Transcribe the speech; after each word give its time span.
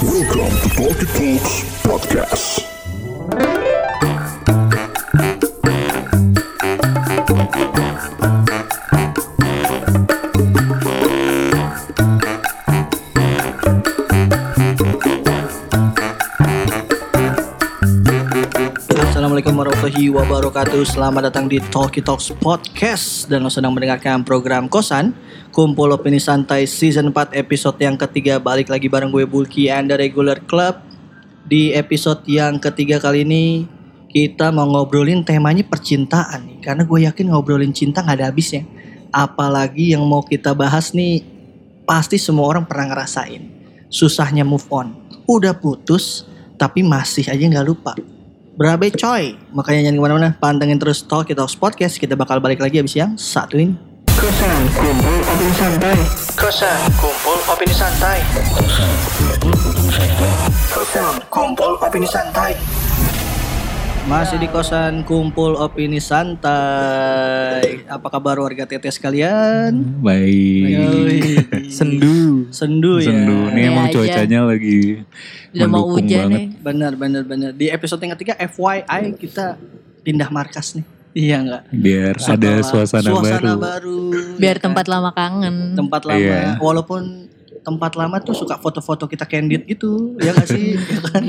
Welcome 0.00 0.48
to 0.64 0.68
Talkie 0.80 1.04
Talks 1.12 1.60
Podcast. 1.84 2.64
Assalamualaikum 19.04 19.52
warahmatullahi 19.52 20.08
wabarakatuh. 20.08 20.80
Selamat 20.88 21.28
datang 21.28 21.44
di 21.44 21.60
Talkie 21.68 22.00
Talks 22.00 22.32
Podcast. 22.40 23.28
Dan 23.28 23.44
lo 23.44 23.52
sedang 23.52 23.76
mendengarkan 23.76 24.24
program 24.24 24.64
Kosan 24.72 25.12
Kumpul 25.60 25.92
Opini 25.92 26.16
Santai 26.16 26.64
Season 26.64 27.12
4 27.12 27.36
episode 27.36 27.76
yang 27.84 27.92
ketiga. 27.92 28.40
Balik 28.40 28.72
lagi 28.72 28.88
bareng 28.88 29.12
gue 29.12 29.28
Bulky 29.28 29.68
and 29.68 29.92
the 29.92 29.96
Regular 30.00 30.40
Club. 30.48 30.80
Di 31.44 31.76
episode 31.76 32.24
yang 32.24 32.56
ketiga 32.56 32.96
kali 32.96 33.28
ini 33.28 33.68
Kita 34.08 34.48
mau 34.56 34.64
ngobrolin 34.64 35.20
temanya 35.20 35.60
percintaan 35.60 36.48
nih. 36.48 36.58
Karena 36.64 36.88
gue 36.88 37.04
yakin 37.04 37.28
ngobrolin 37.28 37.76
cinta 37.76 38.00
gak 38.00 38.16
ada 38.16 38.32
habisnya. 38.32 38.64
Apalagi 39.12 39.92
yang 39.92 40.00
mau 40.08 40.24
kita 40.24 40.56
bahas 40.56 40.96
nih 40.96 41.28
Pasti 41.84 42.16
semua 42.16 42.48
orang 42.48 42.64
pernah 42.64 42.96
ngerasain. 42.96 43.44
Susahnya 43.92 44.48
move 44.48 44.64
on. 44.72 44.96
Udah 45.28 45.52
putus 45.52 46.24
Tapi 46.56 46.80
masih 46.80 47.28
aja 47.28 47.36
gak 47.36 47.68
lupa. 47.68 47.92
Berabe 48.56 48.88
coy. 48.96 49.36
Makanya 49.52 49.92
jangan 49.92 49.96
ke 50.00 50.02
mana-mana 50.08 50.28
Pantengin 50.40 50.80
terus 50.80 51.04
Talk 51.04 51.28
Talks 51.28 51.52
Podcast. 51.52 52.00
Kita 52.00 52.16
bakal 52.16 52.40
balik 52.40 52.64
lagi 52.64 52.80
abis 52.80 52.96
yang 52.96 53.12
satu 53.20 53.60
ini 53.60 53.89
Kosan 54.20 54.60
Kumpul 54.76 55.16
Opini 55.24 55.52
Santai 55.56 55.96
Kosan 56.36 56.80
Kumpul 57.00 57.38
Opini 57.48 57.72
Santai 57.72 58.18
Kosan 60.68 61.14
Kumpul 61.32 61.72
Opini 61.80 62.04
Santai 62.04 62.52
masih 64.04 64.42
di 64.42 64.48
kosan 64.50 65.06
kumpul 65.06 65.54
opini 65.54 66.02
santai. 66.02 67.84
Apa 67.86 68.10
kabar 68.10 68.42
warga 68.42 68.66
TT 68.66 68.90
sekalian? 68.90 70.02
Baik. 70.02 71.70
Sendu. 71.70 72.50
Sendu 72.50 72.98
ya. 72.98 73.06
Sendu. 73.12 73.54
Ini 73.54 73.60
Ya 73.60 73.68
emang 73.70 73.86
aja. 73.86 73.94
cuacanya 74.02 74.40
lagi 74.50 75.04
Udah 75.54 75.68
mau 75.70 75.86
mendukung 75.86 75.94
hujan 76.10 76.20
banget. 76.26 76.32
nih. 76.34 76.46
Benar 76.58 76.92
benar 76.98 77.22
benar. 77.22 77.50
Di 77.54 77.70
episode 77.70 78.02
yang 78.02 78.18
ketiga 78.18 78.34
FYI 78.40 79.14
kita 79.14 79.54
pindah 80.02 80.26
markas 80.32 80.74
nih. 80.74 80.82
Iya 81.12 81.36
enggak? 81.38 81.62
Biar 81.70 82.14
ada 82.14 82.22
Setelah 82.22 82.62
suasana, 82.62 83.10
suasana 83.10 83.52
baru. 83.52 83.58
baru. 83.58 83.98
Biar 84.36 84.56
ya 84.56 84.56
kan? 84.56 84.64
tempat 84.66 84.86
lama 84.86 85.10
kangen. 85.10 85.56
tempat 85.74 86.02
lama 86.04 86.18
Iya. 86.18 86.42
walaupun 86.56 87.02
tempat 87.60 87.92
lama 87.92 88.16
tuh 88.18 88.32
suka 88.32 88.56
foto-foto 88.56 89.04
kita 89.04 89.26
candid 89.26 89.66
gitu 89.66 90.16
ya 90.16 90.32
gak 90.32 90.48
sih 90.48 90.80
ya 90.80 91.00
kan 91.04 91.28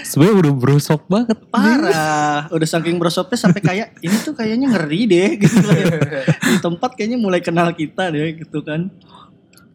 Sebenarnya 0.00 0.36
udah 0.40 0.52
brosok 0.54 1.04
banget. 1.06 1.36
parah 1.46 2.48
udah 2.48 2.64
saking 2.66 2.96
brosopnya 2.96 3.36
sampai 3.36 3.60
kayak 3.60 3.88
ini 3.98 4.16
tuh 4.18 4.32
kayaknya 4.32 4.66
ngeri 4.66 5.00
deh 5.04 5.28
gitu 5.38 5.60
di 6.24 6.56
tempat 6.58 6.94
kayaknya 6.94 7.18
mulai 7.18 7.40
kenal 7.40 7.68
kita 7.70 8.08
deh 8.08 8.32
gitu 8.34 8.62
kan 8.62 8.88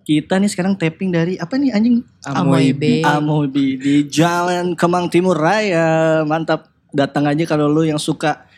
kita 0.02 0.36
nih 0.36 0.50
sekarang 0.50 0.74
tapping 0.76 1.10
dari 1.10 1.38
apa 1.38 1.56
nih 1.56 1.72
anjing 1.72 2.02
Amoibe. 2.26 3.06
Amoibe 3.06 3.78
di 3.78 4.04
Jalan 4.04 4.74
Kemang 4.74 5.08
Timur 5.08 5.38
Raya 5.38 6.24
mantap 6.24 6.68
datang 6.90 7.24
aja 7.26 7.46
kalau 7.46 7.68
lu 7.68 7.84
yang 7.84 7.98
suka 7.98 8.50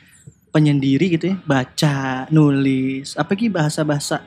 penyendiri 0.55 1.11
gitu 1.11 1.25
ya 1.27 1.37
baca 1.43 1.95
nulis 2.29 3.11
apa 3.13 3.31
sih 3.33 3.51
bahasa-bahasa 3.51 4.23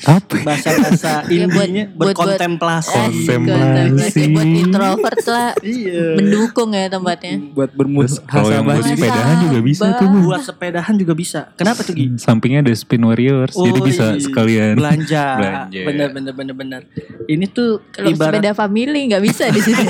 Apa? 0.00 0.32
bahasa-bahasa 0.46 1.12
Ya, 1.28 1.44
buat- 1.44 1.66
indinya 1.66 1.84
buat- 1.90 2.14
buat- 2.14 2.16
berkontemplasi. 2.16 2.94
Kontemplasi. 2.94 4.20
Buat 4.30 4.48
introvert 4.48 5.20
lah. 5.26 5.50
Iya. 5.66 6.16
Mendukung 6.16 6.70
ya 6.72 6.88
tempatnya. 6.88 7.36
buat 7.52 7.68
bermus 7.70 8.16
kalau 8.22 8.48
yang 8.48 8.64
buat 8.64 8.80
sepedahan 8.80 9.36
juga 9.42 9.58
bisa 9.60 9.84
tuh. 9.98 10.08
Bu. 10.08 10.18
Buat 10.24 10.42
sepedahan 10.42 10.94
juga 10.94 11.12
bisa. 11.12 11.40
Kenapa 11.52 11.80
tuh 11.82 11.92
Gi? 11.92 12.16
Sampingnya 12.16 12.62
ada 12.62 12.72
Spin 12.72 13.02
Warriors. 13.02 13.52
jadi 13.52 13.76
Oh, 13.76 13.84
bisa 13.84 14.04
iya. 14.10 14.22
sekalian. 14.22 14.74
belanja. 14.74 15.24
Belanja. 15.42 15.80
Bener 15.84 16.08
bener 16.14 16.32
bener 16.32 16.54
bener. 16.54 16.80
Ini 17.26 17.44
tuh 17.46 17.84
Kalau 17.90 18.08
ibarat 18.08 18.40
sepeda 18.40 18.50
family 18.54 19.00
nggak 19.04 19.22
bisa 19.22 19.44
di 19.48 19.60
sini. 19.60 19.84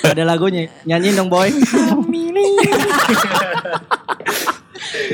ada 0.00 0.22
lagunya. 0.24 0.72
Nyanyiin 0.84 1.16
dong 1.16 1.28
boy. 1.28 1.52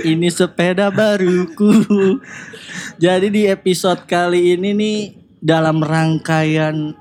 Ini 0.03 0.29
sepeda 0.29 0.89
baruku. 0.91 1.73
Jadi 2.97 3.27
di 3.33 3.43
episode 3.49 4.05
kali 4.07 4.57
ini 4.57 4.71
nih 4.73 4.99
dalam 5.43 5.83
rangkaian 5.83 6.95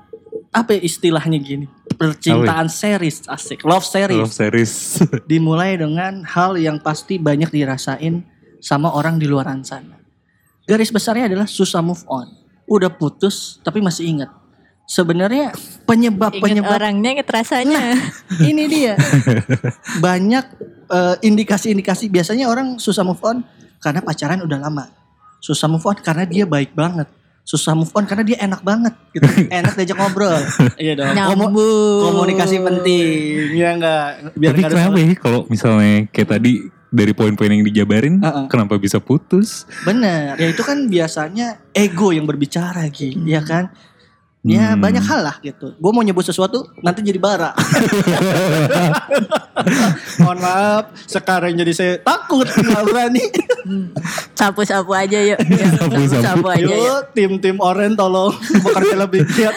apa 0.52 0.76
ya 0.76 0.80
istilahnya 0.84 1.38
gini? 1.40 1.66
Percintaan 1.96 2.66
series 2.68 3.24
asik, 3.30 3.64
love 3.64 3.86
series. 3.86 4.20
Love 4.20 4.34
series. 4.34 4.72
dimulai 5.30 5.78
dengan 5.78 6.26
hal 6.26 6.58
yang 6.58 6.82
pasti 6.82 7.16
banyak 7.16 7.48
dirasain 7.48 8.26
sama 8.60 8.92
orang 8.92 9.16
di 9.16 9.26
luar 9.26 9.48
sana. 9.64 10.02
Garis 10.66 10.94
besarnya 10.94 11.26
adalah 11.26 11.48
susah 11.48 11.82
move 11.82 12.02
on. 12.06 12.30
Udah 12.68 12.92
putus 12.92 13.58
tapi 13.64 13.82
masih 13.82 14.06
ingat. 14.06 14.30
Sebenarnya 14.86 15.54
penyebab 15.86 16.36
Ingat 16.36 16.42
penyebab 16.42 16.76
orangnya 16.76 17.10
inget 17.16 17.28
rasanya. 17.30 17.96
ini 18.44 18.64
dia. 18.68 18.94
Banyak 20.04 20.44
eh, 20.92 21.16
indikasi-indikasi 21.24 22.12
biasanya 22.12 22.46
orang 22.46 22.76
susah 22.76 23.02
move 23.02 23.20
on 23.24 23.40
karena 23.80 24.04
pacaran 24.04 24.44
udah 24.44 24.58
lama. 24.60 24.84
Susah 25.42 25.66
move 25.66 25.82
on 25.82 25.98
karena 25.98 26.22
dia 26.22 26.44
baik 26.46 26.76
banget. 26.76 27.08
Susah 27.42 27.74
move 27.74 27.90
on 27.98 28.06
karena 28.06 28.22
dia 28.22 28.38
enak 28.38 28.62
banget 28.62 28.94
gitu. 29.10 29.26
Enak 29.58 29.74
diajak 29.74 29.98
ngobrol. 29.98 30.38
iya 30.78 30.94
dong. 30.94 31.10
Komu- 31.10 31.50
komunikasi 32.06 32.62
penting. 32.62 33.58
Ya 33.58 33.74
enggak? 33.74 34.38
Biar 34.38 34.54
Tapi 34.54 34.62
kenapa 34.62 34.98
ya 35.02 35.10
kalau 35.18 35.40
misalnya 35.50 36.06
kayak 36.14 36.38
tadi 36.38 36.70
dari 36.92 37.16
poin-poin 37.16 37.48
yang 37.48 37.64
dijabarin, 37.64 38.20
Uh-uh. 38.20 38.46
kenapa 38.52 38.76
bisa 38.76 39.00
putus? 39.00 39.64
Bener, 39.82 40.36
ya 40.36 40.46
itu 40.52 40.60
kan 40.60 40.86
biasanya 40.86 41.58
ego 41.72 42.12
yang 42.12 42.28
berbicara 42.28 42.84
Ki, 42.92 43.16
ya 43.24 43.40
kan? 43.40 43.72
Ya 44.42 44.74
Hmm. 44.74 44.82
banyak 44.82 45.06
hal 45.06 45.22
lah 45.22 45.38
gitu. 45.38 45.70
Gue 45.78 45.90
mau 45.94 46.02
nyebut 46.02 46.26
sesuatu 46.26 46.66
nanti 46.82 46.98
jadi 46.98 47.14
bara. 47.14 47.54
Mohon 50.18 50.38
maaf, 50.42 50.84
sekarang 51.06 51.54
jadi 51.54 51.70
saya 51.70 51.92
takut 52.02 52.50
nggak 52.50 52.82
berani. 52.82 53.22
Sapu-sapu 54.34 54.90
aja 54.92 55.18
yuk. 55.22 55.38
Sapu-sapu. 55.78 56.22
Sapu 56.26 56.46
aja 56.50 56.66
yuk. 56.66 56.74
Yuk 56.74 57.00
tim-tim 57.14 57.56
oren 57.62 57.94
tolong 57.94 58.34
bekerja 58.34 58.96
lebih 58.98 59.22
giat. 59.30 59.54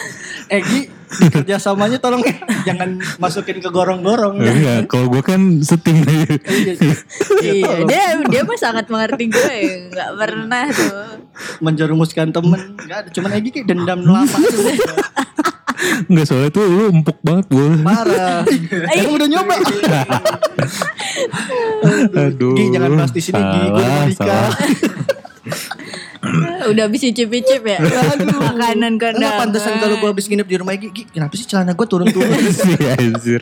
Egi 0.54 0.94
kerjasamanya 1.08 1.98
tolong 1.98 2.22
eh, 2.22 2.36
jangan 2.64 2.90
masukin 3.16 3.58
ke 3.58 3.68
gorong-gorong. 3.68 4.38
ya. 4.38 4.52
Iya, 4.52 4.76
kalau 4.86 5.08
gue 5.08 5.22
kan 5.22 5.40
setim 5.60 6.02
Iya, 6.02 6.38
iya, 6.74 6.96
Iya, 7.42 7.54
tolong. 7.62 7.88
dia 7.88 8.04
dia 8.26 8.42
mah 8.42 8.58
sangat 8.58 8.86
mengerti 8.88 9.26
gue. 9.28 9.58
Nggak 9.90 10.10
pernah 10.16 10.66
tuh. 10.70 11.06
menjerumuskan 11.58 12.32
temen 12.32 12.80
Gak 12.80 12.98
ada, 12.98 13.10
cuman 13.12 13.30
Egi 13.34 13.50
kayak 13.52 13.68
dendam 13.68 14.00
lama 14.02 14.24
aja. 14.40 14.96
Enggak 16.08 16.26
soalnya 16.26 16.50
tuh 16.50 16.64
lu 16.64 16.84
empuk 16.90 17.20
banget 17.22 17.46
gue. 17.48 17.68
Parah. 17.82 18.42
Emang 18.90 19.14
udah 19.16 19.28
nyoba. 19.28 19.56
Aduh. 22.26 22.54
Gi, 22.54 22.64
jangan 22.70 22.90
bahas 22.96 23.12
di 23.12 23.22
sini, 23.22 23.36
Gi. 23.38 23.60
Gue 23.66 23.78
udah 23.78 24.04
nikah. 24.06 24.50
Udah 26.72 26.84
habis 26.86 27.02
icip-icip 27.04 27.62
ya. 27.62 27.78
Makanan 27.80 28.30
kondangan. 28.96 29.14
Enggak 29.16 29.34
pantesan 29.38 29.74
kalau 29.78 29.96
gue 29.98 30.10
habis 30.10 30.26
nginep 30.26 30.48
di 30.48 30.56
rumah 30.58 30.74
Gi, 30.74 30.90
Gi, 30.90 31.04
kenapa 31.10 31.34
sih 31.34 31.46
celana 31.46 31.72
gue 31.72 31.86
turun-turun? 31.86 32.28
Iya, 32.76 32.92
anjir. 32.96 33.42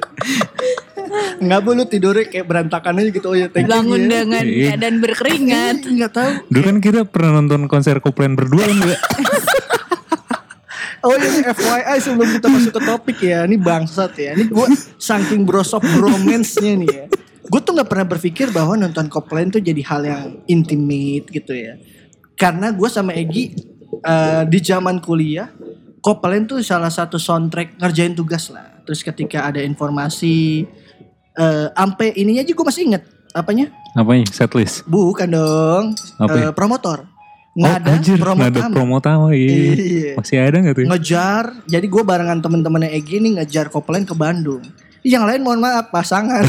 Enggak 1.38 1.60
bu, 1.62 1.70
lu 1.74 1.84
tidurnya 1.84 2.26
kayak 2.26 2.46
berantakan 2.46 3.00
aja 3.00 3.10
gitu. 3.12 3.28
Oh 3.28 3.36
ya, 3.36 3.48
thank 3.48 3.66
you, 3.66 3.72
Bangun 3.72 4.02
ya. 4.02 4.24
dengan 4.24 4.44
Iya. 4.44 4.68
keadaan 4.72 4.96
berkeringat. 5.00 5.78
Enggak 5.86 6.12
tahu. 6.12 6.32
Dulu 6.48 6.64
kan 6.64 6.78
kita 6.80 7.00
pernah 7.04 7.32
nonton 7.38 7.62
konser 7.66 7.98
Koplen 8.00 8.34
berdua 8.34 8.64
kan 8.64 8.78
enggak? 8.78 9.02
Oh 11.04 11.12
ini 11.12 11.44
FYI 11.44 12.00
sebelum 12.00 12.40
kita 12.40 12.48
masuk 12.48 12.72
ke 12.72 12.82
topik 12.82 13.18
ya. 13.20 13.44
Ini 13.44 13.60
bangsat 13.60 14.16
ya. 14.16 14.40
Ini 14.40 14.48
gue 14.48 14.68
saking 14.96 15.44
brosop 15.44 15.84
bromance-nya 15.84 16.80
nih 16.80 16.88
ya. 16.88 17.06
Gue 17.44 17.60
tuh 17.60 17.76
nggak 17.76 17.92
pernah 17.92 18.08
berpikir 18.08 18.56
bahwa 18.56 18.80
nonton 18.80 19.12
Copeland 19.12 19.52
tuh 19.52 19.60
jadi 19.60 19.84
hal 19.84 20.02
yang 20.08 20.24
intimate 20.48 21.28
gitu 21.28 21.52
ya. 21.52 21.76
Karena 22.34 22.74
gue 22.74 22.90
sama 22.90 23.14
Egi 23.14 23.54
eh, 24.02 24.44
di 24.50 24.60
zaman 24.60 25.00
kuliah, 25.00 25.50
Copeland 26.04 26.50
tuh 26.50 26.60
salah 26.66 26.90
satu 26.92 27.16
soundtrack 27.16 27.80
ngerjain 27.80 28.14
tugas 28.18 28.50
lah. 28.52 28.84
Terus 28.84 29.00
ketika 29.00 29.48
ada 29.48 29.64
informasi, 29.64 30.68
eh 31.34 31.68
ampe 31.74 32.12
ininya 32.14 32.44
aja 32.44 32.52
gue 32.52 32.66
masih 32.68 32.84
inget 32.92 33.04
apanya? 33.32 33.72
Apanya? 33.96 34.26
Setlist. 34.30 34.84
Bukan 34.90 35.30
dong, 35.32 35.96
Apa? 36.18 36.50
Eh, 36.50 36.54
promotor. 36.54 37.14
Oh, 37.54 37.62
Nada 37.62 37.94
anjir, 37.94 38.18
promo 38.18 38.42
utama. 38.50 38.74
promo 38.74 38.94
utama 38.98 39.28
iya. 39.30 39.78
Iya. 39.78 40.12
Masih 40.18 40.42
ada 40.42 40.58
gak 40.58 40.74
tuh? 40.74 40.90
ngejar 40.90 41.46
jadi 41.70 41.86
gue 41.86 42.02
barengan 42.02 42.42
temen-temennya 42.42 42.90
Egi 42.90 43.22
nih 43.22 43.38
ngejar 43.38 43.70
Copeland 43.70 44.10
ke 44.10 44.18
Bandung 44.18 44.66
Yang 45.04 45.24
lain 45.28 45.42
mohon 45.44 45.60
maaf 45.60 45.92
pasangan. 45.92 46.48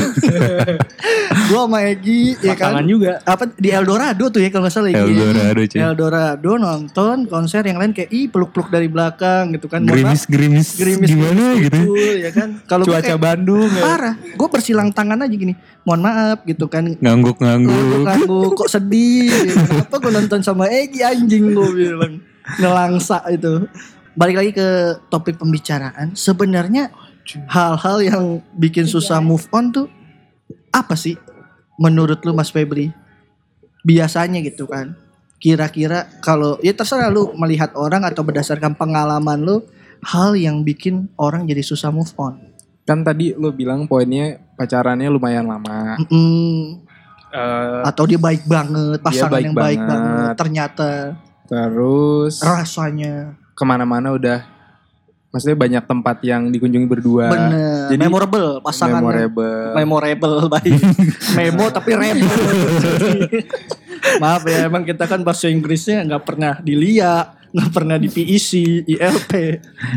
gue 1.51 1.59
sama 1.59 1.79
Egi 1.91 2.39
ya 2.39 2.55
kan. 2.55 2.79
Pasangan 2.79 2.87
juga. 2.87 3.12
Apa 3.27 3.51
di 3.51 3.69
Eldorado 3.75 4.25
tuh 4.31 4.39
ya 4.39 4.49
kalau 4.55 4.71
nggak 4.71 4.75
salah 4.75 4.91
Egi. 4.95 4.99
ya. 4.99 5.03
Eldorado 5.03 5.61
cuy. 5.67 5.79
Eldorado 5.83 6.51
nonton 6.62 7.17
konser 7.27 7.67
yang 7.67 7.83
lain 7.83 7.91
kayak 7.91 8.15
ih 8.15 8.31
peluk-peluk 8.31 8.71
dari 8.71 8.87
belakang 8.87 9.59
gitu 9.59 9.67
kan. 9.67 9.83
Gerimis 9.83 10.31
gerimis, 10.31 10.79
gerimis 10.79 11.11
gimana 11.11 11.59
gitu. 11.59 11.83
betul, 11.83 12.15
ya 12.23 12.31
kan. 12.31 12.49
Kalau 12.71 12.87
gua 12.87 13.03
Cuaca 13.03 13.06
kayak 13.11 13.21
Bandung 13.21 13.71
ya. 13.75 13.83
parah. 13.83 14.15
Gue 14.39 14.49
bersilang 14.49 14.89
tangan 14.95 15.27
aja 15.27 15.35
gini. 15.35 15.59
Mohon 15.83 16.01
maaf 16.06 16.39
gitu 16.47 16.71
kan. 16.71 16.87
Ngangguk-ngangguk. 16.87 18.06
Aku 18.23 18.55
kok 18.55 18.71
sedih 18.71 19.35
gitu. 19.51 19.67
Kenapa 19.67 19.99
gue 19.99 20.12
nonton 20.15 20.41
sama 20.47 20.71
Egi 20.71 21.03
anjing 21.03 21.51
gue 21.51 21.69
bilang 21.75 22.23
Ngelangsa 22.61 23.25
itu 23.33 23.67
Balik 24.15 24.37
lagi 24.39 24.53
ke 24.55 24.69
topik 25.11 25.41
pembicaraan 25.41 26.15
Sebenarnya 26.15 26.93
hal-hal 27.47 27.99
yang 28.00 28.25
bikin 28.55 28.85
susah 28.85 29.19
move 29.19 29.44
on 29.50 29.71
tuh 29.71 29.88
Apa 30.71 30.93
sih? 30.94 31.15
Menurut 31.76 32.19
lu 32.23 32.32
Mas 32.32 32.50
Febri? 32.50 32.91
Biasanya 33.82 34.41
gitu 34.41 34.67
kan. 34.67 34.99
Kira-kira 35.37 36.09
kalau 36.19 36.59
ya 36.59 36.73
terserah 36.73 37.09
lu 37.09 37.31
melihat 37.35 37.71
orang 37.75 38.03
atau 38.03 38.21
berdasarkan 38.21 38.75
pengalaman 38.75 39.38
lu 39.38 39.56
Hal 40.03 40.35
yang 40.35 40.61
bikin 40.61 41.09
orang 41.17 41.47
jadi 41.47 41.62
susah 41.62 41.88
move 41.88 42.11
on. 42.17 42.37
Kan 42.85 43.00
tadi 43.00 43.32
lo 43.32 43.49
bilang 43.49 43.87
poinnya 43.87 44.37
pacarannya 44.53 45.09
lumayan 45.09 45.47
lama. 45.47 45.97
Mm, 46.11 46.85
Eh, 47.31 47.81
Atau 47.82 48.06
dia 48.06 48.15
baik 48.15 48.47
banget 48.47 49.03
Pasangan 49.03 49.32
baik 49.32 49.44
yang 49.44 49.55
baik 49.55 49.75
banget. 49.75 49.91
banget 49.91 50.35
Ternyata 50.38 50.91
terus 51.44 52.38
rasanya. 52.38 53.35
ke 53.53 53.62
mana-mana 53.62 54.11
udah 54.11 54.47
maksudnya 55.35 55.59
banyak 55.59 55.83
tempat 55.83 56.17
yang 56.23 56.47
dikunjungi 56.47 56.87
berdua. 56.87 57.27
bener 57.27 57.91
Jadi 57.91 57.99
memorable 57.99 58.63
pasangan 58.63 59.03
memorable. 59.03 59.75
memorable 59.75 60.37
baik 60.47 60.79
memo 61.37 61.67
tapi 61.69 61.91
rebel 61.93 62.31
maaf 64.23 64.43
ya 64.45 64.65
emang 64.65 64.83
kita 64.83 65.05
kan 65.05 65.21
bahasa 65.21 65.47
Inggrisnya 65.47 66.05
nggak 66.05 66.23
pernah 66.23 66.61
dilia 66.61 67.35
nggak 67.51 67.71
pernah 67.71 67.97
di 67.97 68.07
PEC 68.07 68.51
ILP 68.85 69.33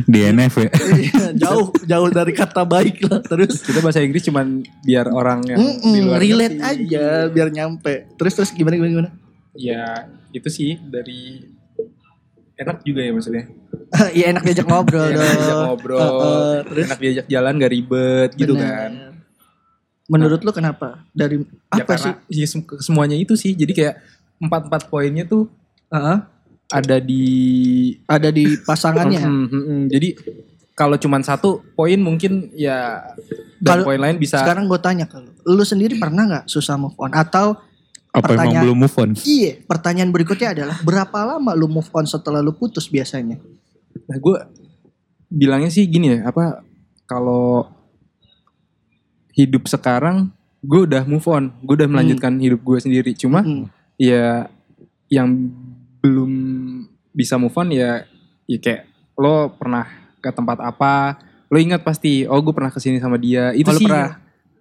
DNF 0.05 0.53
ya. 0.57 0.69
Iya, 0.99 1.25
jauh 1.35 1.69
jauh 1.83 2.07
dari 2.07 2.29
kata 2.31 2.61
baik 2.63 3.01
lah 3.03 3.17
terus 3.19 3.61
Kita 3.61 3.77
bahasa 3.79 3.97
Inggris 3.99 4.21
cuman 4.23 4.61
biar 4.81 5.05
orang 5.07 5.41
yang 5.43 5.57
di 5.57 5.65
Mm-mm, 5.89 6.05
luar 6.07 6.17
relate 6.19 6.53
ngerti. 6.55 6.85
aja 6.85 7.05
biar 7.27 7.49
nyampe 7.49 8.09
terus 8.13 8.33
terus 8.33 8.49
gimana 8.51 8.73
gimana 8.75 8.89
gimana 8.91 9.09
Ya 9.53 10.05
itu 10.29 10.49
sih 10.49 10.77
dari 10.79 11.49
enak 12.55 12.81
juga 12.83 13.01
ya 13.01 13.09
maksudnya. 13.11 13.45
Iya 14.13 14.25
enak 14.29 14.43
diajak 14.43 14.65
ngobrol 14.65 15.05
Enak 15.05 15.15
dong 15.15 15.31
diajak 15.33 15.59
ngobrol, 15.63 16.01
Heeh, 16.01 16.55
terus 16.65 16.85
enak 16.85 16.99
diajak 16.99 17.25
jalan 17.27 17.53
gak 17.55 17.71
ribet 17.71 18.29
gitu 18.33 18.53
bener. 18.53 18.67
kan. 18.67 18.91
menurut 20.07 20.39
lu 20.39 20.51
kenapa 20.51 21.03
dari 21.11 21.43
Ya 21.69 21.83
apa 21.83 21.93
sih 21.95 22.13
ya 22.31 22.45
sem- 22.45 22.63
semuanya 22.77 23.13
itu 23.13 23.33
sih. 23.33 23.51
Jadi 23.51 23.73
kayak 23.73 23.99
empat-empat 24.37 24.87
poinnya 24.87 25.23
tuh 25.23 25.51
Heeh, 25.87 26.17
ada 26.69 26.97
di 26.97 27.23
ada 28.05 28.29
di 28.29 28.55
pasangannya 28.57 29.19
Mm, 29.19 29.45
mm, 29.45 29.63
mm. 29.63 29.81
Jadi 29.89 30.09
kalau 30.73 30.95
cuman 30.95 31.21
satu 31.21 31.59
poin 31.73 31.97
mungkin 31.97 32.51
ya 32.53 33.03
dan 33.57 33.67
Kalau- 33.73 33.85
poin 33.85 33.99
lain 33.99 34.15
bisa 34.15 34.39
Sekarang 34.39 34.63
gue 34.65 34.77
tanya 34.77 35.03
ke 35.05 35.17
lu, 35.17 35.31
lu 35.49 35.63
sendiri 35.63 35.95
pernah 35.95 36.23
nggak 36.25 36.45
susah 36.45 36.75
move 36.75 36.95
on? 36.97 37.11
Atau 37.11 37.59
Apa 38.09 38.31
emang 38.31 38.47
Pertanyaan- 38.47 38.63
belum 38.63 38.77
move 38.79 38.95
on? 38.95 39.09
iya, 39.23 39.59
pertanyaan 39.61 40.09
berikutnya 40.09 40.49
adalah 40.51 40.77
berapa 40.81 41.17
lama 41.27 41.51
lu 41.51 41.67
move 41.67 41.91
on 41.91 42.03
setelah 42.03 42.39
lu 42.39 42.49
putus 42.51 42.87
biasanya? 42.87 43.37
Nah 44.07 44.17
gue 44.17 44.37
bilangnya 45.27 45.67
sih 45.67 45.83
gini 45.85 46.15
ya 46.15 46.31
apa 46.31 46.63
kalau 47.03 47.67
hidup 49.31 49.67
sekarang 49.67 50.31
gue 50.65 50.89
udah 50.89 51.05
move 51.05 51.27
on, 51.29 51.53
gue 51.61 51.75
udah 51.77 51.89
melanjutkan 51.89 52.33
hidup 52.41 52.59
gue 52.65 52.77
sendiri. 52.81 53.11
Cuma 53.13 53.45
Hmm. 53.45 53.69
ya 53.95 54.49
yang 55.07 55.29
belum 56.01 56.31
bisa 57.13 57.37
move 57.37 57.55
on 57.55 57.69
ya, 57.71 58.03
ya 58.49 58.57
kayak 58.57 58.89
lo 59.15 59.53
pernah 59.55 59.85
ke 60.19 60.29
tempat 60.33 60.57
apa, 60.59 61.21
lo 61.47 61.57
ingat 61.61 61.85
pasti, 61.85 62.25
oh 62.25 62.41
gue 62.41 62.51
pernah 62.51 62.73
ke 62.73 62.81
sini 62.81 62.97
sama 62.97 63.15
dia. 63.21 63.53
Itu 63.53 63.69
Kalau 63.69 63.79
sih 63.79 63.87
pernah. 63.87 64.11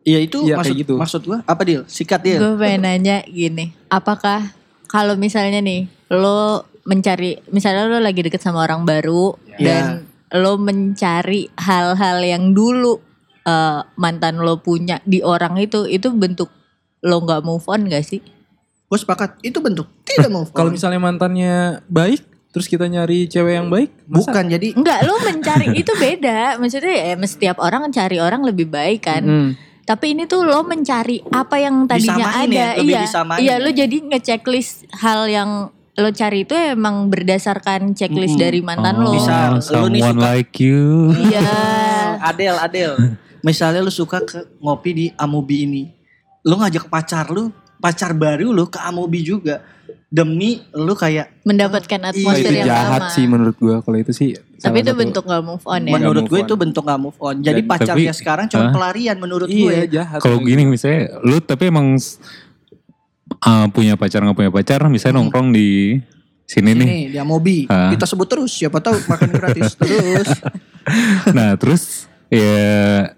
Iya 0.06 0.18
itu 0.22 0.38
Iya, 0.46 0.54
maksud 0.54 0.74
gitu. 0.78 0.94
maksud 0.94 1.22
gua 1.26 1.38
apa 1.42 1.62
deal? 1.66 1.82
Sikat 1.90 2.22
deal. 2.22 2.38
Gue 2.38 2.54
pengen 2.62 2.86
nanya 2.86 3.26
gini, 3.26 3.74
apakah 3.90 4.54
kalau 4.86 5.18
misalnya 5.18 5.58
nih 5.58 5.90
lo 6.14 6.62
mencari, 6.86 7.42
misalnya 7.50 7.84
lo 7.84 7.98
lagi 7.98 8.22
deket 8.22 8.38
sama 8.38 8.62
orang 8.62 8.82
baru 8.82 9.34
Ya. 9.56 9.82
dan 9.82 9.86
lo 10.32 10.56
mencari 10.56 11.50
hal-hal 11.54 12.18
yang 12.20 12.52
dulu 12.52 13.02
eh, 13.42 13.80
mantan 13.94 14.38
lo 14.38 14.58
punya 14.58 14.98
di 15.02 15.20
orang 15.20 15.54
itu, 15.56 15.84
itu 15.84 16.10
bentuk 16.10 16.50
lo 17.00 17.20
nggak 17.20 17.42
move 17.42 17.62
on 17.66 17.86
gak 17.86 18.02
sih? 18.02 18.18
Gue 18.86 18.98
sepakat. 18.98 19.38
Itu 19.40 19.58
bentuk 19.58 19.86
tidak 20.02 20.30
move 20.30 20.50
on. 20.54 20.56
Kalau 20.56 20.70
misalnya 20.70 20.98
mantannya 20.98 21.54
baik, 21.86 22.22
terus 22.50 22.66
kita 22.66 22.86
nyari 22.86 23.26
cewek 23.26 23.54
yang 23.54 23.68
baik, 23.68 23.90
masa 24.06 24.26
bukan 24.26 24.44
jadi 24.48 24.68
Enggak, 24.74 24.98
lo 25.04 25.14
mencari 25.20 25.66
itu 25.74 25.92
beda. 25.92 26.58
Maksudnya 26.58 26.94
ya 26.94 27.14
setiap 27.22 27.58
orang 27.58 27.86
cari 27.90 28.18
orang 28.18 28.42
lebih 28.42 28.66
baik 28.66 29.04
kan. 29.04 29.22
Mm. 29.22 29.50
Tapi 29.82 30.18
ini 30.18 30.26
tuh 30.26 30.42
lo 30.42 30.66
mencari 30.66 31.22
apa 31.30 31.62
yang 31.62 31.86
tadinya 31.86 32.26
Disamain 32.26 32.50
ada. 32.50 32.58
ya, 32.58 32.68
lebih 32.74 32.90
iya. 32.90 33.02
disamain 33.06 33.38
Iya, 33.38 33.54
ya. 33.54 33.62
lo 33.62 33.70
jadi 33.70 33.96
ngechecklist 34.02 34.74
hal 34.98 35.30
yang 35.30 35.50
lo 35.96 36.10
cari 36.10 36.44
itu 36.44 36.52
emang 36.52 37.08
berdasarkan 37.08 37.92
checklist 37.92 38.36
Mm-mm. 38.36 38.44
dari 38.44 38.60
mantan 38.60 38.96
Oh, 38.98 39.04
lo. 39.06 39.12
Bisa, 39.14 39.56
lu 39.74 39.88
nih 39.88 40.02
suka- 40.02 40.20
like 40.22 40.54
you. 40.58 41.08
Iya. 41.10 41.48
Adel, 42.28 42.56
Adel. 42.58 42.92
Misalnya 43.40 43.80
lu 43.80 43.88
suka 43.88 44.20
ke 44.20 44.44
ngopi 44.58 44.90
di 44.92 45.06
Amobi 45.14 45.56
ini. 45.62 45.82
Lu 46.42 46.54
ngajak 46.54 46.86
pacar 46.86 47.28
lu, 47.28 47.48
pacar 47.76 48.12
baru 48.12 48.50
lu 48.50 48.66
ke 48.66 48.76
Amobi 48.78 49.22
juga. 49.22 49.64
Demi 50.06 50.62
lu 50.70 50.94
kayak 50.94 51.42
Mendapatkan 51.42 51.98
Wah, 51.98 52.08
atmosfer 52.08 52.46
itu 52.46 52.54
yang 52.54 52.68
jahat 52.68 53.02
sama. 53.02 53.12
sih 53.12 53.24
menurut 53.26 53.56
gua 53.56 53.80
kalau 53.80 53.96
itu 53.96 54.12
sih. 54.12 54.38
Tapi 54.56 54.80
itu 54.80 54.88
satu- 54.88 54.98
bentuk 54.98 55.24
gak 55.24 55.42
move 55.42 55.64
on 55.64 55.80
ya. 55.82 55.92
menurut 55.92 56.24
gue 56.24 56.40
itu 56.40 56.54
bentuk 56.54 56.82
gak 56.82 56.96
move 56.96 57.18
on. 57.18 57.36
Jadi 57.38 57.60
Dan- 57.60 57.68
pacarnya 57.68 57.92
tapi- 58.06 58.16
sekarang 58.16 58.46
cuma 58.46 58.62
Hah? 58.62 58.72
pelarian 58.72 59.16
menurut 59.16 59.46
Iya 59.46 59.58
gue. 59.58 59.76
jahat. 59.92 60.18
Kalau 60.20 60.38
gini 60.40 60.62
misalnya 60.64 61.10
lu 61.20 61.36
tapi 61.38 61.64
emang 61.66 61.98
uh, 63.38 63.66
punya 63.68 63.94
pacar 63.94 64.20
nggak 64.20 64.36
punya 64.36 64.50
pacar 64.50 64.80
misalnya 64.86 65.18
nongkrong 65.18 65.50
di 65.50 65.98
sini 66.42 66.70
nih. 66.72 66.86
Ini 66.86 67.00
di 67.08 67.18
Amobi. 67.18 67.66
Ah. 67.66 67.90
Kita 67.90 68.04
sebut 68.04 68.24
terus 68.24 68.50
siapa 68.50 68.78
tahu 68.78 68.96
makan 69.02 69.28
gratis 69.32 69.74
terus. 69.80 70.28
Nah, 71.28 71.54
terus 71.54 71.82
ya 72.28 73.10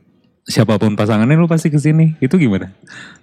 siapa 0.42 0.76
pun 0.76 0.94
pasangannya 0.94 1.34
lu 1.34 1.44
pasti 1.44 1.68
ke 1.68 1.76
sini. 1.76 2.16
Itu 2.18 2.36
gimana? 2.36 2.72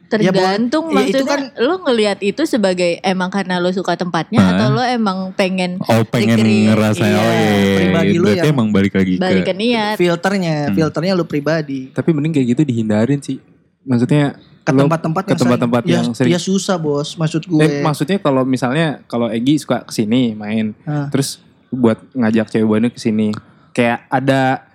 Tergantung 0.05 0.93
Ya, 0.93 1.01
itu 1.03 1.25
maksudnya 1.25 1.33
kan- 1.49 1.49
lo 1.57 1.81
ngelihat 1.81 2.21
itu 2.21 2.45
sebagai 2.45 3.01
emang 3.01 3.27
karena 3.27 3.57
lo 3.57 3.73
suka 3.73 3.97
tempatnya 3.97 4.37
Hah? 4.37 4.51
atau 4.53 4.67
lo 4.71 4.83
emang 4.85 5.33
pengen 5.33 5.81
Oh, 5.81 6.05
pengen 6.05 6.37
Dikeri- 6.37 6.69
ngerasain 6.69 7.01
iya, 7.03 7.17
oh 7.17 7.25
iya, 7.25 7.33
iya, 7.33 7.49
iya. 7.57 7.75
pribadi 7.75 8.13
lu 8.13 8.21
Berarti 8.23 8.37
yang 8.39 8.53
emang 8.53 8.67
balik 8.69 8.93
lagi 8.93 9.13
balik 9.17 9.41
ke 9.41 9.49
ke 9.49 9.53
niat. 9.55 9.95
filternya, 9.97 10.55
Hmm. 10.63 10.75
filternya 10.77 11.13
lu 11.13 11.25
pribadi. 11.25 11.89
Tapi 11.89 12.09
mending 12.13 12.31
kayak 12.31 12.47
gitu 12.47 12.61
dihindarin 12.63 13.17
sih. 13.19 13.41
Maksudnya 13.81 14.37
Ke 14.65 14.73
tempat-tempat 14.73 15.23
ke 15.23 15.29
yang 15.29 15.39
tempat-tempat 15.39 15.81
sering- 15.81 15.93
yang 15.93 16.05
ya, 16.05 16.15
sering. 16.15 16.31
ya 16.33 16.39
susah 16.41 16.75
bos, 16.75 17.13
maksud 17.13 17.45
gue. 17.45 17.61
Eh, 17.61 17.79
maksudnya 17.79 18.17
kalau 18.17 18.41
misalnya 18.43 18.99
kalau 19.05 19.29
Egi 19.29 19.55
suka 19.57 19.81
ke 19.81 19.93
sini 19.93 20.33
main, 20.33 20.73
Ah. 20.81 21.05
terus 21.07 21.37
buat 21.69 22.01
ngajak 22.11 22.49
cewek 22.49 22.65
baru 22.65 22.87
ke 22.87 22.97
sini, 22.97 23.29
kayak 23.71 24.07
ada 24.07 24.65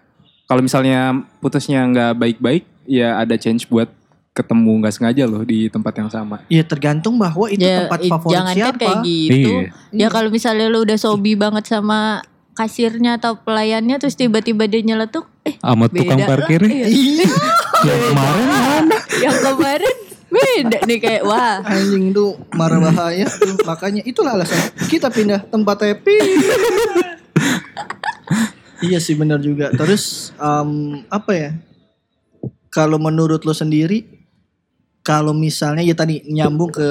kalau 0.45 0.61
misalnya 0.61 1.11
putusnya 1.39 1.83
nggak 1.85 2.13
baik-baik, 2.17 2.63
ya 2.85 3.19
ada 3.19 3.35
change 3.35 3.67
buat 3.67 3.91
ketemu 4.31 4.73
nggak 4.79 4.95
sengaja 4.95 5.25
loh 5.25 5.43
di 5.43 5.67
tempat 5.67 5.91
yang 5.93 6.07
sama. 6.07 6.39
Ya 6.47 6.63
tergantung 6.63 7.19
bahwa 7.19 7.51
itu 7.51 7.59
Ya, 7.61 7.85
tempat 7.85 7.99
favorit 8.05 8.31
jangan 8.33 8.47
kan 8.49 8.59
siapa. 8.63 8.79
kayak 8.79 8.99
gitu. 9.03 9.53
Iya. 9.59 9.69
Ya 9.91 10.07
kalau 10.09 10.31
misalnya 10.31 10.67
lo 10.67 10.81
udah 10.81 10.95
sobi 10.97 11.35
banget 11.35 11.67
sama 11.67 12.23
kasirnya 12.55 13.17
atau 13.17 13.41
pelayannya 13.41 13.97
terus 13.99 14.15
tiba-tiba 14.19 14.69
dia 14.69 14.83
nyeletuk, 14.85 15.27
eh 15.47 15.57
sama 15.61 15.89
tukang 15.89 16.21
parkirnya. 16.23 16.87
Iya. 16.87 17.27
Yang 17.81 18.01
kemarin 18.13 18.47
mana? 18.47 18.99
yang 19.25 19.37
kemarin 19.41 19.97
beda 20.31 20.79
nih 20.87 20.99
kayak 21.03 21.23
wah 21.27 21.59
Anjing 21.67 22.15
itu 22.15 22.39
marah 22.55 22.79
bahaya 22.79 23.27
tuh. 23.27 23.59
Makanya 23.67 24.03
itulah 24.07 24.39
alasan 24.39 24.71
kita 24.87 25.11
pindah 25.11 25.43
tempat 25.51 25.83
happy. 25.83 26.17
iya 28.87 29.03
sih 29.03 29.19
benar 29.19 29.43
juga. 29.43 29.75
Terus 29.75 30.31
em, 30.39 31.03
apa 31.11 31.33
ya? 31.35 31.51
Kalau 32.71 33.03
menurut 33.03 33.43
lo 33.43 33.51
sendiri, 33.51 34.07
kalau 35.03 35.35
misalnya 35.35 35.83
ya 35.83 35.99
tadi 35.99 36.23
nyambung 36.31 36.71
ke 36.71 36.87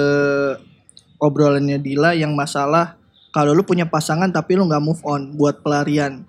obrolannya 1.24 1.80
Dila 1.80 2.12
yang 2.12 2.36
masalah 2.36 2.99
kalau 3.30 3.54
lu 3.54 3.62
punya 3.62 3.86
pasangan 3.86 4.30
tapi 4.30 4.58
lu 4.58 4.66
nggak 4.66 4.84
move 4.84 5.02
on 5.06 5.34
buat 5.38 5.62
pelarian. 5.62 6.26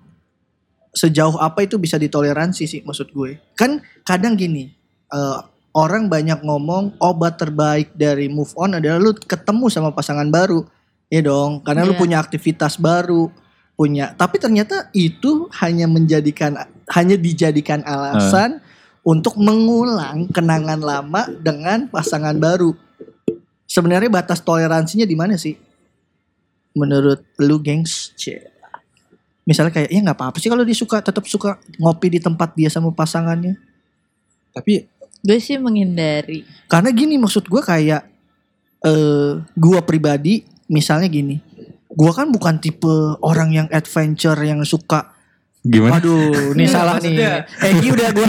Sejauh 0.91 1.39
apa 1.39 1.63
itu 1.63 1.79
bisa 1.79 1.95
ditoleransi 1.95 2.63
sih 2.67 2.81
maksud 2.83 3.15
gue? 3.15 3.39
Kan 3.55 3.79
kadang 4.03 4.35
gini, 4.35 4.75
eh, 5.07 5.39
orang 5.71 6.11
banyak 6.11 6.43
ngomong 6.43 6.99
obat 6.99 7.39
terbaik 7.39 7.95
dari 7.95 8.27
move 8.27 8.51
on 8.59 8.75
adalah 8.75 8.99
lu 8.99 9.15
ketemu 9.15 9.71
sama 9.71 9.95
pasangan 9.95 10.27
baru. 10.27 10.67
Ya 11.11 11.19
dong, 11.19 11.59
karena 11.63 11.83
lu 11.83 11.95
Iya. 11.95 11.99
punya 11.99 12.17
aktivitas 12.23 12.79
baru, 12.79 13.27
punya. 13.75 14.15
Tapi 14.15 14.39
ternyata 14.39 14.87
itu 14.95 15.51
hanya 15.59 15.83
menjadikan 15.87 16.55
hanya 16.91 17.15
dijadikan 17.19 17.83
alasan 17.83 18.63
untuk 19.01 19.35
mengulang 19.39 20.29
kenangan 20.31 20.79
lama 20.79 21.27
dengan 21.39 21.89
pasangan 21.91 22.37
baru. 22.37 22.71
Sebenarnya 23.67 24.11
batas 24.11 24.43
toleransinya 24.43 25.07
di 25.07 25.15
mana 25.15 25.39
sih? 25.39 25.55
Menurut 26.71 27.23
lu 27.41 27.59
gengs? 27.59 28.15
Misalnya 29.43 29.73
kayak 29.73 29.89
ya 29.91 29.99
nggak 29.99 30.17
apa-apa 30.17 30.37
sih 30.39 30.47
kalau 30.47 30.63
dia 30.63 30.77
suka 30.77 31.03
tetap 31.03 31.25
suka 31.27 31.59
ngopi 31.81 32.07
di 32.13 32.19
tempat 32.21 32.55
dia 32.55 32.69
sama 32.71 32.93
pasangannya. 32.93 33.57
Tapi 34.55 34.87
Gue 35.21 35.37
sih 35.37 35.53
menghindari. 35.61 36.41
karena 36.65 36.89
gini 36.89 37.13
maksud 37.21 37.45
gue 37.45 37.61
kayak 37.61 38.09
eh 38.81 39.37
gua 39.53 39.79
pribadi 39.85 40.41
misalnya 40.65 41.05
gini. 41.05 41.37
Gua 41.91 42.09
kan 42.15 42.33
bukan 42.33 42.57
tipe 42.57 42.89
orang 43.21 43.53
yang 43.53 43.67
adventure 43.69 44.37
yang 44.41 44.65
suka 44.65 45.13
Gimana? 45.61 46.01
Waduh, 46.01 46.57
ini 46.57 46.65
Iya, 46.65 46.73
salah 46.73 46.97
nih. 46.97 47.45
Egi 47.69 47.87
udah 47.93 48.09
gue, 48.17 48.27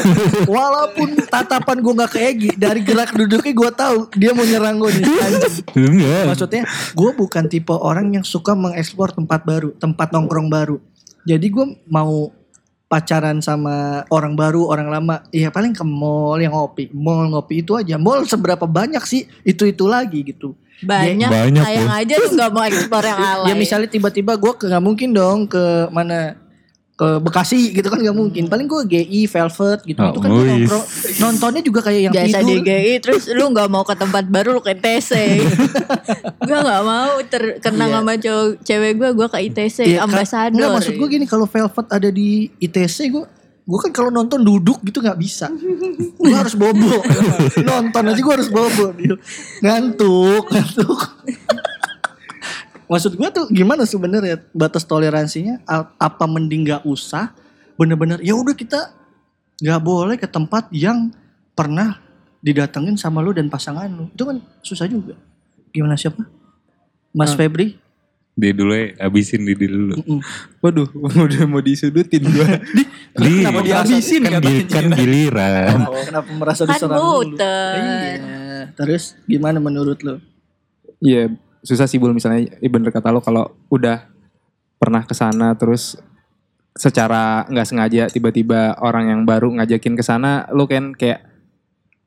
walaupun 0.58 1.22
tatapan 1.30 1.78
gue 1.78 1.92
nggak 1.94 2.10
ke 2.10 2.18
Egi, 2.18 2.50
dari 2.58 2.82
gerak 2.82 3.14
duduknya 3.14 3.54
gue 3.54 3.70
tahu 3.78 3.98
dia 4.18 4.34
mau 4.34 4.42
nyerang 4.42 4.82
gue 4.82 4.90
nih. 4.98 5.06
Enggak. 5.78 6.22
Maksudnya, 6.34 6.62
gue 6.98 7.10
bukan 7.14 7.46
tipe 7.46 7.70
orang 7.70 8.18
yang 8.18 8.26
suka 8.26 8.58
mengeksplor 8.58 9.14
tempat 9.14 9.46
baru, 9.46 9.70
tempat 9.78 10.10
nongkrong 10.10 10.50
baru. 10.50 10.82
Jadi 11.22 11.46
gue 11.46 11.66
mau 11.86 12.34
pacaran 12.90 13.38
sama 13.38 14.02
orang 14.10 14.34
baru, 14.34 14.66
orang 14.66 14.90
lama, 14.90 15.22
ya 15.30 15.54
paling 15.54 15.78
ke 15.78 15.86
mall 15.86 16.42
yang 16.42 16.58
ngopi, 16.58 16.90
mall 16.90 17.30
ngopi 17.30 17.62
itu 17.62 17.78
aja. 17.78 17.94
Mall 18.02 18.26
seberapa 18.26 18.66
banyak 18.66 19.02
sih? 19.06 19.30
Itu 19.46 19.62
itu 19.62 19.86
lagi 19.86 20.26
gitu. 20.26 20.58
Banyak, 20.82 21.30
Banyak, 21.30 21.64
sayang 21.64 21.86
Bos. 21.86 22.00
aja 22.02 22.14
lu 22.18 22.28
gak 22.34 22.50
mau 22.50 22.64
eksplor 22.66 23.04
yang 23.06 23.20
alay. 23.22 23.46
Ya 23.46 23.54
misalnya 23.54 23.88
tiba-tiba 23.88 24.34
gue 24.34 24.52
nggak 24.58 24.82
mungkin 24.82 25.14
dong 25.14 25.46
ke 25.46 25.88
mana 25.94 26.43
ke 26.94 27.18
Bekasi 27.18 27.74
gitu 27.74 27.86
kan 27.86 27.98
nggak 27.98 28.12
mungkin. 28.12 28.46
Paling 28.46 28.64
gue 28.64 28.82
GI, 28.86 29.26
Velvet 29.26 29.82
gitu. 29.82 29.98
Oh, 29.98 30.08
itu 30.08 30.18
kan 30.20 30.28
gue 30.30 30.44
nongkrong. 30.44 30.84
Nontonnya 31.16 31.58
juga 31.60 31.80
kayak 31.82 32.00
yang 32.02 32.14
Biasa 32.14 32.38
tidur. 32.38 32.46
di 32.46 32.56
GI 32.64 32.92
terus 32.98 33.22
lu 33.28 33.44
gak 33.50 33.66
mau 33.66 33.82
ke 33.82 33.94
tempat 33.94 34.24
baru 34.24 34.48
lu 34.52 34.60
ke 34.60 34.72
ITC 34.72 35.10
Gue 36.46 36.58
gak 36.60 36.82
mau 36.82 37.18
terkenang 37.24 37.88
Iya. 37.88 37.96
sama 37.96 38.12
cowok 38.14 38.46
cewek 38.60 38.92
gue 38.94 39.10
Gue 39.12 39.26
ke 39.28 39.38
ITC 39.42 39.78
Iya, 39.80 39.96
kan- 39.96 40.06
ambasador 40.06 40.54
Nggak 40.54 40.70
maksud 40.72 40.94
gue 40.94 41.08
gini 41.08 41.24
kalau 41.24 41.46
Velvet 41.46 41.86
ada 41.88 42.08
di 42.08 42.30
ITC 42.56 42.98
gue 43.10 43.24
gue 43.64 43.78
kan 43.80 43.90
kalau 43.90 44.12
nonton 44.12 44.38
duduk 44.38 44.76
gitu 44.82 45.00
nggak 45.00 45.16
bisa 45.16 45.48
gue 46.14 46.36
harus 46.36 46.52
bobo 46.52 47.00
nonton 47.64 48.02
aja 48.04 48.20
gue 48.20 48.34
harus 48.36 48.52
bobo 48.52 48.92
ngantuk 49.58 50.44
ngantuk 50.46 51.00
maksud 52.84 53.14
gue 53.14 53.28
tuh 53.30 53.46
gimana 53.48 53.82
sebenarnya 53.82 54.40
batas 54.50 54.82
toleransinya 54.82 55.60
apa 55.94 56.24
mending 56.24 56.64
nggak 56.64 56.82
usah 56.84 57.32
bener-bener 57.74 58.20
ya 58.20 58.32
udah 58.32 58.52
kita 58.52 58.92
nggak 59.56 59.80
boleh 59.80 60.16
ke 60.16 60.26
tempat 60.26 60.68
yang 60.68 61.10
pernah 61.52 61.98
didatengin 62.38 62.94
sama 62.94 63.18
lu 63.18 63.30
dan 63.30 63.48
pasangan 63.48 63.86
lu 63.86 64.08
itu 64.08 64.22
kan 64.22 64.36
susah 64.60 64.84
juga 64.84 65.16
gimana 65.70 65.94
siapa 65.94 66.22
Mas 67.10 67.30
Nah. 67.30 67.38
Febri 67.40 67.78
Dia 68.34 68.50
dulu 68.50 68.74
ya, 68.74 68.98
habisin 68.98 69.46
di 69.46 69.54
dulu. 69.54 69.94
Mm-mm. 69.94 70.18
Waduh, 70.58 70.90
udah 71.30 71.46
mau 71.46 71.62
disudutin 71.62 72.18
gue. 72.18 72.48
Di, 73.14 73.30
Kenapa 73.38 73.62
dihabisin 73.62 74.26
kan, 74.26 74.42
gil- 74.42 74.66
kan 74.66 74.90
giliran. 74.90 75.86
Oh, 75.86 76.02
kenapa 76.02 76.30
merasa 76.34 76.66
Kan 76.66 76.74
diserang 76.74 76.98
dulu? 76.98 77.30
muter. 77.30 77.74
Iya. 77.78 78.74
Terus 78.74 79.14
gimana 79.22 79.62
menurut 79.62 80.02
lo? 80.02 80.18
Iya, 80.98 81.30
susah 81.64 81.88
sih 81.88 81.96
bul 81.96 82.12
misalnya 82.12 82.44
eh, 82.54 82.68
bener 82.68 82.92
kata 82.92 83.08
lo 83.08 83.18
kalau 83.18 83.48
udah 83.66 84.04
pernah 84.76 85.02
ke 85.02 85.12
sana 85.12 85.56
terus 85.56 85.96
secara 86.72 87.46
nggak 87.46 87.66
sengaja 87.66 88.02
tiba-tiba 88.06 88.76
orang 88.78 89.08
yang 89.08 89.20
baru 89.22 89.48
ngajakin 89.48 89.94
ke 89.94 90.02
sana 90.02 90.44
lo 90.50 90.66
kan 90.66 90.92
kayak 90.92 91.24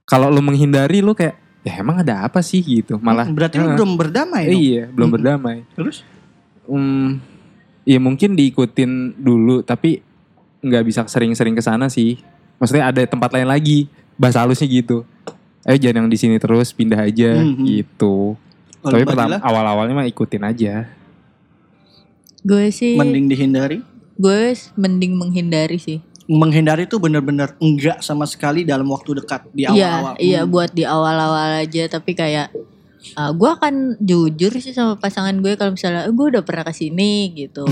kalau 0.03 0.29
lo 0.29 0.39
menghindari 0.39 1.01
lo 1.01 1.11
kayak 1.11 1.35
ya 1.63 1.81
emang 1.81 1.99
ada 1.99 2.21
apa 2.21 2.39
sih 2.39 2.61
gitu 2.61 2.99
malah 2.99 3.27
berarti 3.27 3.57
lo 3.57 3.65
Heeh. 3.65 3.75
belum 3.75 3.91
berdamai 3.95 4.43
dong? 4.45 4.55
iya 4.55 4.83
belum 4.87 4.99
Mm-mm. 5.01 5.15
berdamai 5.17 5.57
Terus? 5.73 5.97
Hmm, 6.63 7.23
ya 7.81 7.95
mungkin 7.97 8.35
diikutin 8.35 9.15
dulu 9.17 9.63
tapi 9.63 10.03
nggak 10.59 10.83
bisa 10.83 11.01
sering-sering 11.07 11.55
ke 11.55 11.63
sana 11.63 11.87
sih. 11.87 12.19
Maksudnya 12.59 12.91
ada 12.91 12.99
tempat 13.07 13.31
lain 13.31 13.47
lagi. 13.47 13.87
Bahasa 14.19 14.43
halusnya 14.43 14.67
gitu. 14.67 15.07
Ayo 15.63 15.79
jangan 15.79 16.03
yang 16.03 16.07
di 16.09 16.19
sini 16.19 16.35
terus 16.35 16.75
pindah 16.75 16.99
aja 16.99 17.39
Mhm. 17.39 17.63
gitu. 17.63 18.35
Kalau 18.79 18.93
tapi 18.93 19.05
pertama 19.05 19.36
awal-awalnya 19.39 19.93
mah 19.96 20.07
ikutin 20.07 20.43
aja. 20.43 20.74
Gue 22.41 22.69
sih 22.69 22.96
mending 22.96 23.27
dihindari. 23.27 23.81
Gue 24.17 24.53
mending 24.74 25.13
menghindari 25.13 25.77
sih 25.77 26.01
Menghindari 26.25 26.84
itu 26.84 26.98
benar-benar 26.98 27.53
enggak 27.57 28.01
sama 28.01 28.25
sekali 28.25 28.65
dalam 28.65 28.89
waktu 28.89 29.22
dekat 29.22 29.46
di 29.53 29.63
awal-awal. 29.63 30.17
Iya 30.17 30.19
iya 30.19 30.41
Hmm. 30.41 30.50
buat 30.50 30.72
di 30.74 30.84
awal-awal 30.84 31.62
aja 31.62 31.84
Tapi 31.88 32.12
kayak 32.12 32.50
uh, 33.13 33.31
Gue 33.31 33.48
akan 33.48 33.96
jujur 34.01 34.51
sih 34.57 34.74
sama 34.74 34.98
pasangan 34.98 35.38
gue 35.38 35.53
Kalau 35.53 35.72
misalnya 35.72 36.03
eh, 36.03 36.12
gue 36.12 36.27
udah 36.34 36.43
pernah 36.43 36.65
ke 36.65 36.74
sini 36.74 37.31
gitu 37.31 37.63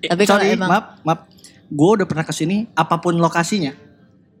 Eh, 0.00 0.08
Tapi 0.08 0.22
kalau 0.24 0.40
sorry, 0.40 0.54
emang 0.56 0.70
maaf, 0.70 0.84
maaf. 1.02 1.20
Gue 1.68 1.90
udah 2.00 2.06
pernah 2.08 2.24
ke 2.24 2.32
sini, 2.32 2.64
apa 2.72 2.96
pun 2.96 3.12
lokasinya. 3.20 3.76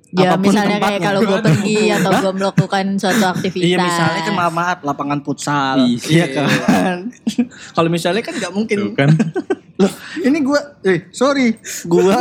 Ya 0.08 0.32
apa 0.32 0.40
pun 0.40 0.48
misalnya 0.48 0.78
kayak 0.80 0.88
tempatnya. 0.88 1.04
kalau 1.04 1.20
gue 1.20 1.38
pergi 1.44 1.76
Atau 1.92 2.10
gue 2.16 2.32
melakukan 2.32 2.84
suatu 2.96 3.24
aktivitas 3.28 3.68
Iya 3.68 3.76
misalnya 3.76 4.20
kan 4.24 4.34
maaf, 4.34 4.52
maaf 4.56 4.78
lapangan 4.80 5.18
futsal, 5.20 5.76
Iya. 5.84 6.00
iya 6.08 6.26
kan. 6.32 6.96
kalau 7.76 7.88
misalnya 7.92 8.22
kan 8.24 8.32
nggak 8.32 8.52
mungkin. 8.56 8.76
Tuh 8.80 8.92
kan. 8.96 9.10
Loh, 9.80 9.92
ini 10.24 10.40
gua 10.40 10.80
eh 10.82 11.06
sorry, 11.12 11.54
gua 11.84 12.18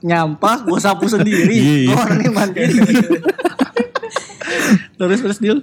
nyampah, 0.00 0.62
gua 0.62 0.78
sapu 0.78 1.08
sendiri. 1.08 1.56
Iya, 1.56 1.74
iya. 1.82 1.88
Gua 1.88 1.98
orangnya 2.04 2.30
mandiri. 2.30 2.76
terus 4.98 5.18
terus 5.20 5.38
Dil. 5.40 5.58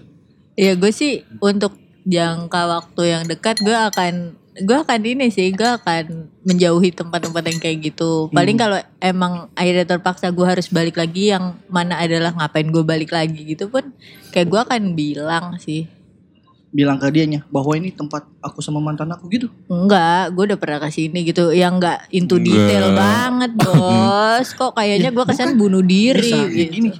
Ya 0.57 0.75
gue 0.75 0.91
sih 0.91 1.23
untuk 1.39 1.77
jangka 2.03 2.61
waktu 2.67 3.01
yang 3.05 3.23
dekat 3.23 3.61
gue 3.61 3.71
akan 3.71 4.35
gue 4.59 4.77
akan 4.77 4.99
ini 5.01 5.27
sih 5.27 5.51
gue 5.51 5.65
akan 5.65 6.27
menjauhi 6.43 6.91
tempat-tempat 6.91 7.43
yang 7.45 7.59
kayak 7.59 7.77
gitu 7.85 8.27
paling 8.29 8.55
Hmm. 8.55 8.63
kalau 8.63 8.79
emang 8.99 9.33
akhirnya 9.53 9.85
terpaksa 9.85 10.29
gue 10.29 10.43
harus 10.43 10.67
balik 10.67 10.95
lagi 10.95 11.31
yang 11.31 11.55
mana 11.65 11.95
adalah 11.97 12.31
ngapain 12.31 12.67
gue 12.67 12.83
balik 12.83 13.09
lagi 13.09 13.43
gitu 13.47 13.67
pun 13.67 13.91
kayak 14.29 14.47
gue 14.47 14.59
akan 14.59 14.81
bilang 14.93 15.55
sih 15.57 15.87
Bilang 16.69 17.01
ke 17.01 17.09
dianya 17.09 17.41
bahwa 17.49 17.73
ini 17.73 17.89
tempat 17.89 18.29
aku 18.45 18.61
sama 18.61 18.77
mantan 18.77 19.09
aku 19.09 19.25
gitu. 19.27 19.49
enggak 19.65 20.29
gue 20.31 20.53
udah 20.53 20.59
pernah 20.61 20.77
ke 20.77 20.93
sini 20.93 21.25
gitu 21.25 21.49
yang 21.49 21.81
enggak 21.81 22.05
into 22.13 22.37
Enggak. 22.37 22.45
detail 22.69 22.85
banget 22.93 23.51
bos 23.65 24.47
kok 24.53 24.77
kayaknya 24.77 25.09
gue 25.09 25.25
kesan 25.25 25.57
bunuh 25.57 25.81
diri 25.81 26.29
Bisa, 26.29 26.45
gitu. 26.45 26.69
gini. 26.69 26.91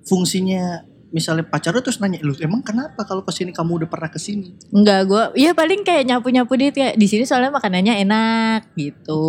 Fungsinya 0.00 0.86
misalnya 1.10 1.42
pacar 1.42 1.70
lu 1.70 1.80
terus 1.80 1.98
nanya 1.98 2.18
lu 2.18 2.32
emang 2.36 2.60
kenapa 2.60 3.02
kalau 3.02 3.20
ke 3.20 3.30
sini 3.30 3.50
kamu 3.50 3.82
udah 3.82 3.88
pernah 3.88 4.06
ke 4.06 4.16
sini 4.16 4.54
Enggak, 4.70 5.00
gue 5.04 5.22
ya 5.36 5.50
paling 5.50 5.80
kayak 5.80 6.06
nyapu-nyapu 6.06 6.54
dia 6.54 6.70
kayak 6.70 6.94
di 6.94 7.04
sini 7.04 7.22
soalnya 7.24 7.50
makanannya 7.50 7.98
enak 8.00 8.60
gitu. 8.74 9.26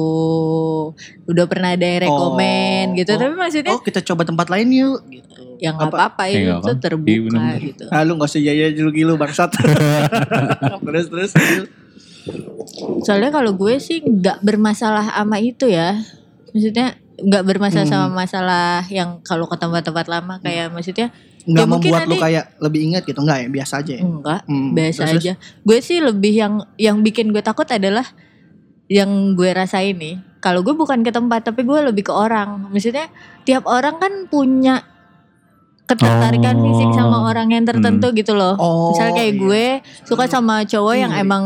Udah 1.23 1.45
pernah 1.45 1.71
ada 1.71 1.81
yang 1.81 2.01
rekomen 2.03 2.85
Oh, 2.87 2.95
gitu, 2.95 3.11
oh, 3.11 3.19
tapi 3.19 3.33
maksudnya 3.35 3.73
oh 3.73 3.79
kita 3.79 3.99
coba 4.03 4.21
tempat 4.23 4.47
lain 4.47 4.69
yuk 4.71 5.01
gitu 5.07 5.41
yang 5.57 5.73
nggak 5.75 5.89
apa- 5.89 5.97
apa-apa 6.09 6.23
Ya, 6.23 6.31
itu 6.31 6.41
nggak 6.43 6.59
apa-apa. 6.59 6.79
terbuka 6.79 7.09
Iya, 7.11 7.21
bener-bener. 7.23 7.59
gitu. 7.63 7.83
ah 7.87 8.01
lu 8.01 8.11
gak 8.15 8.27
usah 8.27 8.41
yaya 8.41 8.67
gilu-gilu 8.69 9.13
bangsat 9.15 9.49
terus 10.85 11.05
terus 11.07 11.31
Dil. 11.33 11.65
Soalnya 13.01 13.29
kalau 13.31 13.53
gue 13.53 13.77
sih 13.77 13.99
nggak 13.99 14.41
bermasalah 14.41 15.09
sama 15.11 15.37
itu 15.37 15.65
ya. 15.65 15.97
Maksudnya 16.51 16.93
nggak 17.17 17.43
bermasalah 17.43 17.85
Hmm. 17.85 17.93
sama 17.95 18.07
masalah 18.15 18.65
yang 18.87 19.21
kalau 19.21 19.45
ke 19.45 19.55
tempat-tempat 19.55 20.05
lama 20.07 20.37
kayak 20.39 20.69
maksudnya 20.69 21.09
nggak 21.43 21.63
Ya, 21.63 21.69
membuat 21.69 22.01
lu 22.03 22.13
nanti- 22.13 22.21
kayak 22.21 22.45
lebih 22.59 22.79
ingat 22.85 23.03
gitu 23.03 23.19
nggak 23.19 23.37
ya 23.39 23.47
biasa 23.49 23.73
aja 23.79 23.93
ya 23.93 24.01
enggak 24.01 24.41
Hmm, 24.45 24.67
biasa 24.71 25.01
terus, 25.03 25.21
aja. 25.21 25.33
Gue 25.61 25.77
sih 25.79 25.97
lebih 25.97 26.33
yang 26.33 26.53
yang 26.77 26.97
bikin 26.99 27.29
gue 27.29 27.41
takut 27.41 27.65
adalah 27.65 28.05
yang 28.87 29.09
gue 29.33 29.49
rasain 29.49 29.95
nih. 29.95 30.19
Kalau 30.37 30.61
gue 30.61 30.73
bukan 30.73 30.99
ke 30.99 31.09
tempat 31.09 31.41
tapi 31.43 31.61
gue 31.61 31.79
lebih 31.83 32.03
ke 32.03 32.13
orang. 32.13 32.69
Maksudnya 32.69 33.09
tiap 33.41 33.65
orang 33.65 33.97
kan 33.97 34.27
punya 34.27 34.85
ketertarikan 35.83 36.55
Oh. 36.55 36.63
fisik 36.65 36.89
sama 36.93 37.17
orang 37.25 37.51
yang 37.51 37.65
tertentu 37.65 38.13
gitu 38.13 38.31
loh. 38.31 38.55
Oh, 38.55 38.91
Misalnya 38.91 39.13
kayak 39.17 39.33
iya. 39.33 39.41
gue 39.41 39.65
suka 40.03 40.23
sama 40.25 40.63
cowok 40.63 40.95
yang 40.95 41.11
Iya. 41.11 41.21
emang 41.21 41.43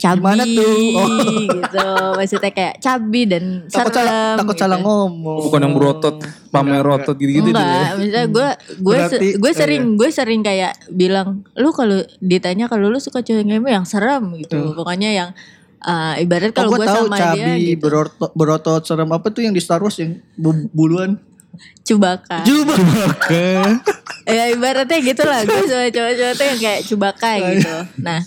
cabi 0.00 0.16
Gimana 0.18 0.44
tuh? 0.48 0.72
Oh. 0.96 1.08
gitu. 1.44 1.88
Maksudnya 2.16 2.50
kayak 2.50 2.74
cabi 2.80 3.20
dan 3.24 3.44
takut 3.68 3.92
salah 3.92 4.34
takut 4.34 4.56
gitu. 4.56 4.62
salah 4.64 4.78
ngomong 4.78 5.38
Bukan 5.44 5.60
yang 5.60 5.72
berotot, 5.72 6.14
pamer 6.48 6.80
Enggak, 6.80 6.96
otot 6.98 7.16
gitu-gitu. 7.16 7.48
Enggak, 7.50 7.90
misalnya 7.94 8.26
gue 8.26 8.48
gue 8.80 8.96
se- 8.96 9.00
Berarti, 9.12 9.28
gue 9.36 9.50
eh, 9.50 9.56
sering 9.56 9.82
gue 9.94 10.08
sering 10.10 10.40
kayak 10.40 10.72
bilang 10.88 11.28
lu 11.52 11.68
kalau 11.70 12.00
ditanya 12.18 12.64
kalau 12.64 12.88
lu 12.88 12.96
suka 12.96 13.20
cowok 13.20 13.44
yang 13.44 13.60
yang 13.62 13.84
serem 13.84 14.24
gitu. 14.34 14.72
Pokoknya 14.72 15.10
yang 15.12 15.30
uh, 15.80 16.16
ibarat 16.16 16.50
Oh, 16.50 16.56
kalau 16.56 16.70
gue 16.72 16.78
gue 16.78 16.88
tahu 16.88 17.04
sama 17.06 17.16
cabi 17.16 17.36
dia 17.38 17.54
gitu. 17.68 17.80
berotot, 17.82 18.30
berotot 18.32 18.82
serem 18.82 19.08
apa 19.08 19.28
tuh 19.28 19.42
yang 19.42 19.52
di 19.52 19.60
Star 19.60 19.78
Wars 19.78 19.96
yang 19.96 20.16
bu- 20.34 20.68
buluan 20.70 21.20
Cubaka. 21.82 22.40
Juba 22.40 22.72
ya 24.26 24.44
ibaratnya 24.48 24.98
gitu 25.02 25.22
lah 25.22 25.42
gue 25.42 25.60
sama 25.62 25.88
cowok-cowok 25.88 26.32
tuh 26.32 26.46
yang 26.46 26.58
kayak 26.58 26.80
Cubaka 26.86 27.30
gitu. 27.42 27.74
Nah, 27.98 28.20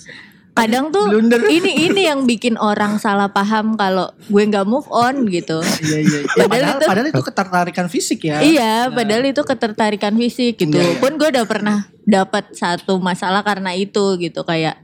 kadang 0.53 0.93
tuh 0.93 1.09
Blunder. 1.09 1.41
ini 1.57 1.89
ini 1.89 2.05
yang 2.05 2.23
bikin 2.23 2.55
orang 2.55 3.01
salah 3.01 3.29
paham 3.29 3.73
kalau 3.73 4.13
gue 4.29 4.43
nggak 4.45 4.65
move 4.65 4.85
on 4.87 5.25
gitu. 5.27 5.59
Iya 5.81 5.97
iya. 5.99 6.19
Ya, 6.37 6.45
Padahal 6.49 6.49
padahal, 6.49 6.77
itu- 6.77 6.89
padahal 6.89 7.07
itu 7.09 7.23
ketertarikan 7.25 7.87
fisik 7.89 8.19
ya. 8.21 8.37
Iya, 8.39 8.73
padahal 8.89 9.23
itu 9.25 9.41
ketertarikan 9.41 10.13
fisik 10.13 10.53
gitu. 10.61 10.77
Iya, 10.77 10.93
iya. 10.93 11.01
Pun 11.01 11.17
gue 11.17 11.27
udah 11.29 11.45
pernah 11.45 11.77
dapat 12.05 12.53
satu 12.53 13.01
masalah 13.01 13.41
karena 13.41 13.73
itu 13.73 14.17
gitu 14.17 14.45
kayak 14.45 14.77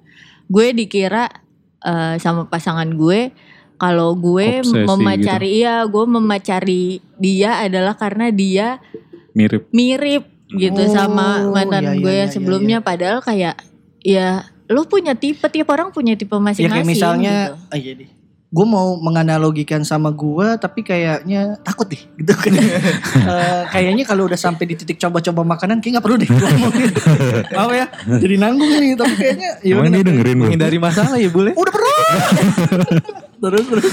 gue 0.50 0.74
dikira 0.74 1.30
eh, 1.82 2.16
sama 2.18 2.50
pasangan 2.50 2.90
gue 2.90 3.30
kalau 3.80 4.12
gue 4.12 4.60
Obsesi 4.60 4.84
memacari 4.84 5.50
iya, 5.64 5.86
gue 5.88 6.04
memacari 6.04 7.00
dia 7.16 7.64
adalah 7.64 7.96
karena 7.96 8.28
dia 8.28 8.84
Mirip. 9.32 9.72
mirip 9.72 10.28
gitu 10.50 10.82
Oh, 10.82 10.92
sama 10.92 11.46
mantan 11.48 11.86
iya, 11.86 11.92
iya, 11.96 12.02
gue 12.02 12.12
iya, 12.12 12.20
yang 12.26 12.32
sebelumnya 12.34 12.78
padahal 12.82 13.22
kayak 13.22 13.56
ya 14.02 14.50
lo 14.70 14.86
punya 14.86 15.18
tipe 15.18 15.42
tiap 15.50 15.74
orang 15.74 15.90
punya 15.90 16.14
tipe 16.14 16.30
Ya 16.30 16.38
masing-masing 16.38 16.70
kayak 16.70 16.86
misalnya, 16.86 17.36
gitu. 17.58 17.74
ah, 17.74 17.78
iya 17.78 17.94
deh. 17.98 18.10
Gue 18.50 18.66
mau 18.66 18.98
menganalogikan 18.98 19.86
sama 19.86 20.10
gue, 20.10 20.58
tapi 20.58 20.82
kayaknya 20.82 21.62
takut 21.62 21.86
deh, 21.86 22.02
gitu 22.18 22.34
kan. 22.34 22.54
Eh, 23.30 23.62
kayaknya 23.70 24.06
kalau 24.06 24.26
udah 24.26 24.38
sampai 24.38 24.66
di 24.66 24.74
titik 24.74 24.98
coba-coba 24.98 25.46
makanan, 25.46 25.82
kayak 25.82 25.98
nggak 25.98 26.06
perlu 26.06 26.18
deh. 26.18 26.30
Apa 27.54 27.74
ya? 27.82 27.86
Jadi 28.18 28.36
nanggung 28.42 28.74
nih, 28.74 28.98
tapi 28.98 29.14
kayaknya. 29.18 29.50
Ya 29.62 29.74
dia 29.86 30.02
dengerin 30.06 30.34
gue? 30.34 30.42
Menghindari 30.50 30.78
masalah 30.82 31.18
ya 31.22 31.30
boleh. 31.30 31.54
Udah 31.54 31.74
pernah. 31.74 31.94
terus 33.46 33.66
terus. 33.70 33.86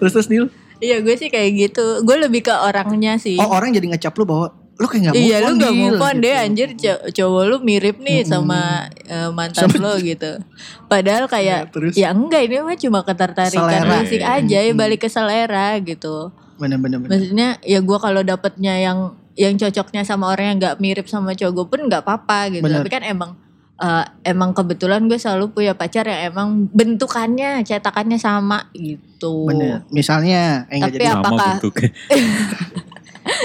Terus 0.00 0.12
terus. 0.16 0.28
Iya 0.76 1.00
gue 1.00 1.14
sih 1.16 1.28
kayak 1.32 1.50
gitu. 1.56 2.04
Gue 2.04 2.16
lebih 2.20 2.44
ke 2.44 2.52
orangnya 2.52 3.16
sih. 3.16 3.36
Oh 3.40 3.48
orang 3.48 3.72
jadi 3.72 3.96
ngecap 3.96 4.12
lu 4.16 4.28
bahwa 4.28 4.52
lu 4.76 4.86
kayak 4.86 5.02
nggak 5.02 5.14
move 5.14 5.24
iya 5.24 5.36
on, 5.38 5.44
lu 5.46 5.52
gak 5.56 5.74
move 5.74 5.96
on 5.98 6.14
gitu. 6.14 6.22
deh 6.22 6.34
anjir 6.36 6.68
cow- 6.74 7.04
cowok 7.08 7.42
lu 7.46 7.56
mirip 7.60 7.96
nih 7.96 8.20
sama 8.22 8.60
eh, 9.02 9.30
mantan 9.30 9.72
lo 9.74 9.96
gitu. 9.96 10.36
Padahal 10.84 11.24
Ya, 11.24 11.32
kayak 11.32 11.60
terus? 11.70 11.92
ya 11.94 12.08
enggak 12.10 12.44
ini 12.44 12.60
mah 12.60 12.76
cuma 12.76 13.00
ketertarikan 13.00 13.64
Selera. 13.72 13.96
fisik 14.00 14.20
aja 14.20 14.58
ya 14.60 14.72
balik 14.72 15.00
ke 15.00 15.08
selera 15.08 15.80
gitu. 15.80 16.28
Bener 16.56 16.76
bener 16.76 16.98
bener. 16.98 17.10
Maksudnya 17.10 17.48
ya 17.62 17.80
gua 17.80 17.96
kalau 17.96 18.20
dapetnya 18.20 18.76
yang 18.76 18.98
yang 19.32 19.52
cocoknya 19.54 20.00
sama 20.00 20.28
orang 20.28 20.44
yang 20.50 20.58
nggak 20.58 20.76
mirip 20.78 21.06
sama 21.06 21.32
cowok 21.32 21.52
gue 21.52 21.66
pun 21.66 21.80
nggak 21.88 22.00
apa-apa 22.00 22.48
gitu. 22.50 22.64
Bener. 22.64 22.80
Tapi 22.80 22.88
kan 22.90 23.00
emang 23.00 23.30
eh, 23.76 24.04
emang 24.26 24.52
kebetulan 24.52 25.04
gue 25.04 25.16
selalu 25.16 25.52
punya 25.52 25.72
pacar 25.72 26.04
yang 26.04 26.32
emang 26.32 26.48
bentukannya 26.70 27.60
cetakannya 27.60 28.16
sama 28.16 28.68
gitu. 28.72 29.44
Bener. 29.46 29.84
Misalnya, 29.88 30.64
eh 30.66 30.80
Tapi 30.80 30.92
jadi 30.94 31.12
Sama 31.12 31.20
apakah. 31.22 31.52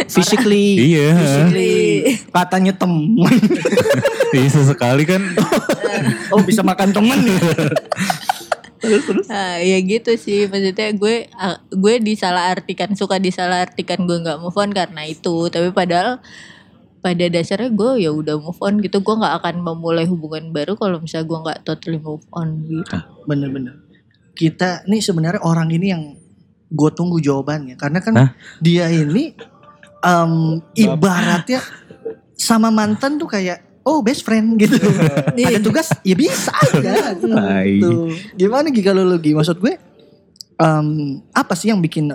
physically. 0.14 0.96
Iya. 0.96 1.10
Physically. 1.18 1.76
Katanya 2.30 2.74
temen. 2.76 3.10
Iya 4.32 4.48
sesekali 4.48 5.04
kan. 5.04 5.20
oh 6.32 6.40
bisa 6.40 6.64
makan 6.64 6.96
temen 6.96 7.20
nih. 7.20 7.36
terus 8.80 9.04
terus. 9.04 9.28
Ah, 9.28 9.60
ya 9.60 9.76
gitu 9.84 10.16
sih 10.16 10.48
maksudnya 10.48 10.96
gue 10.96 11.28
ah, 11.36 11.60
gue 11.68 12.00
disalahartikan 12.00 12.96
suka 12.96 13.20
disalahartikan 13.20 14.08
gue 14.08 14.24
nggak 14.24 14.40
move 14.40 14.56
on 14.56 14.72
karena 14.72 15.04
itu 15.04 15.52
tapi 15.52 15.76
padahal 15.76 16.24
pada 17.04 17.26
dasarnya 17.28 17.76
gue 17.76 18.08
ya 18.08 18.16
udah 18.16 18.40
move 18.40 18.62
on 18.64 18.80
gitu 18.80 19.04
gue 19.04 19.16
nggak 19.20 19.44
akan 19.44 19.56
memulai 19.68 20.08
hubungan 20.08 20.56
baru 20.56 20.80
kalau 20.80 21.04
misalnya 21.04 21.28
gue 21.28 21.40
nggak 21.44 21.60
totally 21.68 22.00
move 22.00 22.24
on 22.32 22.64
gitu 22.72 23.04
Bener 23.28 23.52
bener. 23.52 23.84
Kita 24.32 24.88
nih 24.88 25.04
sebenarnya 25.04 25.44
orang 25.44 25.68
ini 25.76 25.88
yang 25.92 26.04
gue 26.72 26.90
tunggu 26.96 27.20
jawabannya 27.20 27.76
karena 27.76 28.00
kan 28.00 28.14
Hah? 28.16 28.30
dia 28.64 28.88
ini 28.88 29.36
em, 30.02 30.34
ibaratnya 30.76 31.62
sama 32.34 32.74
mantan 32.74 33.22
tuh 33.22 33.30
kayak 33.30 33.82
oh 33.86 34.02
best 34.02 34.26
friend 34.26 34.58
gitu. 34.58 34.78
Ada 35.38 35.62
tugas 35.62 35.90
ya 36.02 36.16
bisa 36.18 36.54
aja. 36.54 37.14
Gitu. 37.66 38.14
Gimana 38.38 38.70
Gi 38.70 38.82
kalau 38.82 39.06
lu 39.06 39.18
Gi? 39.22 39.34
Maksud 39.34 39.58
gue 39.62 39.78
em, 40.58 40.88
apa 41.34 41.54
sih 41.58 41.70
yang 41.70 41.82
bikin 41.82 42.14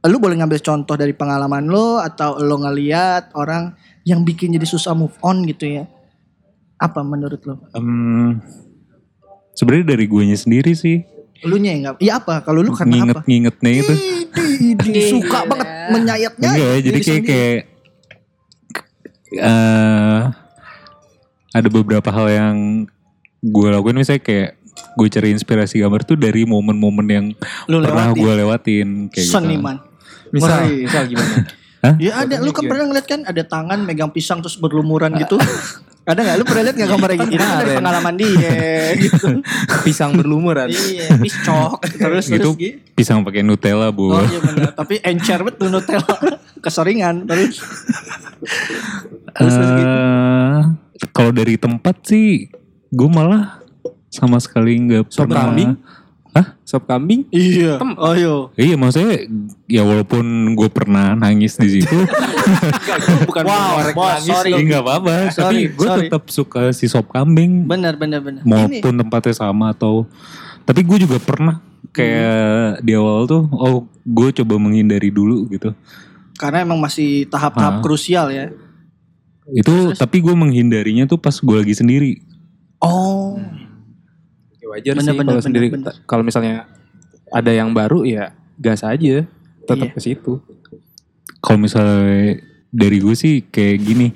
lu 0.00 0.16
boleh 0.16 0.40
ngambil 0.40 0.64
contoh 0.64 0.96
dari 0.96 1.12
pengalaman 1.12 1.68
lo 1.68 2.00
atau 2.00 2.40
lo 2.40 2.56
ngeliat 2.56 3.36
orang 3.36 3.76
yang 4.08 4.24
bikin 4.24 4.56
jadi 4.56 4.64
susah 4.64 4.96
move 4.96 5.16
on 5.20 5.44
gitu 5.44 5.68
ya? 5.80 5.84
Apa 6.80 7.04
menurut 7.04 7.44
lo? 7.44 7.60
Em, 7.76 8.40
Sebenarnya 9.60 9.92
dari 9.92 10.08
guanya 10.08 10.40
sendiri 10.40 10.72
sih. 10.72 11.04
Lu 11.46 11.56
nya 11.56 11.70
yang 11.72 11.80
nggak? 11.84 11.96
Iya 12.00 12.12
apa? 12.20 12.34
Kalau 12.44 12.60
lu 12.60 12.72
karena 12.76 13.04
apa? 13.04 13.24
Nginget-ngingetnya 13.24 13.70
itu. 13.72 13.94
Idih, 14.30 14.76
idih, 14.76 15.04
suka 15.08 15.38
banget 15.48 15.68
menyayatnya. 15.90 16.50
Enggak, 16.52 16.76
jadi 16.84 16.98
kayak 17.00 17.22
kayak 17.24 17.58
eh 19.30 20.20
ada 21.50 21.68
beberapa 21.70 22.08
hal 22.10 22.26
yang 22.30 22.56
gue 23.40 23.68
lakuin 23.72 23.96
misalnya 23.96 24.22
kayak 24.22 24.50
gue 24.94 25.08
cari 25.10 25.28
inspirasi 25.34 25.80
gambar 25.82 26.02
tuh 26.06 26.16
dari 26.18 26.44
momen-momen 26.46 27.06
yang 27.08 27.26
lu 27.66 27.82
pernah 27.82 28.12
gue 28.12 28.32
lewatin 28.44 29.08
kayak 29.10 29.26
gitu. 29.26 29.34
Seniman. 29.34 29.76
Misal, 30.30 30.62
Ngeri. 30.62 30.86
misal 30.86 31.02
gimana? 31.10 31.34
Ya 31.96 32.12
ada, 32.22 32.38
lu 32.44 32.52
kan 32.52 32.68
pernah 32.68 32.84
ngeliat 32.86 33.06
kan 33.08 33.20
ada 33.24 33.42
tangan 33.42 33.82
megang 33.82 34.12
pisang 34.12 34.44
terus 34.44 34.60
berlumuran 34.60 35.16
gitu. 35.18 35.40
ada 36.10 36.20
gak? 36.22 36.36
Lu 36.36 36.44
pernah 36.44 36.62
liat 36.66 36.76
gak 36.76 36.90
gambarnya 36.92 37.16
gitu? 37.22 37.30
Itu 37.34 37.44
kan 37.44 37.56
dari 37.62 37.72
pengalaman 37.78 38.14
dia 38.18 38.56
gitu. 39.06 39.28
Pisang 39.82 40.10
berlumuran. 40.14 40.68
iya, 40.68 41.06
piscok. 41.16 41.78
Terus 42.02 42.24
Gitu 42.26 42.50
terus 42.52 42.94
pisang 42.94 43.24
pakai 43.24 43.40
Nutella 43.40 43.88
bu. 43.88 44.12
Oh 44.12 44.20
iya 44.20 44.40
benar, 44.44 44.76
tapi 44.76 45.00
encer 45.00 45.40
tuh 45.56 45.68
Nutella. 45.68 46.16
Keseringan 46.60 47.24
terus. 47.24 47.64
terus, 49.32 49.52
terus 49.56 49.70
gitu. 49.72 49.96
Eh, 49.96 50.60
kalau 51.10 51.32
dari 51.32 51.56
tempat 51.56 51.96
sih 52.04 52.52
gue 52.90 53.08
malah 53.08 53.62
sama 54.10 54.36
sekali 54.36 54.76
nggak 54.76 55.08
Sop 55.08 55.24
pernah. 55.24 55.48
kambing? 55.48 55.70
Sop 56.62 56.86
kambing? 56.86 57.26
Iya. 57.28 57.82
Oh 57.96 58.14
iya. 58.14 58.34
Iya 58.54 58.74
maksudnya 58.74 59.26
ya 59.66 59.82
walaupun 59.82 60.22
gue 60.54 60.68
pernah 60.68 61.12
nangis 61.12 61.54
di 61.54 61.76
situ, 61.76 61.98
Bukan 63.26 63.42
Wow, 63.42 63.90
bos, 63.90 64.22
nangis 64.22 64.30
sorry. 64.32 64.50
loh. 64.50 64.58
ya 64.58 64.64
nggak 64.68 64.82
apa-apa. 64.82 65.10
Tapi 65.28 65.56
gue 65.68 65.86
tetap 65.98 66.22
suka 66.28 66.70
si 66.70 66.86
sop 66.86 67.10
kambing, 67.10 67.66
Benar 67.66 67.96
benar 67.96 68.20
benar. 68.20 68.40
Ini 68.40 68.46
maupun 68.46 68.94
tempatnya 68.96 69.34
sama 69.36 69.70
atau. 69.70 70.06
Tapi 70.62 70.80
gue 70.80 71.02
juga 71.02 71.18
pernah 71.18 71.58
kayak 71.90 72.80
di 72.80 72.94
awal 72.94 73.26
tuh, 73.26 73.50
oh 73.50 73.76
gue 74.00 74.28
coba 74.32 74.54
menghindari 74.56 75.10
dulu 75.10 75.46
gitu. 75.48 75.74
karena 76.32 76.62
emang 76.62 76.78
masih 76.78 77.26
tahap-tahap 77.26 77.74
Ah. 77.74 77.82
krusial 77.82 78.30
ya. 78.30 78.48
Itu 79.50 79.92
tapi 79.92 80.22
gue 80.22 80.32
menghindarinya 80.32 81.04
tuh 81.04 81.18
pas 81.18 81.34
gue 81.34 81.56
lagi 81.58 81.74
sendiri. 81.74 82.22
Oh. 82.78 83.36
Ya 84.70 84.78
wajar 84.78 84.94
Bener, 84.94 85.02
sih 85.02 85.10
bener, 85.10 85.18
kalau 85.18 85.34
bener, 85.34 85.46
sendiri. 85.46 85.66
bener. 85.68 85.94
Kalau 86.06 86.22
misalnya 86.22 86.54
ada 87.28 87.50
yang 87.50 87.70
baru 87.70 88.06
ya 88.06 88.30
gas 88.54 88.82
aja. 88.82 88.96
Iya. 88.96 89.22
Tetap 89.66 89.90
ke 89.90 90.00
situ. 90.00 90.38
Kalau 91.40 91.58
misalnya 91.58 92.38
dari 92.70 92.96
gue 92.98 93.14
sih 93.14 93.42
kayak 93.42 93.76
gini, 93.80 94.08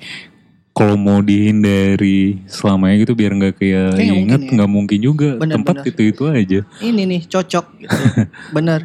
kalau 0.71 0.95
mau 0.95 1.19
dihindari 1.19 2.43
selamanya 2.47 3.03
gitu 3.03 3.15
biar 3.15 3.33
nggak 3.33 3.55
kayak 3.57 3.95
Kayak 3.95 4.05
nggak 4.05 4.19
inget 4.19 4.23
mungkin 4.31 4.43
ya. 4.47 4.55
nggak 4.55 4.71
mungkin 4.71 4.99
juga 5.01 5.29
Bener, 5.39 5.55
tempat 5.59 5.75
bener. 5.81 5.91
itu 5.91 6.03
itu 6.05 6.23
aja. 6.27 6.61
Ini 6.81 7.03
nih 7.07 7.23
cocok 7.27 7.65
gitu. 7.81 7.97
bener. 8.57 8.81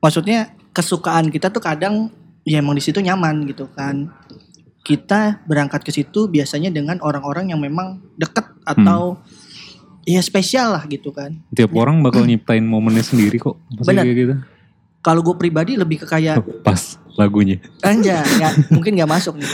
Maksudnya 0.00 0.38
kesukaan 0.72 1.28
kita 1.28 1.48
tuh 1.48 1.60
kadang 1.60 2.08
ya 2.42 2.60
emang 2.60 2.76
di 2.76 2.82
situ 2.82 3.00
nyaman 3.00 3.44
gitu 3.46 3.68
kan. 3.72 4.08
Kita 4.80 5.44
berangkat 5.44 5.84
ke 5.84 5.92
situ 5.92 6.32
biasanya 6.32 6.72
dengan 6.72 6.96
orang-orang 7.04 7.52
yang 7.52 7.60
memang 7.60 8.00
deket 8.16 8.48
atau 8.64 9.20
ya 10.08 10.20
spesial 10.20 10.72
lah 10.72 10.88
gitu 10.88 11.12
kan. 11.12 11.36
Tiap 11.52 11.68
orang 11.76 12.00
bakal 12.00 12.24
nyiptain 12.24 12.64
momennya 12.64 13.04
sendiri 13.04 13.36
kok. 13.36 13.60
Kayak 13.84 14.08
gitu. 14.08 14.34
Kalau 14.98 15.20
gue 15.20 15.36
pribadi 15.36 15.76
lebih 15.76 16.02
ke 16.02 16.06
kayak 16.08 16.40
Pas 16.64 16.96
lagunya. 17.14 17.60
Anja, 17.80 18.24
nggak 18.24 18.52
mungkin 18.74 18.96
nggak 18.96 19.10
masuk 19.10 19.36
nih. 19.36 19.50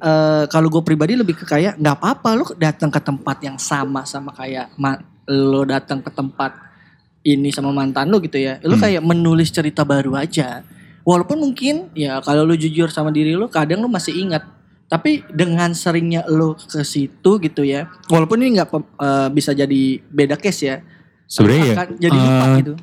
Eh, 0.00 0.44
kalau 0.48 0.68
gue 0.68 0.82
pribadi 0.82 1.12
lebih 1.14 1.36
ke 1.36 1.44
kayak 1.44 1.76
nggak 1.76 1.96
apa-apa 1.98 2.28
lu 2.32 2.44
datang 2.56 2.88
ke 2.88 2.98
tempat 2.98 3.36
yang 3.42 3.56
sama 3.56 4.02
sama 4.02 4.32
kayak 4.32 4.72
ma- 4.74 4.98
lo 5.28 5.62
datang 5.62 6.02
ke 6.02 6.10
tempat 6.10 6.50
ini 7.22 7.54
sama 7.54 7.70
mantan 7.70 8.10
lo 8.10 8.18
gitu 8.18 8.40
ya. 8.40 8.58
Lu 8.64 8.74
Hmm. 8.74 8.82
kayak 8.82 9.02
menulis 9.02 9.52
cerita 9.52 9.84
baru 9.84 10.16
aja. 10.16 10.66
Walaupun 11.02 11.36
mungkin 11.36 11.90
ya 11.92 12.18
kalau 12.18 12.42
lu 12.42 12.54
jujur 12.54 12.86
sama 12.88 13.10
diri 13.10 13.34
lu 13.34 13.46
kadang 13.46 13.78
lu 13.78 13.86
masih 13.86 14.16
ingat. 14.16 14.42
Tapi 14.92 15.24
dengan 15.32 15.72
seringnya 15.72 16.28
lu 16.28 16.52
ke 16.52 16.84
situ 16.84 17.40
gitu 17.40 17.64
ya. 17.64 17.88
Walaupun 18.12 18.44
ini 18.44 18.60
nggak 18.60 18.68
eh, 18.76 19.28
bisa 19.32 19.56
jadi 19.56 19.82
beda 20.04 20.36
case 20.36 20.60
ya. 20.62 20.76
Sebenarnya 21.24 21.64
ya 21.64 21.74
akan 21.74 21.88
jadi 21.96 22.18
lupa 22.18 22.44
eh, 22.44 22.52
gitu. 22.60 22.74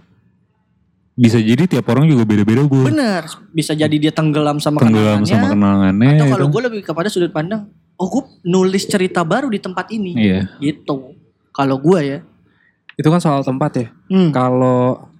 bisa 1.14 1.38
jadi 1.38 1.64
tiap 1.68 1.86
orang 1.86 2.08
juga 2.08 2.24
beda-beda 2.26 2.64
gue. 2.64 2.84
Bener, 2.88 3.28
bisa 3.52 3.76
jadi 3.76 3.92
dia 3.92 4.10
tenggelam 4.10 4.58
sama 4.58 4.82
Tenggelam 4.82 5.22
kenangannya. 5.22 5.30
sama 5.30 5.48
kenangannya. 5.52 6.10
Atau 6.16 6.26
kalau 6.32 6.46
itu. 6.48 6.54
gue 6.56 6.62
lebih 6.66 6.82
kepada 6.82 7.08
sudut 7.12 7.30
pandang, 7.30 7.68
oh 7.94 8.08
gue 8.10 8.24
nulis 8.42 8.88
cerita 8.88 9.22
baru 9.22 9.52
di 9.52 9.60
tempat 9.60 9.92
ini, 9.92 10.16
Iya. 10.16 10.48
gitu. 10.58 11.14
Kalau 11.52 11.78
gue 11.78 12.00
ya, 12.02 12.20
Itu 12.96 13.12
kan 13.12 13.20
soal 13.20 13.44
tempat 13.44 13.72
ya. 13.76 13.88
hmm. 14.10 14.32
Kalau 14.32 15.12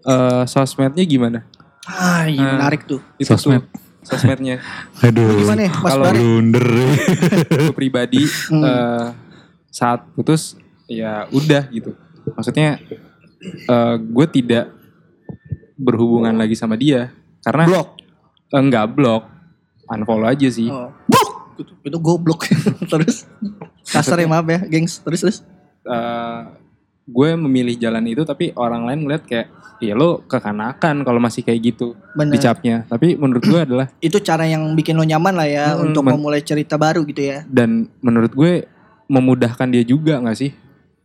eh, 0.00 0.42
sosmednya 0.46 1.02
gimana? 1.02 1.42
ah, 1.88 2.28
iya 2.28 2.42
Nah. 2.42 2.52
menarik 2.60 2.84
tuh. 2.84 3.00
Itu 3.16 3.32
Sosmed. 3.32 3.64
tuh 3.64 3.85
sosmednya. 4.06 4.62
Aduh. 5.02 5.42
Gimana 5.42 5.62
ya, 5.66 5.72
Mas 5.74 5.90
Kalau? 5.92 6.04
Blunder. 6.14 6.68
Gue 7.50 7.74
pribadi 7.74 8.22
Hmm. 8.48 8.62
eh, 8.62 9.06
saat 9.68 10.06
putus 10.14 10.54
ya 10.86 11.26
udah 11.28 11.66
gitu. 11.68 11.92
Maksudnya 12.32 12.78
eh, 13.42 13.94
gue 13.98 14.26
tidak 14.30 14.70
berhubungan 15.76 16.32
lagi 16.32 16.56
sama 16.56 16.78
dia 16.78 17.12
karena 17.42 17.66
Blok. 17.68 17.88
Eh, 18.46 18.60
enggak 18.62 18.86
blok, 18.94 19.26
unfollow 19.90 20.30
aja 20.30 20.48
sih. 20.48 20.70
Oh. 20.70 20.94
Blok. 21.10 21.30
Gitu. 21.58 21.72
Itu 21.82 21.98
goblok. 21.98 22.46
terus 22.92 23.26
kasar 23.82 24.22
ya 24.22 24.28
maaf 24.28 24.46
ya, 24.46 24.60
gengs. 24.64 25.02
Terus 25.02 25.20
terus. 25.20 25.38
Eh, 25.82 26.40
gue 27.06 27.30
memilih 27.36 27.74
jalan 27.76 28.02
itu 28.04 28.22
tapi 28.22 28.50
orang 28.52 28.82
lain 28.82 29.00
ngeliat 29.00 29.22
kayak 29.22 29.46
ya 29.78 29.92
lo 29.92 30.24
kekanakan 30.24 31.00
kalau 31.00 31.16
masih 31.16 31.40
kayak 31.40 31.60
gitu 31.64 31.94
Bener. 32.12 32.34
dicapnya. 32.34 32.82
Tapi 32.84 33.14
menurut 33.14 33.42
gue 33.42 33.60
adalah 33.60 33.86
Itu 34.02 34.18
cara 34.18 34.42
yang 34.44 34.72
bikin 34.72 34.92
lo 34.92 35.04
nyaman 35.04 35.32
lah 35.32 35.46
ya 35.46 35.66
Hmm, 35.70 35.86
untuk 35.86 36.02
memulai 36.02 36.40
cerita 36.40 36.74
baru 36.74 37.04
gitu 37.04 37.22
ya. 37.22 37.46
dan 37.46 37.86
menurut 38.00 38.32
gue 38.32 38.66
memudahkan 39.06 39.68
dia 39.68 39.82
juga 39.82 40.18
nggak 40.18 40.34
sih? 40.34 40.50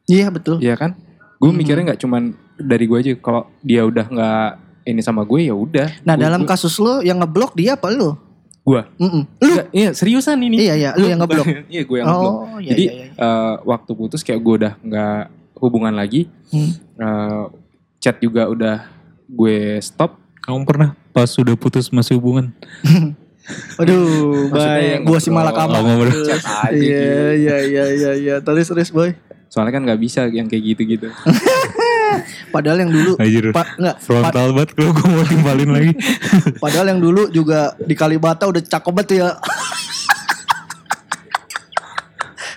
Iya 0.05 0.27
betul. 0.27 0.57
Iya 0.57 0.73
kan? 0.75 0.97
Gue 1.37 1.49
Hmm. 1.49 1.57
mikirnya 1.57 1.83
nggak 1.87 2.01
cuman 2.01 2.33
dari 2.57 2.85
gue 2.85 2.97
aja. 2.97 3.11
Kalau 3.15 3.45
dia 3.59 3.81
udah 3.83 4.05
nggak 4.05 4.47
ini 4.83 4.99
sama 4.99 5.21
gue 5.21 5.41
ya 5.43 5.53
udah. 5.53 6.01
Nah 6.01 6.15
Gua- 6.15 6.23
dalam 6.23 6.41
gua- 6.41 6.49
kasus 6.51 6.73
lo 6.75 6.99
yang 6.99 7.19
ngeblok 7.19 7.53
dia 7.53 7.75
apa 7.75 7.91
lo? 7.91 8.17
Gua. 8.61 8.85
Mm-mm. 8.95 9.25
Lu? 9.37 9.51
Nggak, 9.51 9.67
iya 9.71 9.89
seriusan 9.91 10.37
ini. 10.39 10.57
Iya 10.59 10.73
iya, 10.75 10.89
lu 10.93 11.05
yang 11.05 11.19
ngeblok. 11.19 11.45
iya 11.73 11.81
gue 11.83 11.97
yang 11.97 12.07
ngeblok. 12.07 12.33
Oh 12.35 12.57
iya 12.57 12.69
Jadi 12.71 12.83
iya. 12.83 12.93
iya. 12.95 13.05
eh, 13.11 13.53
waktu 13.63 13.91
putus 13.91 14.21
kayak 14.21 14.39
gue 14.39 14.55
udah 14.55 14.73
nggak 14.79 15.21
hubungan 15.61 15.93
lagi. 15.93 16.25
Hmm. 16.49 16.73
Eh, 16.97 17.43
chat 17.97 18.17
juga 18.17 18.45
udah 18.45 18.89
gue 19.23 19.57
stop. 19.79 20.17
Kamu 20.41 20.65
pernah 20.65 20.91
pas 21.11 21.29
sudah 21.29 21.53
putus 21.53 21.87
masih 21.87 22.17
hubungan? 22.17 22.49
Aduh, 23.77 24.47
yang 24.53 25.03
Gua 25.03 25.17
si 25.17 25.27
ngobrol. 25.27 25.49
malakama. 25.49 25.77
Oh, 25.77 25.83
ngobrol. 25.83 26.11
Terus. 26.11 26.27
Chat 26.27 26.43
aja 26.43 26.71
Iya 26.71 26.81
gitu. 26.81 27.25
iya 27.37 27.57
iya 27.61 27.85
iya 27.89 28.11
iya. 28.15 28.35
Terus 28.37 28.67
terus 28.67 28.89
boy. 28.89 29.13
Soalnya 29.47 29.73
kan 29.73 29.83
nggak 29.83 29.99
bisa 29.99 30.25
yang 30.25 30.47
kayak 30.47 30.63
gitu-gitu. 30.65 31.07
Padahal 32.53 32.79
yang 32.79 32.91
dulu 32.91 33.15
Anjir. 33.17 33.51
pa, 33.51 33.63
enggak, 33.73 33.95
pa- 33.95 34.03
Frontal 34.03 34.51
banget 34.51 34.69
kalau 34.73 34.91
gue 34.91 35.07
mau 35.07 35.23
timbalin 35.23 35.69
lagi. 35.71 35.91
padahal 36.59 36.87
yang 36.89 36.99
dulu 36.99 37.31
juga 37.31 37.71
di 37.79 37.95
Kalibata 37.95 38.43
udah 38.45 38.59
cakep 38.59 38.91
banget 38.91 39.09
ya. 39.17 39.29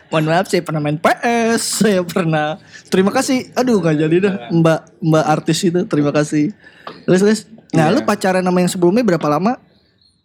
Mohon 0.06 0.24
maaf 0.28 0.46
saya 0.46 0.62
pernah 0.62 0.80
main 0.80 0.98
PS, 0.98 1.60
saya 1.80 2.02
pernah. 2.02 2.58
Terima 2.94 3.10
kasih. 3.10 3.50
Aduh 3.58 3.82
nggak 3.82 3.96
jadi 4.06 4.16
dah. 4.22 4.34
Mbak 4.54 4.80
Mbak 5.02 5.24
artis 5.26 5.58
itu 5.66 5.80
terima 5.90 6.14
kasih. 6.14 6.54
Terus 7.02 7.20
terus. 7.26 7.40
Nah, 7.74 7.90
Iya. 7.90 7.94
lu 7.98 8.00
pacaran 8.06 8.38
sama 8.46 8.58
yang 8.62 8.70
sebelumnya 8.70 9.02
berapa 9.02 9.26
lama? 9.26 9.58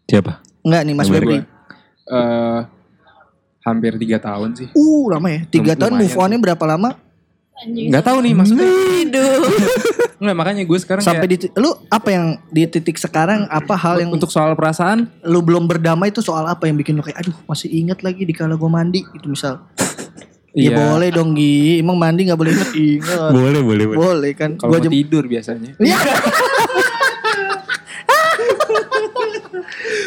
Siapa? 0.06 0.38
Enggak 0.62 0.82
nih 0.86 0.94
Mas 0.94 1.10
Febri. 1.10 1.42
Eh, 2.10 2.60
hampir 3.66 3.98
tiga 3.98 4.22
tahun 4.22 4.54
sih. 4.54 4.70
Uh, 4.78 5.10
lama 5.10 5.28
ya. 5.34 5.42
Tiga 5.50 5.74
Lum- 5.74 5.82
tahun 5.82 5.94
move 5.98 6.16
on-nya 6.18 6.38
berapa 6.38 6.66
lama? 6.70 6.94
Nggak 7.66 8.04
tahu 8.06 8.18
nih 8.22 8.34
maksudnya. 8.38 8.70
Hidup. 8.70 9.42
Nggak 10.22 10.36
makanya 10.36 10.64
gue 10.68 10.80
sekarang 10.84 11.00
Sampai 11.00 11.32
kayak, 11.32 11.48
di 11.48 11.60
lu 11.60 11.72
apa 11.88 12.10
yang 12.12 12.26
di 12.52 12.68
titik 12.68 13.00
sekarang 13.00 13.48
apa 13.48 13.72
hal 13.80 14.04
yang 14.04 14.12
untuk 14.12 14.28
soal 14.28 14.52
perasaan 14.52 15.08
lu 15.24 15.40
belum 15.40 15.64
berdamai 15.64 16.12
itu 16.12 16.20
soal 16.20 16.44
apa 16.44 16.68
yang 16.68 16.76
bikin 16.76 17.00
lu 17.00 17.04
kayak 17.04 17.24
aduh 17.24 17.36
masih 17.48 17.72
inget 17.72 18.04
lagi 18.04 18.28
di 18.28 18.36
kala 18.36 18.60
gue 18.60 18.68
mandi 18.68 19.00
gitu 19.16 19.32
misal. 19.32 19.64
Ya 20.60 20.66
Iya. 20.66 20.76
boleh 20.78 21.10
dong 21.10 21.32
Gi. 21.32 21.80
Emang 21.80 21.96
mandi 21.96 22.22
gak 22.26 22.36
boleh 22.36 22.52
inget 22.52 22.72
inget. 22.74 23.32
Boleh, 23.36 23.62
boleh, 23.62 23.86
boleh. 23.86 23.98
boleh 23.98 24.32
kan. 24.34 24.56
kalau 24.56 24.70
Gua 24.70 24.78
mau 24.78 24.82
aja 24.82 24.90
tidur 24.92 25.24
biasanya. 25.26 25.72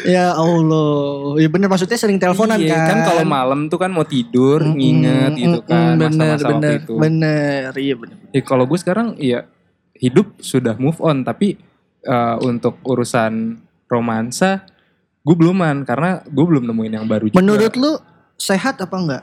Ya 0.05 0.35
Allah. 0.35 1.38
Ya 1.38 1.49
bener 1.49 1.67
maksudnya 1.67 1.95
sering 1.95 2.19
teleponan 2.19 2.59
Iya, 2.59 2.75
kan. 2.75 2.87
kan 2.88 2.99
kalau 3.07 3.25
malam 3.25 3.67
tuh 3.67 3.79
kan 3.79 3.88
mau 3.88 4.03
tidur 4.05 4.61
Mm-mm, 4.61 4.77
nginget 4.77 5.33
gitu 5.37 5.59
kan 5.65 5.95
bener 5.95 6.11
masa-masa 6.11 6.45
waktu 6.45 6.53
bener 6.53 6.73
itu. 6.77 6.95
bener 6.97 7.71
iya 7.77 7.95
bener. 7.95 8.17
Ya, 8.31 8.43
kalau 8.43 8.65
gue 8.65 8.77
sekarang 8.77 9.15
ya 9.17 9.47
hidup 9.95 10.35
sudah 10.37 10.75
move 10.77 10.99
on 10.99 11.23
tapi 11.23 11.55
eh, 12.03 12.37
untuk 12.41 12.83
urusan 12.83 13.57
romansa 13.87 14.67
gue 15.23 15.37
beluman 15.38 15.83
karena 15.83 16.19
gue 16.25 16.45
belum 16.45 16.67
nemuin 16.67 16.93
yang 16.93 17.07
baru 17.07 17.31
juga. 17.31 17.38
Menurut 17.38 17.73
lu 17.77 17.93
sehat 18.35 18.83
apa 18.83 18.97
enggak? 18.97 19.23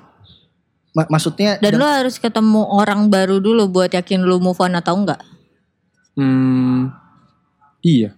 Ma- 0.92 1.06
maksudnya 1.08 1.58
Dan 1.58 1.76
lu 1.76 1.86
harus 1.86 2.16
ketemu 2.16 2.66
orang 2.66 3.08
baru 3.08 3.38
dulu 3.38 3.68
buat 3.68 3.90
yakin 3.90 4.22
lu 4.22 4.38
move 4.38 4.58
on 4.58 4.74
atau 4.74 4.96
enggak. 4.96 5.22
Hmm, 6.14 6.90
iya, 7.80 8.12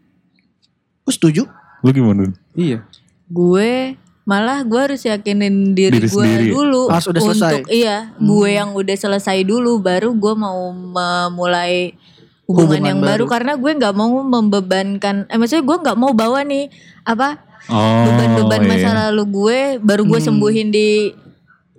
Lu 1.02 1.10
setuju? 1.10 1.46
Lu 1.80 1.90
gimana? 1.90 2.32
iya. 2.52 2.82
Gue 3.28 3.96
malah 4.22 4.62
gue 4.62 4.78
harus 4.80 5.02
yakinin 5.02 5.72
diri, 5.72 5.98
Diri 5.98 6.08
gue 6.08 6.14
sendiri. 6.22 6.50
dulu 6.50 6.88
Harus 6.88 7.08
udah 7.08 7.22
selesai. 7.24 7.52
untuk 7.58 7.66
iya 7.70 7.98
gue 8.16 8.50
yang 8.50 8.70
udah 8.72 8.96
selesai 8.96 9.38
dulu 9.42 9.78
baru 9.78 10.14
gue 10.14 10.34
mau 10.34 10.70
memulai 10.70 11.98
hubungan, 12.46 12.70
Hubungan 12.70 12.82
yang 12.86 13.00
baru. 13.00 13.26
baru. 13.26 13.26
karena 13.28 13.54
gue 13.56 13.72
nggak 13.74 13.94
mau 13.94 14.10
membebankan 14.14 15.16
eh 15.26 15.36
maksudnya 15.36 15.64
gue 15.64 15.78
nggak 15.80 15.98
mau 15.98 16.12
bawa 16.12 16.44
nih 16.44 16.70
apa 17.02 17.42
Oh, 17.64 18.04
beban-beban 18.04 18.62
masa 18.64 18.90
iya. 18.90 18.98
lalu 19.06 19.24
gue 19.28 19.60
baru 19.80 20.02
gue 20.04 20.20
Hmm. 20.20 20.28
sembuhin 20.28 20.70
di 20.70 20.90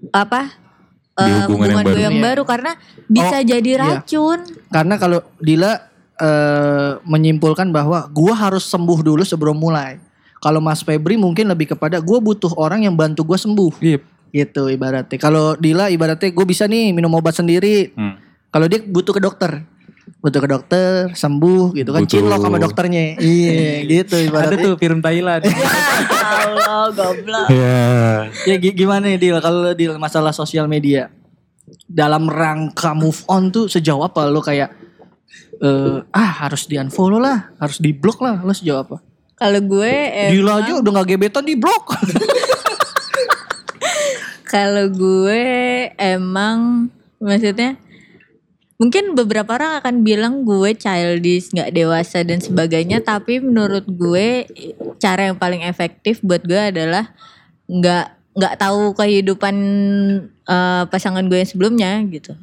apa 0.09 0.51
Di 1.23 1.33
eh, 1.33 1.39
hubungan 1.45 1.67
yang 1.69 1.79
gue 1.79 1.89
baru. 1.89 2.01
yang 2.01 2.17
Iya. 2.17 2.25
baru 2.25 2.43
karena 2.43 2.71
bisa 3.07 3.37
Oh, 3.39 3.45
jadi 3.45 3.71
iya. 3.71 3.81
racun 3.81 4.39
Karena 4.69 4.95
kalau 4.97 5.19
Dila 5.39 5.73
eh, 6.15 6.93
menyimpulkan 7.03 7.71
bahwa 7.71 8.07
gua 8.09 8.35
harus 8.37 8.63
sembuh 8.65 9.01
dulu 9.01 9.23
sebelum 9.23 9.59
mulai. 9.59 9.99
Kalau 10.39 10.59
Mas 10.59 10.83
Febri 10.83 11.15
mungkin 11.15 11.47
lebih 11.47 11.75
kepada 11.75 11.99
gua 11.99 12.19
butuh 12.19 12.55
orang 12.55 12.83
yang 12.83 12.95
bantu 12.95 13.23
gua 13.23 13.39
sembuh 13.39 13.79
Iya, 13.79 13.99
gitu 14.31 14.69
ibaratnya. 14.69 15.19
Kalau 15.19 15.55
Dila 15.55 15.89
ibaratnya 15.89 16.31
gue 16.31 16.47
bisa 16.47 16.65
nih 16.67 16.91
minum 16.91 17.11
obat 17.13 17.35
sendiri. 17.35 17.91
Hmm. 17.93 18.17
Kalau 18.49 18.67
dia 18.67 18.79
butuh 18.81 19.13
ke 19.13 19.21
dokter. 19.21 19.65
Butuh 20.19 20.41
ke 20.41 20.49
dokter, 20.49 20.91
sembuh 21.13 21.71
gitu 21.73 21.91
kan. 21.91 22.03
Butuh- 22.03 22.13
Cinlok 22.13 22.41
sama 22.41 22.59
dokternya. 22.59 23.17
Iya, 23.17 23.59
gitu 23.93 24.15
ada 24.15 24.25
ibaratnya. 24.25 24.65
tuh 24.65 24.75
film 24.77 24.99
Thailand. 24.99 25.43
Allah 26.33 26.91
goblok 26.91 27.47
Ya. 27.49 27.83
Ya 28.43 28.55
gi- 28.57 28.75
gimana 28.75 29.07
nih 29.07 29.19
Dil 29.19 29.39
kalau 29.39 29.71
Dil 29.73 29.95
masalah 29.97 30.31
sosial 30.31 30.67
media? 30.67 31.07
Dalam 31.87 32.27
rangka 32.27 32.93
move 32.93 33.23
on 33.27 33.49
tuh 33.49 33.67
sejauh 33.67 34.03
apa 34.03 34.27
lo 34.27 34.41
kayak 34.41 34.75
eh 35.59 35.97
ah 36.11 36.31
harus 36.43 36.67
di 36.67 36.75
unfollow 36.75 37.23
lah, 37.23 37.55
harus 37.57 37.79
di 37.79 37.95
block 37.95 38.19
lah, 38.19 38.43
lo 38.43 38.51
sejauh 38.51 38.83
apa? 38.83 38.97
kalau 39.33 39.59
gue 39.59 39.95
Dila 40.31 40.55
emang 40.55 40.59
aja 40.61 40.73
udah 40.79 40.91
gak 40.97 41.09
gebetan 41.09 41.43
di 41.43 41.59
blok. 41.59 41.85
Kalau 44.47 44.87
gue 44.87 45.43
emang 45.97 46.87
maksudnya 47.19 47.75
mungkin 48.83 49.15
beberapa 49.15 49.55
orang 49.55 49.79
akan 49.79 50.03
bilang 50.03 50.43
gue 50.43 50.75
childish, 50.75 51.55
nggak 51.55 51.71
dewasa 51.71 52.27
dan 52.27 52.43
sebagainya, 52.43 52.99
tapi 52.99 53.39
menurut 53.39 53.87
gue 53.87 54.51
cara 54.99 55.31
yang 55.31 55.39
paling 55.39 55.63
efektif 55.63 56.19
buat 56.19 56.43
gue 56.43 56.59
adalah 56.75 57.15
nggak 57.71 58.07
nggak 58.35 58.55
tahu 58.59 58.91
kehidupan 58.99 59.55
eh, 60.27 60.83
pasangan 60.91 61.23
gue 61.31 61.39
yang 61.39 61.51
sebelumnya 61.55 62.03
gitu. 62.11 62.35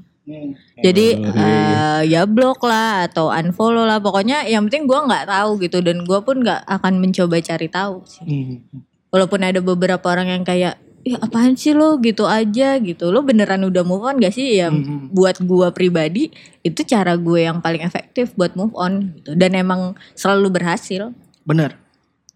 Jadi 0.79 1.19
eh, 1.19 2.01
ya 2.07 2.23
blok 2.23 2.63
lah 2.63 3.11
atau 3.11 3.27
unfollow 3.27 3.83
lah, 3.83 3.99
pokoknya 3.99 4.47
yang 4.47 4.71
penting 4.71 4.87
gue 4.87 4.95
nggak 4.95 5.27
tahu 5.27 5.59
gitu 5.59 5.83
dan 5.83 6.07
gue 6.07 6.19
pun 6.23 6.39
nggak 6.39 6.63
akan 6.63 7.03
mencoba 7.03 7.35
cari 7.43 7.67
tahu 7.67 8.07
sih. 8.07 8.23
Hmm. 8.23 8.79
Walaupun 9.11 9.43
ada 9.43 9.59
beberapa 9.59 10.05
orang 10.07 10.39
yang 10.39 10.43
kayak 10.47 10.79
ya 11.07 11.17
apaan 11.19 11.55
sih 11.55 11.71
lo 11.71 11.97
gitu 11.99 12.27
aja 12.27 12.75
gitu. 12.79 13.09
Lo 13.09 13.23
beneran 13.23 13.63
udah 13.65 13.83
move 13.83 14.03
on 14.03 14.19
gak 14.19 14.35
sih? 14.35 14.59
Ya 14.59 14.67
Mhm. 14.69 15.11
buat 15.15 15.39
gua 15.43 15.71
pribadi 15.71 16.29
itu 16.61 16.81
cara 16.83 17.15
gue 17.15 17.47
yang 17.47 17.63
paling 17.63 17.81
efektif 17.81 18.35
buat 18.35 18.53
move 18.53 18.75
on 18.75 19.15
gitu. 19.19 19.31
Dan 19.35 19.55
emang 19.55 19.95
selalu 20.13 20.59
berhasil. 20.59 21.11
Bener. 21.47 21.79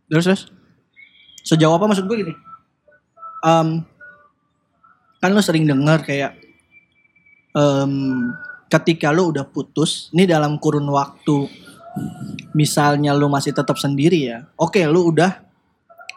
Terus 0.08 0.26
terus. 0.26 0.43
Sejauh 1.43 1.76
apa 1.76 1.86
maksud 1.86 2.08
gue 2.08 2.17
gini? 2.23 2.34
Em, 3.43 3.84
kan 5.19 5.32
lo 5.32 5.43
sering 5.43 5.67
dengar 5.67 5.99
kayak 6.04 6.39
em, 7.52 8.32
ketika 8.71 9.12
lo 9.12 9.30
udah 9.30 9.45
putus, 9.45 10.10
ini 10.15 10.23
dalam 10.26 10.56
kurun 10.58 10.88
waktu 10.88 11.45
misalnya 12.54 13.13
lo 13.13 13.30
masih 13.30 13.54
tetap 13.54 13.78
sendiri 13.78 14.34
ya. 14.34 14.47
Oke, 14.58 14.82
lo 14.88 15.06
udah 15.06 15.43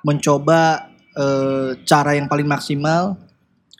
mencoba 0.06 0.88
eh, 1.16 1.70
cara 1.88 2.14
yang 2.14 2.28
paling 2.28 2.46
maksimal. 2.46 3.16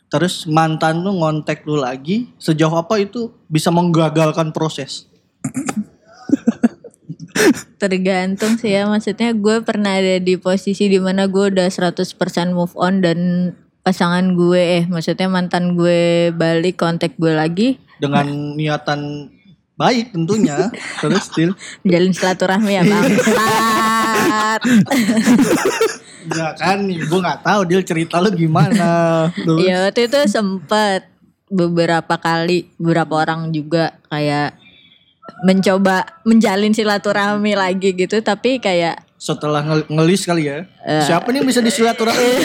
Terus 0.07 0.46
mantan 0.46 1.03
lu 1.03 1.18
ngontek 1.18 1.66
lu 1.66 1.83
lagi, 1.83 2.31
sejauh 2.38 2.79
apa 2.79 3.03
itu 3.03 3.35
bisa 3.51 3.75
menggagalkan 3.75 4.55
proses? 4.55 5.11
Tergantung 7.77 8.57
sih 8.57 8.72
ya 8.72 8.88
maksudnya 8.88 9.37
gue 9.37 9.61
pernah 9.61 10.01
ada 10.01 10.16
di 10.16 10.40
posisi 10.40 10.88
di 10.88 10.96
mana 10.96 11.29
gue 11.29 11.53
udah 11.53 11.68
100% 11.68 11.92
move 12.57 12.72
on 12.75 13.05
dan 13.05 13.53
pasangan 13.85 14.35
gue 14.35 14.83
eh 14.83 14.85
maksudnya 14.88 15.29
mantan 15.29 15.77
gue 15.77 16.33
balik 16.35 16.81
kontak 16.81 17.14
gue 17.20 17.37
lagi 17.37 17.77
Dengan 18.01 18.27
niatan 18.59 19.31
baik 19.77 20.16
tentunya. 20.16 20.72
Terus 21.05 21.29
still 21.29 21.53
menjalin 21.85 22.16
silaturahmi 22.16 22.72
ya 22.72 22.83
bangsat. 24.16 24.61
Ya 26.26 26.48
kan, 26.59 26.79
gue 26.85 27.20
nggak 27.22 27.40
tahu 27.40 27.61
dia 27.64 27.81
cerita 27.81 28.18
lu 28.18 28.35
gimana. 28.35 28.90
Terus, 29.31 29.62
Ya 29.62 29.87
waktu 29.87 30.11
itu 30.11 30.20
sempet 30.26 31.07
beberapa 31.46 32.18
kali 32.18 32.66
beberapa 32.74 33.22
orang 33.22 33.55
juga 33.55 33.94
kayak 34.11 34.59
mencoba 35.42 36.02
menjalin 36.22 36.74
silaturahmi 36.74 37.55
lagi 37.55 37.94
gitu 37.94 38.18
tapi 38.18 38.59
kayak 38.59 38.98
Setelah 39.16 39.62
ngel- 39.62 39.87
ngelis 39.87 40.26
kali 40.26 40.44
ya. 40.44 40.66
Eh. 40.83 41.02
Siapa 41.02 41.31
nih 41.31 41.40
yang 41.40 41.48
bisa 41.48 41.62
disilaturahmi? 41.62 42.26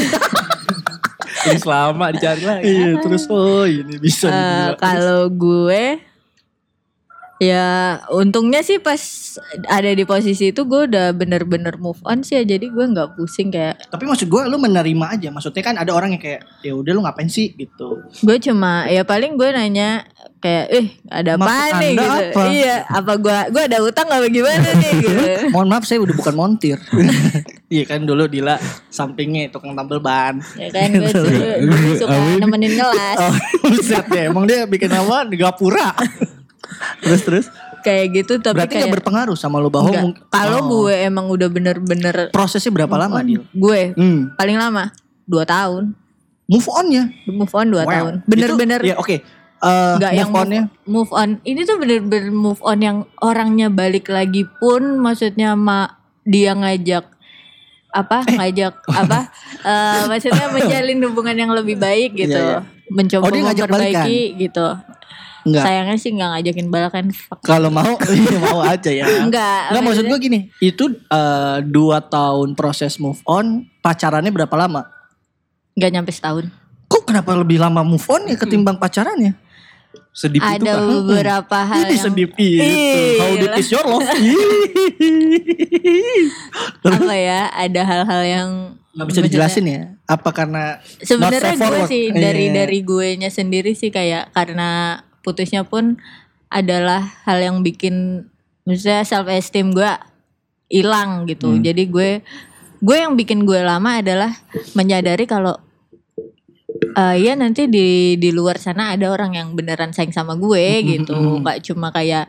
Ini 1.41 1.57
selama 1.57 2.13
dicari 2.13 2.43
lagi. 2.45 2.69
Iya, 2.69 3.01
terus 3.01 3.25
oh 3.25 3.65
ini 3.65 3.97
bisa 3.97 4.29
dibilang. 4.29 4.77
kalau 4.77 5.25
gue 5.27 5.97
ya 7.41 7.97
untungnya 8.13 8.61
sih 8.61 8.77
pas 8.77 9.01
ada 9.65 9.89
di 9.89 10.05
posisi 10.05 10.53
itu 10.53 10.61
gue 10.61 10.85
udah 10.85 11.09
bener-bener 11.09 11.73
move 11.81 11.97
on 12.05 12.21
sih 12.21 12.37
ya 12.37 12.45
jadi 12.45 12.69
gue 12.69 12.85
nggak 12.93 13.17
pusing 13.17 13.49
kayak 13.49 13.81
Tapi 13.89 14.05
maksud 14.05 14.29
gue 14.29 14.41
lu 14.45 14.61
menerima 14.61 15.05
aja. 15.09 15.33
Maksudnya 15.33 15.63
kan 15.65 15.75
ada 15.81 15.89
orang 15.89 16.13
yang 16.13 16.21
kayak 16.21 16.45
ya 16.61 16.77
udah 16.77 16.91
lu 16.93 17.01
ngapain 17.01 17.25
sih 17.25 17.49
gitu. 17.57 18.05
gue 18.21 18.37
cuma 18.37 18.85
ya 18.85 19.01
paling 19.01 19.33
gue 19.33 19.49
nanya 19.49 20.05
kayak 20.37 20.65
eh 20.69 20.85
ada 21.09 21.37
apa 21.37 21.81
nih 21.81 21.91
gitu 21.97 22.05
apa? 22.33 22.43
iya 22.49 22.75
apa 22.85 23.13
gue 23.17 23.37
gue 23.49 23.63
ada 23.65 23.77
utang 23.81 24.05
apa 24.09 24.25
gimana 24.29 24.69
nih 24.77 24.93
gitu 25.05 25.21
Mohon 25.49 25.67
maaf 25.73 25.85
saya 25.89 25.97
udah 26.05 26.13
bukan 26.13 26.35
montir. 26.37 26.77
Iya 27.71 27.87
kan 27.87 28.03
dulu 28.03 28.27
Dila 28.27 28.59
sampingnya 28.91 29.47
tukang 29.47 29.71
tambel 29.71 30.03
ban. 30.03 30.43
ya 30.59 30.67
kan 30.75 30.91
gue 30.91 31.07
suka, 31.07 31.55
gue 31.63 31.95
suka 31.95 32.15
nemenin 32.35 32.75
ngelas 32.75 33.15
Oh, 33.15 33.31
ya. 34.11 34.27
Emang 34.27 34.43
dia 34.43 34.67
bikin 34.67 34.91
apa? 34.91 35.23
Di 35.23 35.39
gapura. 35.39 35.95
Terus 36.99 37.21
terus. 37.21 37.45
kayak 37.79 38.05
gitu 38.15 38.37
tapi 38.37 38.61
Berarti 38.61 38.73
kayak 38.75 38.85
gak 38.85 38.95
berpengaruh 38.95 39.33
sama 39.33 39.57
lu 39.57 39.67
bahwa 39.67 39.89
kalau 40.27 40.59
Oh. 40.59 40.65
gue 40.79 40.93
emang 41.01 41.25
udah 41.27 41.47
bener-bener 41.47 42.29
prosesnya 42.29 42.69
berapa 42.71 42.93
lama 42.95 43.19
Dil? 43.19 43.41
gue 43.47 43.81
Hmm. 43.93 44.33
paling 44.33 44.55
lama 44.55 44.93
dua 45.23 45.43
tahun 45.43 45.97
Move 46.45 46.67
on 46.69 46.85
ya. 46.87 47.03
move 47.25 47.49
on 47.49 47.67
dua 47.67 47.83
Wow. 47.83 47.91
tahun 47.91 48.13
bener-bener 48.25 48.79
Ya 48.81 48.95
oke. 48.95 49.17
Eh, 49.61 49.93
nggak 49.95 50.09
move 50.09 50.19
yang 50.19 50.29
on-nya. 50.31 50.61
move, 50.63 50.73
move 50.85 51.11
on 51.11 51.29
ini 51.41 51.61
tuh 51.63 51.77
bener-bener 51.77 52.29
move 52.29 52.61
on 52.61 52.79
yang 52.79 52.97
orangnya 53.17 53.67
balik 53.67 54.05
lagi 54.07 54.45
pun 54.55 54.97
maksudnya 54.97 55.53
ma 55.53 55.85
dia 56.21 56.51
ngajak 56.51 57.05
apa 57.89 58.23
Eh. 58.23 58.35
ngajak 58.35 58.73
apa 58.87 59.19
eh, 59.63 60.01
maksudnya 60.07 60.49
menjalin 60.49 60.99
hubungan 61.03 61.35
yang 61.35 61.51
lebih 61.51 61.77
baik 61.77 62.13
gitu 62.15 62.33
Iya, 62.35 62.57
iya. 62.57 62.89
mencoba 62.89 63.21
Oh, 63.21 63.29
dia 63.29 63.43
memperbaiki 63.43 64.19
gitu 64.39 64.65
Enggak. 65.41 65.63
sayangnya 65.65 65.97
sih 65.97 66.11
nggak 66.11 66.29
ngajakin 66.37 66.67
balakan 66.69 67.05
fuck. 67.09 67.39
Kalau 67.41 67.67
mau, 67.67 67.97
iya, 68.13 68.37
mau 68.37 68.61
aja 68.61 68.89
ya. 68.89 69.05
Enggak, 69.21 69.73
Enggak 69.73 69.83
maksud 69.83 70.03
gue 70.05 70.19
gini, 70.19 70.39
itu 70.57 70.83
eh, 70.91 71.57
dua 71.65 71.97
tahun 71.99 72.53
proses 72.53 72.97
move 72.97 73.19
on, 73.25 73.65
pacarannya 73.79 74.29
berapa 74.29 74.53
lama? 74.53 74.85
nggak 75.71 75.87
nyampe 75.87 76.11
setahun 76.11 76.51
Kok 76.85 77.07
kenapa 77.07 77.31
lebih 77.31 77.55
lama 77.55 77.79
move 77.81 78.03
on 78.11 78.27
ya 78.27 78.35
ketimbang 78.35 78.75
pacarannya? 78.75 79.33
Sedip 80.11 80.43
itu 80.43 80.59
ada 80.59 80.75
kah? 80.75 80.83
beberapa 80.83 81.57
hal 81.63 81.87
Ini 81.87 81.95
yang 81.95 82.03
sedip 82.03 82.31
itu. 82.35 82.59
Ih, 82.59 83.15
How 83.15 83.31
deep 83.39 83.55
is 83.55 83.67
your 83.71 83.85
love? 83.87 84.03
apa 86.83 87.13
ya 87.15 87.47
ada 87.49 87.81
hal-hal 87.85 88.21
yang 88.23 88.49
Gak 88.91 89.07
bisa 89.07 89.21
dijelasin 89.23 89.65
ya? 89.71 89.83
Apa 90.03 90.35
karena 90.35 90.83
Sebenarnya 90.99 91.55
gue 91.55 91.79
sih 91.87 92.11
dari 92.11 92.51
Iya. 92.51 92.55
dari 92.59 92.79
gue 92.83 93.07
nya 93.15 93.31
sendiri 93.31 93.71
sih 93.71 93.87
kayak 93.87 94.35
karena 94.35 94.99
putusnya 95.21 95.65
pun 95.65 95.97
adalah 96.51 97.05
hal 97.23 97.39
yang 97.39 97.57
bikin 97.63 98.27
misalnya 98.67 99.07
self 99.07 99.31
esteem 99.31 99.71
gue 99.71 99.89
hilang 100.67 101.25
gitu. 101.25 101.55
Hmm. 101.55 101.63
Jadi 101.63 101.83
gue 101.87 102.09
gue 102.81 102.97
yang 102.97 103.13
bikin 103.13 103.45
gue 103.45 103.61
lama 103.61 104.01
adalah 104.01 104.33
menyadari 104.73 105.23
kalau 105.29 105.55
eh 106.97 107.15
ya 107.21 107.37
nanti 107.37 107.69
di 107.69 108.17
di 108.17 108.29
luar 108.33 108.57
sana 108.57 108.95
ada 108.97 109.11
orang 109.13 109.37
yang 109.37 109.53
beneran 109.53 109.93
sayang 109.93 110.11
sama 110.11 110.33
gue 110.35 110.81
Hmm, 110.81 110.87
gitu. 110.87 111.13
hmm, 111.13 111.27
hmm. 111.39 111.45
Gak 111.45 111.59
cuma 111.71 111.87
kayak 111.93 112.25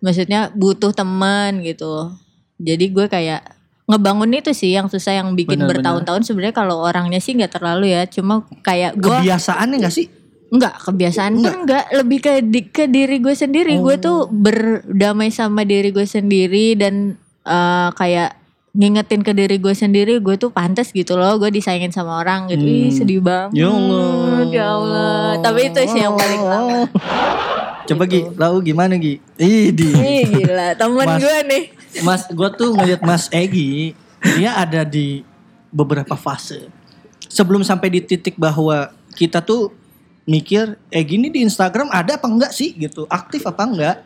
maksudnya 0.00 0.50
butuh 0.54 0.90
teman 0.96 1.60
gitu. 1.62 2.14
Jadi 2.56 2.88
gue 2.88 3.06
kayak 3.06 3.56
ngebangun 3.86 4.34
itu 4.34 4.50
sih 4.50 4.74
yang 4.74 4.90
susah 4.90 5.22
yang 5.22 5.38
bikin 5.38 5.62
bertahun-tahun 5.62 6.26
sebenarnya 6.26 6.56
kalau 6.58 6.82
orangnya 6.82 7.22
sih 7.22 7.38
nggak 7.38 7.54
terlalu 7.54 7.94
ya 7.94 8.02
cuma 8.10 8.42
kayak 8.66 8.98
gue 8.98 9.14
kebiasaannya 9.22 9.76
gak 9.78 9.94
sih? 9.94 10.10
Nggak 10.48 10.74
kebiasaan 10.80 11.32
pun 11.36 11.54
nggak 11.64 11.84
lebih 11.92 12.18
ke 12.20 12.32
di- 12.40 12.68
ke 12.68 12.86
diri 12.86 13.18
gue 13.18 13.32
sendiri 13.32 13.76
gue 13.76 13.96
Oh. 13.96 14.00
tuh 14.00 14.18
berdamai 14.28 15.28
sama 15.28 15.62
diri 15.62 15.90
gue 15.90 16.04
sendiri 16.04 16.74
dan 16.74 17.14
eh, 17.42 17.88
kayak 17.92 18.38
ngingetin 18.72 19.20
ke 19.20 19.32
diri 19.32 19.56
gue 19.56 19.72
sendiri 19.72 20.18
gue 20.18 20.36
tuh 20.36 20.48
pantas 20.48 20.90
gitu 20.90 21.14
loh 21.14 21.34
gue 21.36 21.50
disayangin 21.50 21.90
sama 21.90 22.20
orang 22.20 22.46
gitu 22.46 22.60
ih 22.60 22.84
Hmm. 22.84 22.94
sedih 22.94 23.20
banget 23.20 23.56
Ya 23.56 23.68
Allah. 23.68 24.38
ya 24.46 24.66
Allah 24.68 25.20
tapi 25.40 25.60
itu 25.66 25.80
sih 25.84 26.00
yang 26.00 26.14
paling 26.14 26.42
lama 26.42 26.80
Coba 27.86 28.02
Gi, 28.04 28.26
lau 28.34 28.58
gimana 28.58 28.94
Gi? 28.96 29.22
Ih, 29.36 29.70
di. 29.70 29.86
Ih 29.86 30.26
gila 30.26 30.74
temen 30.74 31.06
Mas- 31.06 31.22
gue 31.22 31.36
nih 31.44 31.64
Mas, 32.02 32.22
gue 32.28 32.48
tuh 32.52 32.70
ngeliat 32.72 32.98
Mas 33.00 33.30
Egi, 33.30 33.94
dia 34.34 34.52
ada 34.54 34.82
di 34.82 35.22
beberapa 35.70 36.12
fase. 36.12 36.66
Sebelum 37.24 37.62
sampai 37.62 37.88
di 37.88 38.00
titik 38.00 38.34
bahwa 38.34 38.90
kita 39.12 39.38
tuh 39.38 39.70
mikir, 40.26 40.74
Egi 40.90 41.14
ini 41.16 41.30
di 41.30 41.40
Instagram 41.46 41.88
ada 41.88 42.18
apa 42.18 42.26
enggak 42.26 42.52
sih 42.52 42.74
gitu, 42.74 43.06
aktif 43.06 43.46
apa 43.46 43.62
enggak? 43.64 43.96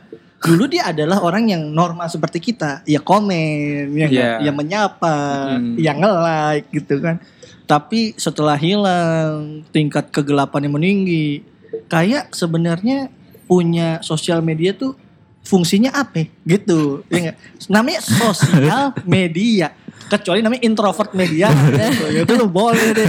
Dulu 0.41 0.69
dia 0.69 0.89
adalah 0.89 1.21
orang 1.21 1.53
yang 1.53 1.63
normal 1.69 2.09
seperti 2.09 2.41
kita, 2.41 2.81
ya 2.89 3.01
komen, 3.01 3.93
ya, 3.93 4.09
Iya. 4.09 4.31
ya 4.49 4.53
menyapa, 4.53 5.17
Hmm. 5.57 5.77
ya 5.77 5.93
nge-like 5.93 6.69
gitu 6.73 6.97
kan. 7.01 7.21
Tapi 7.69 8.17
setelah 8.17 8.57
hilang, 8.57 9.61
tingkat 9.69 10.09
kegelapan 10.09 10.69
yang 10.69 10.75
meninggi, 10.81 11.45
kayak 11.89 12.33
sebenarnya 12.33 13.13
punya 13.47 13.99
sosial 14.01 14.41
media 14.41 14.71
tuh 14.73 14.95
fungsinya 15.41 15.91
apa 15.91 16.29
gitu 16.45 17.01
ya 17.09 17.33
namanya 17.67 18.05
sosial 18.05 18.93
media 19.09 19.73
kecuali 20.07 20.45
namanya 20.45 20.63
introvert 20.63 21.11
media 21.17 21.49
gitu. 21.67 22.05
ya 22.13 22.21
itu 22.23 22.35
lo 22.37 22.47
boleh 22.47 22.93
deh 22.93 23.09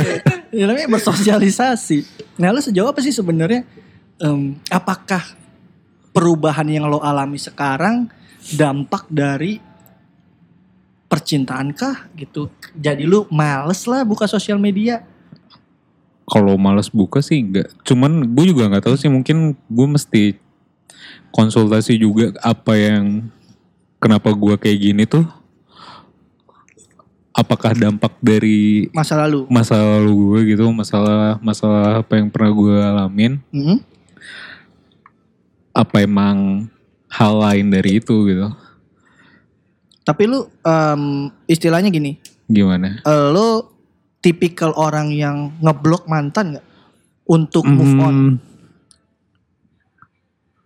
ya, 0.50 0.64
namanya 0.66 0.88
bersosialisasi 0.90 2.21
nah 2.42 2.50
lo 2.50 2.58
sejauh 2.58 2.90
apa 2.90 3.06
sih 3.06 3.14
sebenarnya 3.14 3.62
em, 4.18 4.58
apakah 4.74 5.22
perubahan 6.10 6.66
yang 6.66 6.90
lo 6.90 6.98
alami 7.00 7.38
sekarang 7.38 8.10
dampak 8.58 9.06
dari 9.08 9.62
percintaan 11.06 11.76
kah 11.76 12.10
gitu 12.16 12.50
jadi 12.74 13.04
lu 13.04 13.28
males 13.30 13.84
lah 13.86 14.02
buka 14.08 14.26
sosial 14.26 14.58
media 14.58 15.06
Kalau 16.32 16.56
males 16.56 16.88
buka 16.88 17.20
sih 17.20 17.44
enggak. 17.44 17.68
Cuman 17.84 18.24
gue 18.24 18.56
juga 18.56 18.72
nggak 18.72 18.88
tahu 18.88 18.96
sih 18.96 19.12
mungkin 19.12 19.52
gue 19.68 19.88
mesti 19.92 20.40
konsultasi 21.36 22.00
juga 22.00 22.32
apa 22.40 22.72
yang 22.80 23.28
kenapa 24.00 24.32
gue 24.32 24.56
kayak 24.56 24.80
gini 24.80 25.04
tuh. 25.04 25.28
Apakah 27.32 27.72
dampak 27.72 28.20
dari 28.20 28.92
masa 28.92 29.16
lalu 29.18 29.48
masa 29.48 29.80
lalu 29.80 30.12
gue 30.14 30.40
gitu, 30.52 30.68
masalah 30.70 31.40
masalah 31.40 32.04
apa 32.04 32.20
yang 32.20 32.28
pernah 32.28 32.52
gue 32.52 32.76
alamin, 32.78 33.34
Hmm? 33.50 33.80
apa 35.72 36.04
emang 36.04 36.68
hal 37.08 37.34
lain 37.38 37.68
dari 37.68 37.98
itu 37.98 38.28
gitu. 38.28 38.52
tapi 40.02 40.26
lu 40.26 40.44
em, 40.60 41.02
istilahnya 41.46 41.88
gini 41.88 42.20
Gimana? 42.46 43.00
eh, 43.00 43.28
lo 43.32 43.72
tipikal 44.20 44.76
orang 44.76 45.08
yang 45.10 45.56
ngeblok 45.58 46.04
mantan 46.06 46.52
nggak 46.52 46.68
untuk 47.26 47.64
move 47.64 47.96
on? 47.96 48.12
Hmm, 48.12 48.32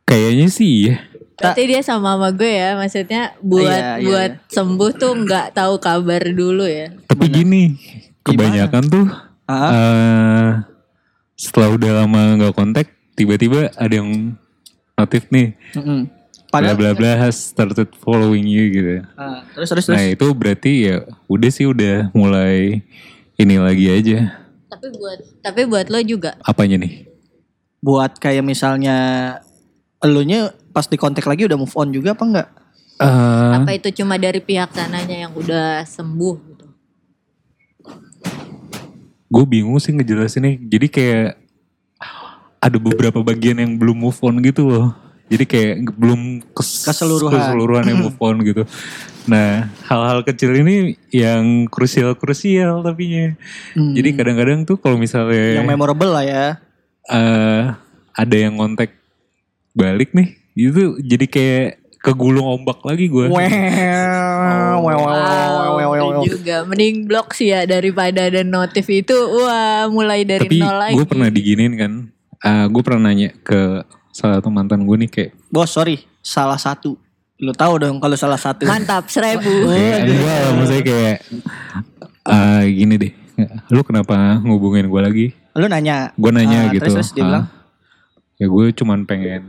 Kayaknya 0.04 0.48
sih 0.48 0.72
ya. 0.88 0.96
Berarti 1.36 1.62
dia 1.68 1.82
sama 1.84 2.16
sama 2.16 2.30
gue 2.32 2.48
ya 2.48 2.80
maksudnya 2.80 3.36
buat 3.44 3.68
Iya, 3.68 3.92
iya, 4.00 4.06
buat 4.08 4.32
sembuh 4.48 4.92
tuh 4.96 5.14
nggak 5.28 5.48
tahu 5.56 5.74
kabar 5.84 6.24
dulu 6.32 6.64
ya 6.64 6.96
Tapi 7.12 7.26
gini, 7.28 7.76
kebanyakan 8.24 8.84
tuh 8.88 9.08
Ah, 9.46 9.70
eh 9.70 10.52
setelah 11.38 11.70
udah 11.76 11.92
lama 12.02 12.34
nggak 12.40 12.56
kontak, 12.58 12.88
tiba-tiba 13.14 13.70
ada 13.78 13.94
yang 13.94 14.34
notif 14.96 15.30
nih, 15.30 15.54
mm-mm. 15.78 16.10
bla 16.50 16.50
Padahal 16.50 16.76
bla 16.80 16.92
bla 16.98 17.12
has 17.20 17.54
started 17.54 17.92
following 18.00 18.48
you 18.50 18.72
gitu. 18.74 19.06
Ah, 19.14 19.46
terus 19.54 19.70
terus 19.70 19.86
terus. 19.86 19.98
Nah 20.00 20.06
itu 20.10 20.26
berarti 20.34 20.72
ya 20.90 21.06
udah 21.30 21.50
sih 21.54 21.68
udah 21.70 22.10
mulai 22.16 22.82
ini 23.38 23.56
lagi 23.60 23.86
aja. 23.92 24.42
tapi 24.66 24.92
buat 24.92 25.20
tapi 25.40 25.62
buat 25.70 25.88
lo 25.88 26.02
juga 26.02 26.36
Apanya 26.42 26.82
nih? 26.82 27.06
Buat 27.80 28.18
kayak 28.18 28.42
misalnya 28.42 28.98
elunya 30.06 30.54
pas 30.70 30.86
di 30.86 30.96
kontak 30.96 31.26
lagi 31.26 31.50
udah 31.50 31.58
move 31.58 31.74
on 31.74 31.90
juga 31.90 32.14
apa 32.14 32.24
enggak? 32.24 32.48
Eh, 32.96 33.52
apa 33.58 33.72
itu 33.74 33.90
cuma 33.92 34.16
dari 34.16 34.40
pihak 34.40 34.72
sananya 34.72 35.28
yang 35.28 35.34
udah 35.36 35.84
sembuh 35.84 36.36
gitu 36.48 36.66
gue 39.26 39.44
bingung 39.44 39.76
sih 39.82 39.92
ngejelasinnya. 39.92 40.62
Jadi 40.64 40.88
kayak 40.88 41.30
ada 42.64 42.78
beberapa 42.80 43.20
bagian 43.22 43.62
yang 43.62 43.76
belum 43.76 44.08
move 44.08 44.20
on 44.24 44.40
gitu 44.42 44.64
loh. 44.66 44.88
Jadi 45.26 45.44
kayak 45.44 45.76
belum 45.98 46.46
kes- 46.54 46.86
Keseluruhan. 46.86 47.34
keseluruhan 47.34 47.86
yang 47.90 48.00
move 48.06 48.20
on 48.22 48.38
gitu. 48.46 48.64
Nah 49.26 49.74
hal-hal 49.90 50.22
kecil 50.22 50.54
ini 50.54 50.96
yang 51.10 51.66
krusial-krusial 51.68 52.86
tapinya. 52.86 53.34
Hmm. 53.74 53.92
Jadi 53.98 54.10
kadang-kadang 54.14 54.64
tuh 54.70 54.78
kalau 54.78 54.96
misalnya 55.02 55.60
yang 55.62 55.68
memorable 55.68 56.14
lah 56.14 56.24
ya. 56.26 56.46
eh 57.06 57.64
ada 58.16 58.36
yang 58.38 58.58
kontak 58.58 58.94
balik 59.76 60.12
nih 60.12 60.34
itu 60.56 60.96
jadi 60.98 61.26
kayak 61.26 61.68
kegulung 62.00 62.48
ombak 62.48 62.80
lagi 62.82 63.06
gue 63.06 63.28
Wow, 63.28 63.42
wow, 64.80 65.00
wow, 65.00 65.10
wow, 65.10 65.10
wow, 65.10 65.90
wow, 65.90 65.92
wow. 66.12 66.24
Juga 66.24 66.62
mending 66.64 67.04
blok 67.04 67.34
sih 67.34 67.50
ya 67.50 67.66
daripada 67.66 68.26
ada 68.26 68.42
notif 68.42 68.86
itu 68.88 69.12
wah 69.12 69.88
mulai 69.88 70.22
dari 70.22 70.46
tapi 70.46 70.60
nol 70.60 70.76
lagi. 70.76 70.94
gue 70.94 71.06
pernah 71.06 71.28
diginin 71.28 71.74
kan 71.74 71.92
gue 72.68 72.82
pernah 72.82 73.02
nanya 73.06 73.34
ke 73.36 73.82
salah 74.12 74.38
satu 74.38 74.48
mantan 74.48 74.84
gue 74.84 74.96
nih 74.98 75.10
kayak 75.10 75.32
Bos, 75.48 75.72
sorry, 75.72 75.98
salah 76.20 76.56
satu. 76.56 76.94
Lu 77.36 77.52
tahu 77.52 77.80
dong 77.80 77.98
kalau 77.98 78.14
salah 78.14 78.38
satu. 78.38 78.64
Mantap 78.64 79.08
seribu. 79.08 79.66
kayak 79.66 80.00
enggak 80.06 80.40
maksudnya 80.54 80.84
kayak 80.86 81.18
eh, 82.26 82.64
gini 82.70 82.96
deh 82.96 83.12
lu 83.68 83.82
kenapa 83.82 84.16
ngubungin 84.40 84.86
gue 84.86 85.02
lagi 85.02 85.26
Lu 85.54 85.66
nanya. 85.66 86.12
gue 86.14 86.32
nanya 86.32 86.60
Ah, 86.62 86.72
gitu 86.72 86.86
Terus, 86.86 86.94
terus 86.94 87.10
dia 87.12 87.20
Ah, 87.20 87.26
bilang, 87.26 87.46
ya 88.36 88.46
gue 88.46 88.64
cuman 88.74 89.00
pengen 89.04 89.42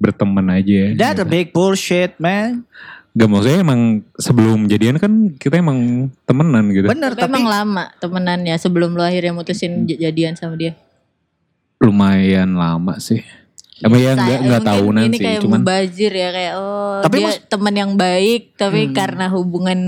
berteman 0.00 0.48
aja 0.50 0.96
That 0.96 1.20
a 1.20 1.26
big 1.28 1.52
bullshit, 1.52 2.16
man. 2.16 2.64
Gak 3.10 3.26
maksudnya 3.26 3.60
emang 3.60 3.80
sebelum 4.16 4.64
jadian 4.64 4.96
kan 4.96 5.12
kita 5.30 5.58
emang 5.58 6.08
temenan 6.24 6.70
gitu. 6.70 6.86
Bener, 6.86 7.12
Tapi 7.12 7.20
tapi 7.20 7.30
emang 7.36 7.46
lama 7.46 7.84
temenannya 7.98 8.54
sebelum 8.54 8.94
lu 8.94 9.02
akhirnya 9.02 9.30
mutusin 9.30 9.84
j- 9.84 9.98
jadian 9.98 10.34
sama 10.34 10.54
dia. 10.54 10.78
Lumayan 11.78 12.54
lama 12.54 12.96
sih. 12.96 13.20
Emang 13.80 13.96
ya 13.96 14.12
nggak 14.12 14.40
nggak 14.42 14.60
mungkin 14.60 14.68
tahunan 14.68 15.02
ini 15.02 15.16
sih, 15.16 15.24
kayak 15.24 15.40
cuman 15.40 15.60
mubazir 15.64 16.12
ya 16.12 16.28
kayak 16.30 16.54
oh 16.54 17.00
Tapi 17.00 17.16
dia 17.16 17.26
mas- 17.32 17.40
teman 17.48 17.74
yang 17.74 17.92
baik 17.96 18.42
tapi 18.54 18.80
Hmm. 18.84 18.92
karena 18.92 19.26
hubungan 19.26 19.78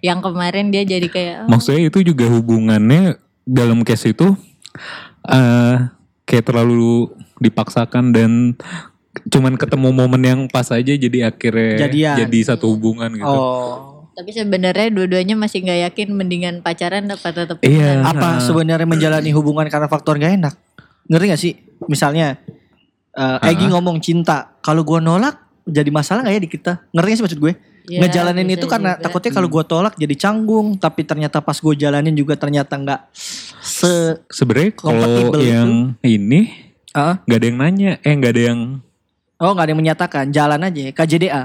yang 0.00 0.24
kemarin 0.24 0.72
dia 0.72 0.80
jadi 0.82 1.04
kayak 1.06 1.36
oh, 1.44 1.48
maksudnya 1.52 1.84
itu 1.84 2.00
juga 2.02 2.24
hubungannya 2.26 3.20
dalam 3.44 3.84
case 3.84 4.10
itu 4.10 4.32
eh 5.24 5.76
kayak 6.24 6.40
terlalu 6.42 7.12
dipaksakan 7.36 8.16
dan 8.16 8.56
cuman 9.30 9.54
ketemu 9.54 9.88
momen 9.90 10.22
yang 10.22 10.40
pas 10.50 10.66
aja 10.68 10.92
jadi 10.92 11.30
akhirnya 11.30 11.86
Jadian. 11.86 12.16
jadi 12.26 12.38
satu 12.54 12.74
hubungan 12.74 13.14
gitu. 13.14 13.24
oh. 13.24 14.10
tapi 14.14 14.30
sebenarnya 14.30 14.90
dua-duanya 14.90 15.34
masih 15.34 15.62
nggak 15.62 15.80
yakin 15.90 16.08
mendingan 16.14 16.54
pacaran 16.62 17.06
apa 17.06 17.28
tetap 17.30 17.58
Iya. 17.60 18.02
Apa 18.02 18.38
sebenarnya 18.38 18.86
menjalani 18.86 19.30
hubungan 19.30 19.66
karena 19.66 19.86
faktor 19.86 20.18
gak 20.18 20.38
enak? 20.38 20.54
Ngerti 21.10 21.26
gak 21.26 21.40
sih? 21.42 21.52
Misalnya, 21.84 22.38
eh 23.10 23.50
Egi 23.50 23.66
ngomong 23.66 23.98
cinta, 23.98 24.54
kalau 24.62 24.86
gua 24.86 25.02
nolak 25.02 25.34
jadi 25.66 25.90
masalah 25.90 26.22
gak 26.22 26.34
ya 26.34 26.42
di 26.42 26.50
kita? 26.50 26.72
Ngerti 26.94 27.08
gak 27.10 27.18
sih 27.18 27.24
maksud 27.26 27.40
gue? 27.42 27.52
Ya, 27.84 28.00
Ngejalanin 28.00 28.48
itu 28.48 28.64
karena 28.64 28.96
juga. 28.96 29.02
takutnya 29.04 29.32
kalau 29.34 29.48
gua 29.50 29.64
tolak 29.66 29.94
jadi 29.98 30.14
canggung, 30.16 30.78
tapi 30.78 31.02
ternyata 31.04 31.42
pas 31.42 31.58
gue 31.58 31.74
jalanin 31.74 32.14
juga 32.14 32.32
ternyata 32.32 32.80
nggak 32.80 33.00
se 33.60 34.24
Sebenarnya 34.30 34.72
kalau 34.72 35.36
yang 35.36 35.92
ini 36.00 36.70
Ah? 36.94 37.18
nggak 37.26 37.38
ada 37.42 37.46
yang 37.50 37.58
nanya, 37.58 37.90
eh 38.00 38.14
nggak 38.14 38.32
ada 38.32 38.42
yang 38.54 38.60
Oh 39.44 39.52
nggak 39.52 39.68
ada 39.68 39.72
yang 39.72 39.80
menyatakan, 39.80 40.24
jalan 40.32 40.56
aja 40.58 40.88
KJDA. 40.90 41.42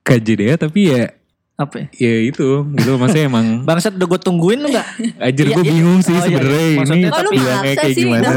KJDA 0.00 0.54
tapi 0.54 0.80
ya 0.86 1.10
Apa 1.56 1.82
ya? 1.82 1.86
ya 1.98 2.14
itu 2.30 2.62
gitu 2.76 2.94
maksudnya 2.94 3.26
emang 3.26 3.46
Bangsat 3.68 3.96
udah 3.96 4.06
gue 4.06 4.20
tungguin 4.20 4.60
lu 4.60 4.68
gak? 4.70 4.86
Anjir 5.18 5.50
Iya, 5.50 5.56
gue 5.56 5.64
iya. 5.64 5.72
bingung 5.72 5.98
sih 5.98 6.12
Oh, 6.12 6.20
iya, 6.20 6.22
iya. 6.22 6.36
sebenarnya 6.36 6.60
ini 6.62 6.76
Maksudnya 6.78 7.08
Oh, 7.08 7.20
lu 7.24 7.30
bilangnya 7.32 7.74
kayak 7.74 7.94
sih, 7.96 8.02
gimana. 8.04 8.28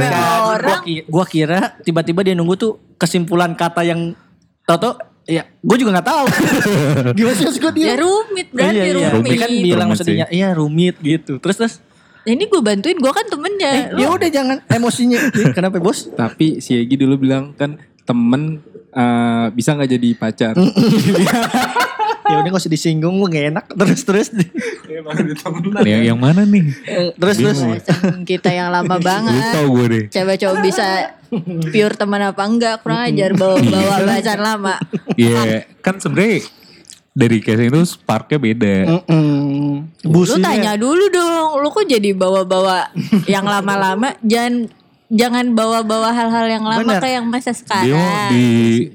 orang. 0.50 0.82
gua 1.06 1.26
kira 1.28 1.60
tiba-tiba 1.84 2.20
dia 2.24 2.34
nunggu 2.34 2.56
tuh 2.56 2.72
kesimpulan 2.96 3.52
kata 3.54 3.84
yang 3.84 4.16
tau 4.64 4.98
ya 5.28 5.44
gue 5.46 5.78
juga 5.78 6.00
nggak 6.00 6.08
tahu. 6.08 6.26
Gimana 7.20 7.36
sih 7.38 7.60
gua 7.60 7.70
dia? 7.70 7.86
ya 7.92 7.96
rumit 8.02 8.48
berarti 8.50 8.74
iya, 8.74 8.84
iya. 8.88 8.94
rumit, 8.96 9.14
Rumit 9.14 9.38
kan 9.38 9.50
bilang 9.52 9.78
Rumit 9.86 9.90
maksudnya 9.94 10.26
iya 10.32 10.48
rumit 10.56 10.96
gitu. 11.04 11.34
Terus 11.38 11.58
terus 11.60 11.76
Nah, 12.20 12.36
ini 12.36 12.46
gue 12.46 12.62
bantuin 12.62 12.94
gue 12.94 13.12
kan 13.12 13.26
temennya 13.26 13.96
ya 13.96 14.08
udah 14.12 14.30
jangan 14.30 14.58
emosinya. 14.68 15.18
Kenapa 15.50 15.80
bos? 15.80 16.08
Tapi 16.08 16.60
si 16.60 16.76
Egi 16.76 16.96
dulu 16.96 17.16
bilang 17.20 17.52
kan 17.54 17.80
temen 18.02 18.62
eh, 18.90 19.46
bisa 19.52 19.74
nggak 19.74 19.92
jadi 19.92 20.10
pacar. 20.14 20.54
ya 22.30 22.36
udah 22.38 22.52
gak 22.52 22.62
usah 22.62 22.70
disinggung 22.70 23.18
gue 23.18 23.30
gak 23.32 23.46
enak. 23.50 23.66
Terus 23.72 24.02
terus 24.04 24.28
yang 25.82 26.02
yang 26.06 26.20
mana 26.20 26.44
nih? 26.44 26.62
Eh, 26.84 27.10
terus 27.12 27.38
terus. 27.38 27.60
Kita 28.30 28.50
yang 28.50 28.70
lama 28.70 28.86
Lu 28.92 29.02
banget 29.02 29.44
tau 29.52 29.66
gue 29.68 29.86
deh. 29.88 30.04
coba 30.12 30.34
coba 30.36 30.56
bisa 30.62 30.86
pure 31.66 31.96
teman 31.96 32.22
apa 32.24 32.42
enggak 32.44 32.76
kurang 32.82 33.02
ajar 33.04 33.34
bawa 33.34 33.58
bawa 33.60 33.96
bahasan 34.04 34.40
lama 34.40 34.76
Ya 35.14 35.66
kan 35.80 35.98
sebenarnya 35.98 36.46
dari 37.12 37.38
case 37.40 37.66
itu 37.66 37.82
sparknya 37.84 38.38
beda. 38.38 38.76
Mm-mm. 38.88 39.90
lu 40.00 40.10
Businya- 40.14 40.54
tanya 40.54 40.74
dulu 40.76 41.10
dong 41.10 41.60
lu 41.60 41.68
kok 41.68 41.86
jadi 41.86 42.14
bawa-bawa 42.14 42.94
yang 43.26 43.44
lama-lama 43.44 44.14
jangan 44.22 44.70
jangan 45.10 45.58
bawa-bawa 45.58 46.14
hal-hal 46.14 46.46
yang 46.46 46.62
lama 46.62 46.86
Bener. 46.86 47.02
ke 47.02 47.10
yang 47.10 47.26
masa 47.26 47.50
Dia 47.50 47.58
sekarang 47.58 48.30
di 48.30 48.46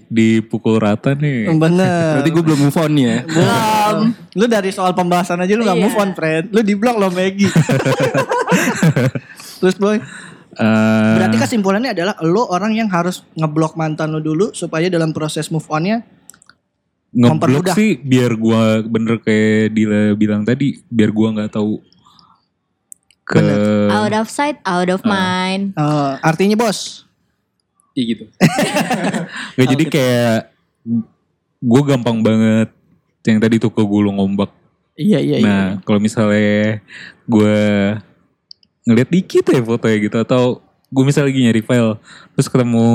dipukul 0.06 0.78
rata 0.78 1.12
nih. 1.12 1.50
Bener. 1.50 2.18
Berarti 2.18 2.30
gue 2.30 2.44
belum 2.46 2.60
move 2.64 2.78
on 2.78 2.92
ya. 2.94 3.16
Belum. 3.26 3.98
Lu 4.38 4.44
dari 4.46 4.70
soal 4.70 4.94
pembahasan 4.94 5.42
aja 5.42 5.52
lu 5.58 5.66
gak 5.66 5.74
Iya. 5.74 5.84
move 5.84 5.98
on, 5.98 6.10
friend. 6.14 6.44
Lu 6.54 6.60
di 6.62 6.74
blok 6.78 6.96
lo 6.96 7.10
Maggie. 7.10 7.50
Terus 9.60 9.76
boy, 9.76 9.98
Eh, 10.54 11.14
berarti 11.18 11.34
kesimpulannya 11.34 11.98
adalah 11.98 12.14
lo 12.22 12.46
orang 12.46 12.78
yang 12.78 12.86
harus 12.86 13.26
ngeblok 13.34 13.74
mantan 13.74 14.14
lo 14.14 14.22
dulu 14.22 14.54
supaya 14.54 14.86
dalam 14.86 15.10
proses 15.10 15.50
move 15.50 15.66
onnya 15.66 16.06
ngeblok 17.10 17.74
sih 17.74 17.98
biar 17.98 18.38
gua 18.38 18.78
bener 18.82 19.18
kayak 19.18 19.74
Dila 19.74 20.14
bilang 20.14 20.46
tadi, 20.46 20.78
biar 20.86 21.10
gua 21.10 21.34
nggak 21.34 21.58
tahu 21.58 21.82
ke 23.24 23.40
out 23.88 24.12
of 24.12 24.28
sight 24.28 24.60
out 24.62 24.88
of 24.88 25.00
mind 25.02 25.72
eh, 25.74 26.12
artinya 26.20 26.56
bos. 26.56 27.08
Iya 27.94 28.04
gitu. 28.12 28.24
nggak 29.56 29.68
jadi 29.70 29.84
kayak 29.88 30.38
gue 31.58 31.82
gampang 31.86 32.20
banget 32.20 32.68
yang 33.24 33.40
tadi 33.40 33.56
tuh 33.56 33.72
ke 33.72 33.80
gulung 33.80 34.20
ombak. 34.20 34.52
Iya 34.94 35.18
iya 35.18 35.36
Nah, 35.40 35.66
kalau 35.82 35.98
misalnya 35.98 36.84
gue 37.24 37.56
ngeliat 38.84 39.08
dikit 39.08 39.48
ya 39.48 39.64
fotonya 39.64 39.98
gitu 39.98 40.16
atau 40.20 40.42
gue 40.92 41.02
misalnya 41.02 41.32
lagi 41.32 41.40
nyari 41.40 41.62
file 41.64 41.96
terus 42.36 42.46
ketemu 42.46 42.86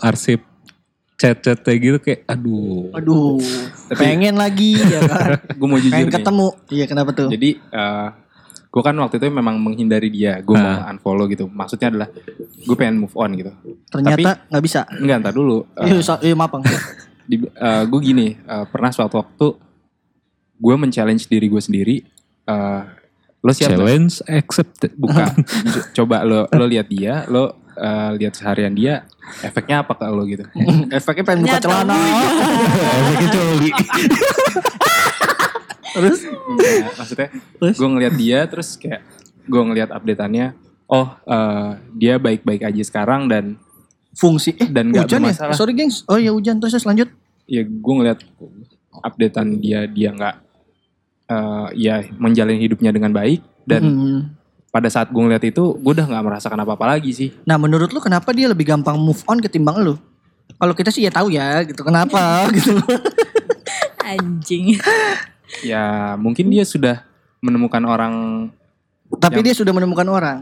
arsip 0.00 0.40
chat-chat 1.14 1.62
kayak 1.62 1.78
gitu 1.78 1.98
kayak 2.00 2.20
aduh 2.26 2.90
Aduh, 2.90 3.38
pengen 3.94 4.34
lagi 4.34 4.74
ya 4.74 4.98
kan. 5.06 5.38
Gue 5.60 5.68
mau 5.70 5.78
jujur 5.78 5.94
pengen 5.94 6.10
nih. 6.10 6.16
ketemu. 6.18 6.48
Iya 6.74 6.84
kenapa 6.90 7.10
tuh? 7.14 7.28
Jadi 7.30 7.50
eh 7.60 8.08
gue 8.74 8.82
kan 8.82 8.90
waktu 8.98 9.16
itu 9.16 9.30
memang 9.30 9.54
menghindari 9.54 10.10
dia. 10.10 10.42
Gue 10.42 10.58
mau 10.58 10.90
unfollow 10.90 11.30
gitu. 11.30 11.46
Maksudnya 11.46 11.88
adalah 11.88 12.08
gue 12.58 12.74
pengen 12.74 12.98
move 12.98 13.14
on 13.14 13.30
gitu. 13.32 13.54
Ternyata 13.86 14.50
nggak 14.50 14.64
bisa. 14.64 14.82
Enggak, 14.90 15.16
entar 15.22 15.30
dulu. 15.32 15.62
Eh, 15.78 15.86
Iya, 15.86 16.02
so- 16.02 16.18
iya 16.18 16.34
maaf 16.34 16.50
bang. 16.50 16.66
gue 17.86 18.00
gini, 18.02 18.34
eh, 18.34 18.64
pernah 18.66 18.90
suatu 18.90 19.16
waktu 19.16 19.46
gue 20.56 20.74
men-challenge 20.76 21.24
diri 21.24 21.46
gue 21.46 21.62
sendiri. 21.62 21.96
eh, 22.44 22.82
lo 23.40 23.52
siap 23.52 23.72
challenge 23.72 24.20
accepted 24.26 24.92
Bukan. 24.94 25.32
Co- 25.72 25.86
Coba 25.94 26.20
lo 26.20 26.44
lo 26.44 26.64
lihat 26.64 26.84
dia, 26.86 27.22
lo 27.26 27.56
eh, 27.72 28.10
lihat 28.18 28.34
seharian 28.34 28.72
dia, 28.72 29.06
efeknya 29.40 29.80
apa 29.80 29.94
ke 29.94 30.04
lo 30.04 30.26
gitu. 30.26 30.44
Efeknya 30.90 31.24
pengen 31.24 31.46
buka 31.46 31.62
celana. 31.62 31.94
efeknya 31.94 33.28
coli 33.30 33.70
Terus? 35.94 36.20
Nah, 36.26 36.92
maksudnya 36.96 37.28
Terus? 37.32 37.74
gue 37.74 37.88
ngelihat 37.88 38.14
dia 38.14 38.38
terus 38.44 38.74
kayak 38.74 39.00
gue 39.44 39.62
ngelihat 39.62 39.90
updateannya 39.90 40.52
oh 40.86 41.06
eh, 41.22 41.70
dia 41.92 42.18
baik-baik 42.18 42.62
aja 42.64 42.82
sekarang 42.82 43.26
dan 43.26 43.56
Fungsi. 44.12 44.54
Eh, 44.54 44.66
Dan 44.66 44.90
nggak 44.90 45.06
hujan 45.06 45.18
ya? 45.18 45.26
bermasalah. 45.28 45.54
Sorry 45.54 45.72
gengs. 45.72 46.06
Oh 46.06 46.14
ya 46.14 46.30
hujan. 46.30 46.58
Terus 46.58 46.70
terus 46.72 46.84
lanjut. 46.84 47.08
ya 47.44 47.60
gue 47.60 47.94
ngelihat 47.94 48.22
updatean 48.96 49.58
dia 49.58 49.84
dia 49.84 50.10
nggak 50.10 50.34
eh, 51.26 51.66
ya 51.76 51.94
menjalani 52.14 52.56
hidupnya 52.58 52.88
dengan 52.88 53.10
baik 53.10 53.42
dan 53.64 53.82
Hmm. 53.82 54.20
pada 54.70 54.86
saat 54.86 55.08
gue 55.08 55.18
ngeliat 55.18 55.42
itu 55.42 55.74
gue 55.74 55.92
udah 55.92 56.04
nggak 56.04 56.24
merasakan 56.24 56.58
apa-apa 56.58 56.84
lagi 56.90 57.10
sih 57.10 57.28
Nah 57.42 57.54
menurut 57.54 57.88
lu 57.88 57.98
kenapa 57.98 58.30
dia 58.30 58.46
lebih 58.46 58.64
gampang 58.64 58.94
move 58.94 59.18
on 59.24 59.38
ketimbang 59.38 59.78
lu? 59.78 59.94
Kalau 60.54 60.72
kita 60.72 60.88
sih 60.88 61.02
ya 61.02 61.10
tahu 61.10 61.28
ya 61.28 61.62
gitu. 61.62 61.82
Kenapa 61.82 62.20
gitu. 62.54 62.78
anjing 64.00 64.78
ya 65.60 65.84
mungkin 66.14 66.48
dia 66.48 66.62
sudah 66.62 67.04
menemukan 67.38 67.82
orang 67.82 68.14
Tapi 69.14 69.38
Yang- 69.38 69.46
dia 69.46 69.54
sudah 69.54 69.72
menemukan 69.72 70.08
orang. 70.08 70.38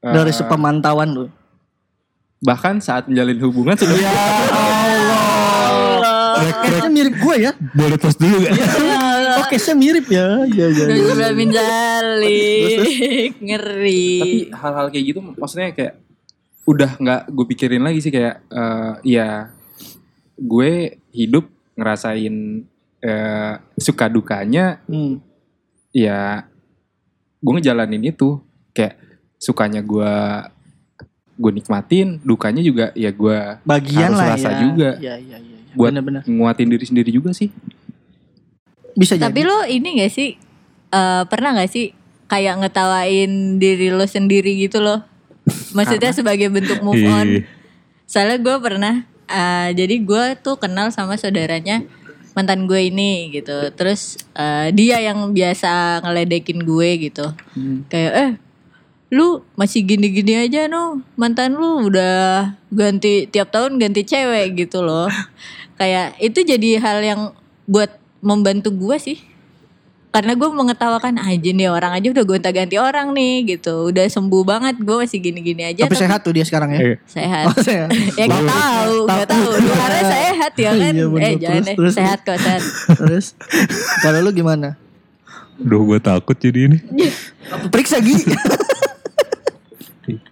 eh, 0.00 0.10
Dari 0.10 0.32
sepemantauan 0.32 1.08
lu. 1.10 1.26
bahkan 2.40 2.80
saat 2.80 3.04
menjalin 3.04 3.36
hubungan 3.38 3.76
sudah 3.76 3.92
Ya 3.94 4.08
Allah. 5.70 6.40
Kayaknya 6.40 6.90
mirip 6.90 7.14
gue 7.14 7.34
ya. 7.38 7.52
boleh 7.70 7.96
post 7.96 8.16
dulu 8.16 8.40
gak? 8.40 8.56
Oke, 9.40 9.56
saya 9.56 9.76
mirip 9.76 10.08
ya. 10.08 10.48
Iya, 10.48 10.66
iya. 10.66 10.84
Terus 10.88 11.04
iya. 11.04 11.12
udah 11.12 11.30
minjalik 11.36 13.32
ngeri 13.38 14.08
tapi 14.18 14.34
hal-hal 14.50 14.86
kayak 14.88 15.04
gitu 15.06 15.20
maksudnya 15.20 15.68
kayak 15.70 15.94
udah 16.64 16.90
nggak 16.96 17.20
gue 17.28 17.44
pikirin 17.46 17.82
lagi 17.82 18.00
sih 18.00 18.08
kayak 18.08 18.40
eh, 18.46 18.92
ya 19.04 19.52
gue 20.36 20.70
hidup 21.10 21.44
ngerasain 21.74 22.64
eh, 23.00 23.54
suka 23.74 24.06
dukanya 24.06 24.78
Hmm. 24.84 25.18
ya 25.90 26.44
gue 27.36 27.52
ngejalanin 27.54 28.04
itu 28.04 28.38
kayak 28.70 29.00
sukanya 29.36 29.80
gue 29.80 30.12
gue 31.34 31.52
nikmatin 31.52 32.20
dukanya 32.20 32.60
juga 32.60 32.86
ya 32.92 33.08
gue 33.10 33.38
Bagian 33.62 34.12
Harus 34.12 34.20
lah 34.20 34.28
rasa 34.36 34.50
ya. 34.50 34.58
juga. 34.60 34.90
Iya 34.96 35.14
iya 35.16 35.36
iya. 35.38 35.56
iya. 35.56 35.72
Buat- 35.72 35.92
Bener-bener. 35.92 36.22
nguatin 36.22 36.68
diri 36.68 36.84
sendiri 36.84 37.08
juga 37.08 37.30
sih 37.30 37.48
Bisa 38.92 39.14
Tapi 39.14 39.40
jadi. 39.40 39.48
lo 39.48 39.58
ini 39.64 39.88
gak 39.98 40.12
sih 40.12 40.36
eh, 40.90 41.22
pernah 41.24 41.54
gak 41.54 41.70
sih 41.70 41.94
kayak 42.26 42.60
ngetawain 42.60 43.30
diri 43.56 43.88
lo 43.88 44.04
sendiri 44.04 44.54
gitu 44.60 44.78
loh? 44.78 45.02
Maksudnya 45.76 46.12
sebagai 46.12 46.46
bentuk 46.46 46.78
move 46.80 47.00
on. 47.02 47.26
Iya. 47.26 47.42
Soalnya 48.04 48.38
gue 48.38 48.56
pernah, 48.60 48.94
eh, 49.24 49.68
jadi 49.72 49.94
gue 49.96 50.24
tuh 50.36 50.54
kenal 50.54 50.90
sama 50.90 51.14
saudaranya 51.14 51.86
mantan 52.36 52.66
gue 52.70 52.90
ini 52.90 53.34
gitu. 53.34 53.72
Terus 53.74 54.20
eh, 54.34 54.70
dia 54.74 55.02
yang 55.02 55.30
biasa 55.34 56.02
ngeledekin 56.04 56.62
gue 56.62 56.88
gitu. 57.10 57.26
Kayak 57.90 58.12
eh 58.14 58.32
lu 59.10 59.42
masih 59.58 59.82
gini-gini 59.82 60.38
aja 60.46 60.70
no 60.70 61.02
mantan 61.18 61.58
lu 61.58 61.90
udah 61.90 62.54
ganti 62.70 63.26
tiap 63.26 63.50
tahun 63.50 63.82
ganti 63.82 64.06
cewek 64.06 64.54
gitu 64.54 64.86
loh 64.86 65.10
kayak 65.82 66.14
itu 66.22 66.46
jadi 66.46 66.78
hal 66.78 67.02
yang 67.02 67.22
buat 67.66 67.90
membantu 68.22 68.70
gue 68.70 68.96
sih 69.02 69.18
karena 70.10 70.34
gue 70.34 70.48
mengetawakan 70.50 71.22
aja 71.22 71.50
nih 71.54 71.70
orang 71.70 71.94
aja 71.94 72.10
udah 72.10 72.24
gonta-ganti 72.26 72.76
orang 72.82 73.14
nih 73.14 73.46
gitu. 73.56 73.94
Udah 73.94 74.10
sembuh 74.10 74.42
banget 74.42 74.82
gue 74.82 74.96
masih 75.06 75.22
gini-gini 75.22 75.62
aja. 75.70 75.86
Tapi 75.86 75.94
sehat 75.94 76.26
tuh 76.26 76.34
dia 76.34 76.42
sekarang 76.42 76.74
ya. 76.74 76.80
Eh, 76.82 76.96
sehat. 77.06 77.44
Oh, 77.46 77.54
sehat. 77.62 77.88
ya 78.18 78.24
gak 78.26 78.42
tahu 78.42 78.96
gak 79.06 79.28
tahu. 79.30 79.50
karena 79.70 80.02
sehat 80.18 80.52
ya 80.58 80.70
kan? 80.74 80.92
Iya, 80.98 81.06
bener. 81.06 81.22
eh 81.22 81.34
jangan 81.38 81.62
Terus, 81.62 81.66
deh. 81.70 81.76
terus, 81.78 81.94
sehat 81.94 82.18
kok 82.26 82.38
sehat 82.42 82.62
Terus? 82.98 83.26
Kalau 84.02 84.18
lu 84.18 84.30
gimana? 84.34 84.74
Duh 85.62 85.82
gue 85.86 85.98
takut 86.02 86.34
jadi 86.34 86.66
ini. 86.66 86.78
Periksa 87.70 88.02
Gi. 88.02 88.18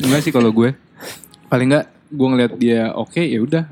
enggak 0.02 0.20
sih 0.26 0.34
kalau 0.34 0.50
gue. 0.50 0.74
Paling 1.46 1.70
enggak 1.70 1.86
gue 2.10 2.26
ngeliat 2.26 2.52
dia 2.58 2.90
oke 2.98 3.22
ya 3.22 3.38
udah. 3.38 3.64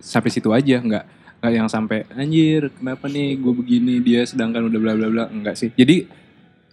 Sampai 0.00 0.32
situ 0.32 0.48
aja 0.48 0.80
enggak 0.80 1.19
enggak 1.40 1.52
yang 1.56 1.68
sampai 1.72 2.04
anjir 2.12 2.68
kenapa 2.76 3.08
nih 3.08 3.40
gue 3.40 3.52
begini 3.56 3.94
dia 4.04 4.28
sedangkan 4.28 4.68
udah 4.68 4.78
bla 4.80 4.92
bla 4.92 5.08
bla 5.08 5.24
enggak 5.32 5.56
sih 5.56 5.72
jadi 5.72 6.04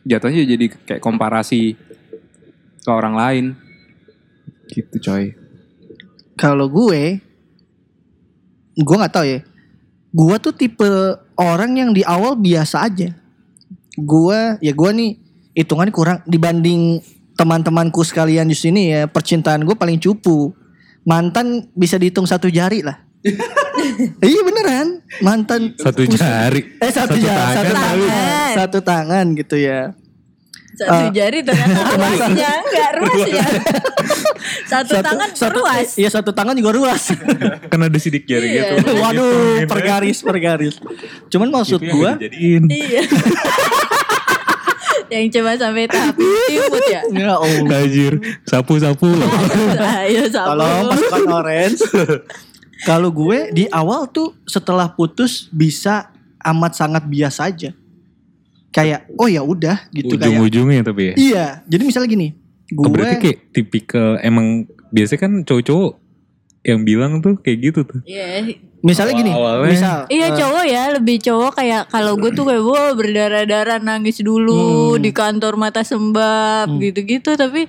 jatuhnya 0.03 0.43
jadi 0.43 0.65
kayak 0.83 1.01
komparasi 1.03 1.79
ke 2.83 2.89
orang 2.91 3.15
lain 3.15 3.45
gitu 4.71 4.95
coy 4.99 5.35
Kalau 6.37 6.69
gue, 6.69 7.17
gue 8.77 8.95
nggak 9.01 9.09
tahu 9.09 9.25
ya. 9.25 9.41
Gue 10.13 10.35
tuh 10.37 10.53
tipe 10.53 10.85
orang 11.33 11.81
yang 11.81 11.89
di 11.97 12.05
awal 12.05 12.37
biasa 12.37 12.85
aja. 12.85 13.09
Gue, 13.97 14.37
ya 14.61 14.69
gue 14.69 14.89
nih 14.93 15.17
hitungannya 15.57 15.89
kurang 15.89 16.21
dibanding 16.29 17.01
teman-temanku 17.33 18.05
sekalian 18.05 18.45
di 18.45 18.53
sini 18.53 18.93
ya. 18.93 19.09
Percintaan 19.09 19.65
gue 19.65 19.73
paling 19.73 19.97
cupu. 19.97 20.53
Mantan 21.09 21.73
bisa 21.73 21.97
dihitung 21.97 22.29
satu 22.29 22.53
jari 22.53 22.85
lah. 22.85 23.01
iya 24.21 24.41
beneran, 24.41 24.87
mantan 25.19 25.73
Satu 25.73 26.03
Buset. 26.03 26.19
jari. 26.19 26.61
Eh 26.77 26.87
satu, 26.87 27.13
Satu 27.13 27.17
jari, 27.19 27.53
satu 27.53 27.63
tangan 27.63 27.73
tangan, 27.73 27.97
kali. 27.97 28.53
satu 28.53 28.79
tangan 28.81 29.25
gitu 29.33 29.55
ya. 29.57 29.81
satu 30.73 30.93
Ah. 30.93 31.09
jari 31.09 31.41
ternyata 31.41 31.73
ruasnya 31.97 32.51
enggak 32.61 32.91
ruasnya 32.95 33.45
satu, 34.71 34.93
tangan 34.95 35.29
satu, 35.33 35.57
ruas 35.57 35.89
Iya 35.95 36.09
satu 36.11 36.29
tangan 36.31 36.53
juga 36.53 36.71
ruas. 36.71 37.01
Kan 37.73 37.79
ada 37.81 37.97
sidik 37.97 38.23
jari 38.23 38.53
Iya. 38.53 38.77
gitu. 38.77 38.93
Waduh, 38.95 39.65
pergaris 39.65 40.21
pergaris. 40.21 40.77
Cuman 41.27 41.49
maksud 41.49 41.81
Itu 41.81 41.89
yang 41.89 41.97
gua, 41.97 42.11
iya 42.69 43.01
yang 45.07 45.31
cuma 45.31 45.55
sampai 45.55 45.87
tahap 45.87 46.19
imut 46.19 46.83
ya 46.85 47.01
ya 47.07 47.33
Allah. 47.33 47.79
Anjir, 47.79 48.13
sapu-sapu 48.43 49.07
loh. 49.07 49.29
ayo 50.03 50.27
sapu 50.27 50.51
Tolong 50.51 50.83
pasukan 50.85 51.21
orange. 51.33 51.79
Kalau 52.79 53.09
gue 53.09 53.49
di 53.49 53.65
awal 53.67 54.05
tuh 54.07 54.37
setelah 54.43 54.85
putus 54.87 55.47
bisa 55.47 56.13
amat 56.39 56.73
sangat 56.73 57.03
biasa 57.03 57.47
aja. 57.47 57.71
Kayak 58.69 59.09
oh 59.13 59.25
ya 59.25 59.41
udah 59.41 59.89
gitu 59.89 60.13
kayak. 60.13 60.37
Ujung-ujungnya 60.37 60.81
tapi 60.83 61.01
ya. 61.03 61.13
Iya, 61.15 61.45
jadi 61.65 61.81
misalnya 61.81 62.09
gini, 62.09 62.27
gue 62.67 62.83
Oh, 62.83 62.91
berarti 62.91 63.15
kayak 63.17 63.39
tipikal 63.49 64.21
emang 64.21 64.67
biasanya 64.87 65.19
kan 65.19 65.31
cowok-cowok 65.41 65.93
yang 66.61 66.83
bilang 66.83 67.17
tuh 67.17 67.39
kayak 67.39 67.57
gitu 67.63 67.79
tuh. 67.81 68.03
Iya, 68.03 68.53
misalnya 68.79 69.13
gini, 69.15 69.31
Awal-awalnya. 69.31 69.71
misal 69.71 69.97
Iya 70.07 70.27
eh, 70.27 70.35
cowok 70.35 70.63
ya 70.63 70.83
lebih 70.93 71.17
cowok 71.17 71.51
kayak 71.55 71.81
kalau 71.87 72.13
gue 72.13 72.29
tuh 72.29 72.45
kayak 72.45 72.61
wow 72.61 72.91
berdarah-darah 72.93 73.79
nangis 73.79 74.19
dulu 74.19 74.93
Hmm. 74.93 75.01
di 75.01 75.09
kantor 75.09 75.55
mata 75.55 75.81
sembab 75.81 76.69
gitu-gitu 76.77 77.33
tapi 77.33 77.65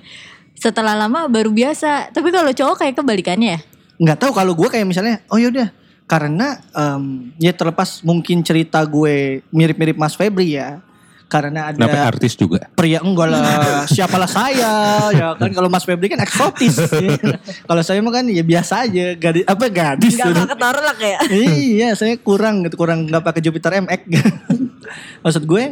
setelah 0.53 0.93
lama 0.93 1.25
baru 1.25 1.49
biasa 1.49 2.11
tapi 2.11 2.29
kalau 2.29 2.51
cowok 2.51 2.75
kayak 2.77 2.93
kebalikannya 2.93 3.55
ya 3.55 3.59
nggak 3.99 4.17
tahu 4.17 4.31
kalau 4.31 4.55
gue 4.55 4.71
kayak 4.71 4.87
misalnya 4.87 5.19
oh 5.27 5.35
yaudah 5.35 5.67
karena 6.09 6.57
em, 6.73 7.35
ya 7.37 7.53
terlepas 7.53 8.01
mungkin 8.01 8.41
cerita 8.41 8.81
gue 8.81 9.45
mirip-mirip 9.53 9.93
Mas 9.99 10.17
Febri 10.17 10.57
ya 10.57 10.81
karena 11.29 11.69
ada 11.69 11.77
Kenapa 11.77 12.09
artis 12.09 12.33
juga? 12.33 12.65
pria 12.73 13.05
enggak 13.05 13.29
lah 13.29 13.85
siapalah 13.85 14.25
saya 14.25 14.73
ya 15.13 15.37
kan 15.37 15.53
kalau 15.53 15.69
Mas 15.69 15.85
Febri 15.85 16.09
kan 16.09 16.17
eksotis. 16.17 16.81
Kalau 17.69 17.85
saya 17.85 18.01
mah 18.01 18.09
kan 18.09 18.25
ya 18.25 18.41
biasa 18.41 18.89
aja 18.89 19.13
gadis 19.13 19.45
apa 19.45 19.69
gadis. 19.69 20.17
Nggak 20.17 20.33
nggak 20.33 20.49
ketorlak 20.57 20.97
ya 20.97 21.17
iya 21.77 21.89
saya 21.93 22.17
kurang 22.17 22.65
gitu 22.65 22.81
kurang 22.81 23.05
nggak 23.05 23.21
pakai 23.21 23.41
Jupiter 23.45 23.77
MX 23.77 24.01
maksud 25.23 25.45
gue 25.45 25.63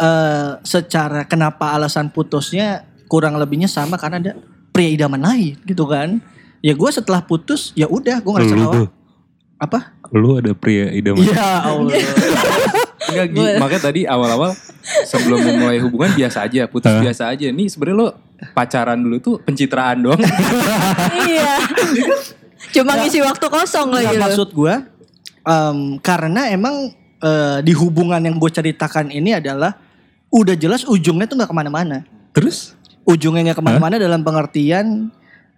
eh 0.00 0.50
secara 0.64 1.28
kenapa 1.28 1.76
alasan 1.76 2.08
putusnya 2.08 2.88
kurang 3.04 3.36
lebihnya 3.36 3.68
sama 3.68 4.00
karena 4.00 4.16
ada 4.16 4.32
pria 4.72 4.88
idaman 4.96 5.20
lain 5.20 5.60
gitu 5.68 5.84
kan 5.84 6.24
ya 6.60 6.72
gue 6.76 6.90
setelah 6.92 7.24
putus 7.24 7.72
ya 7.72 7.88
udah 7.88 8.20
gue 8.20 8.32
ngerasa 8.32 8.54
Lu 8.54 8.60
bahwa 8.60 8.74
tuh, 8.76 8.88
apa 9.60 9.78
lu 10.10 10.28
ada 10.40 10.52
pria 10.56 10.90
idaman. 10.90 11.22
Iya 11.22 11.48
Allah 11.64 11.92
Enggak, 13.10 13.26
Gi. 13.32 13.42
makanya 13.58 13.82
tadi 13.90 14.00
awal-awal 14.06 14.54
sebelum 15.08 15.42
memulai 15.42 15.82
hubungan 15.82 16.14
biasa 16.14 16.46
aja, 16.46 16.70
putus 16.70 16.94
Hah? 16.94 17.02
biasa 17.02 17.32
aja. 17.32 17.46
Nih 17.50 17.66
sebenarnya 17.66 17.98
lo 17.98 18.08
pacaran 18.54 18.98
dulu 19.00 19.16
tuh 19.18 19.34
pencitraan 19.42 19.98
doang. 20.04 20.20
iya 21.28 21.58
cuma 22.70 22.94
ngisi 23.00 23.18
waktu 23.24 23.46
kosong 23.50 23.88
Nah, 23.90 24.04
lagi 24.04 24.14
loh 24.14 24.22
maksud 24.30 24.48
gue 24.52 24.74
em, 25.42 25.78
karena 26.04 26.52
emang 26.52 26.92
eh, 27.18 27.58
di 27.66 27.72
hubungan 27.74 28.20
yang 28.20 28.36
gue 28.36 28.50
ceritakan 28.52 29.10
ini 29.10 29.34
adalah 29.34 29.74
udah 30.30 30.54
jelas 30.54 30.86
ujungnya 30.86 31.26
tuh 31.26 31.40
nggak 31.40 31.50
ke 31.50 31.56
mana-mana. 31.56 32.06
Terus? 32.30 32.78
Ujungnya 33.02 33.50
nggak 33.50 33.58
ke 33.58 33.64
mana-mana 33.64 33.98
dalam 33.98 34.22
pengertian 34.22 35.10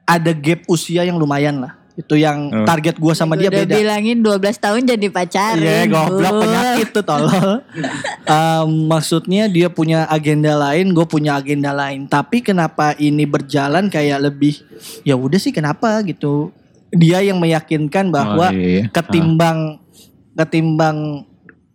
ada 0.05 0.33
gap 0.33 0.67
usia 0.67 1.03
yang 1.03 1.17
lumayan 1.17 1.59
lah. 1.59 1.73
Itu 1.93 2.17
yang 2.17 2.49
Oh. 2.49 2.65
target 2.65 2.97
gue 2.97 3.13
sama 3.13 3.37
dia 3.37 3.47
udah 3.47 3.63
beda. 3.63 3.75
bilangin 3.75 4.19
12 4.19 4.57
tahun 4.57 4.81
jadi 4.87 5.07
pacaran 5.09 5.61
Iya 5.61 5.85
goblok 5.87 6.33
Bu. 6.33 6.41
penyakit 6.41 6.89
tuh 6.91 7.05
tolol. 7.05 7.61
Em, 8.25 8.69
maksudnya 8.87 9.45
dia 9.45 9.69
punya 9.69 10.07
agenda 10.07 10.57
lain, 10.57 10.91
gue 10.91 11.05
punya 11.05 11.37
agenda 11.37 11.71
lain. 11.71 12.07
Tapi 12.07 12.41
kenapa 12.41 12.97
ini 12.97 13.25
berjalan 13.25 13.87
kayak 13.87 14.23
lebih 14.23 14.57
ya 15.03 15.13
udah 15.15 15.37
sih 15.37 15.51
kenapa 15.51 16.01
gitu. 16.03 16.49
Dia 16.89 17.21
yang 17.21 17.37
meyakinkan 17.37 18.09
bahwa 18.09 18.49
Oh, 18.49 18.53
iya, 18.53 18.69
iya. 18.79 18.85
ketimbang 18.89 19.81
ketimbang 20.33 21.29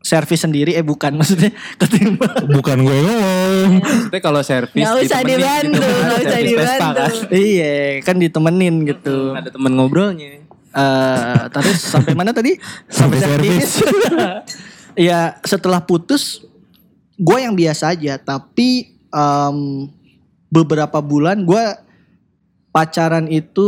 servis 0.08 0.40
sendiri 0.40 0.72
eh 0.72 0.86
bukan 0.88 1.20
maksudnya 1.20 1.52
ketimbang 1.76 2.48
Bukan 2.48 2.78
gue 2.88 2.98
ngomong. 3.04 3.72
Maksudnya 3.84 4.22
kalau 4.24 4.40
servis 4.40 4.80
Nggak 4.80 4.96
usah 5.04 5.20
dibantu, 5.28 5.76
gitu 5.76 5.84
kan, 5.84 6.04
nggak 6.08 6.22
usah 6.24 6.42
dibantu. 6.48 6.96
kan. 6.96 7.14
iya 7.36 7.76
kan 8.00 8.16
ditemenin 8.16 8.76
gitu. 8.88 9.36
Ada 9.36 9.50
temen 9.52 9.72
ngobrolnya. 9.76 10.48
Eh 10.72 11.42
terus 11.52 11.80
sampai 11.84 12.16
mana 12.16 12.32
tadi? 12.32 12.56
Sampai 12.88 13.20
servis. 13.20 13.84
ya 15.10 15.36
setelah 15.44 15.84
putus 15.84 16.42
gue 17.20 17.38
yang 17.38 17.54
biasa 17.54 17.94
aja 17.94 18.18
tapi 18.18 18.94
em, 19.10 19.58
beberapa 20.48 20.98
bulan 21.02 21.44
gue 21.46 21.64
pacaran 22.74 23.26
itu 23.26 23.68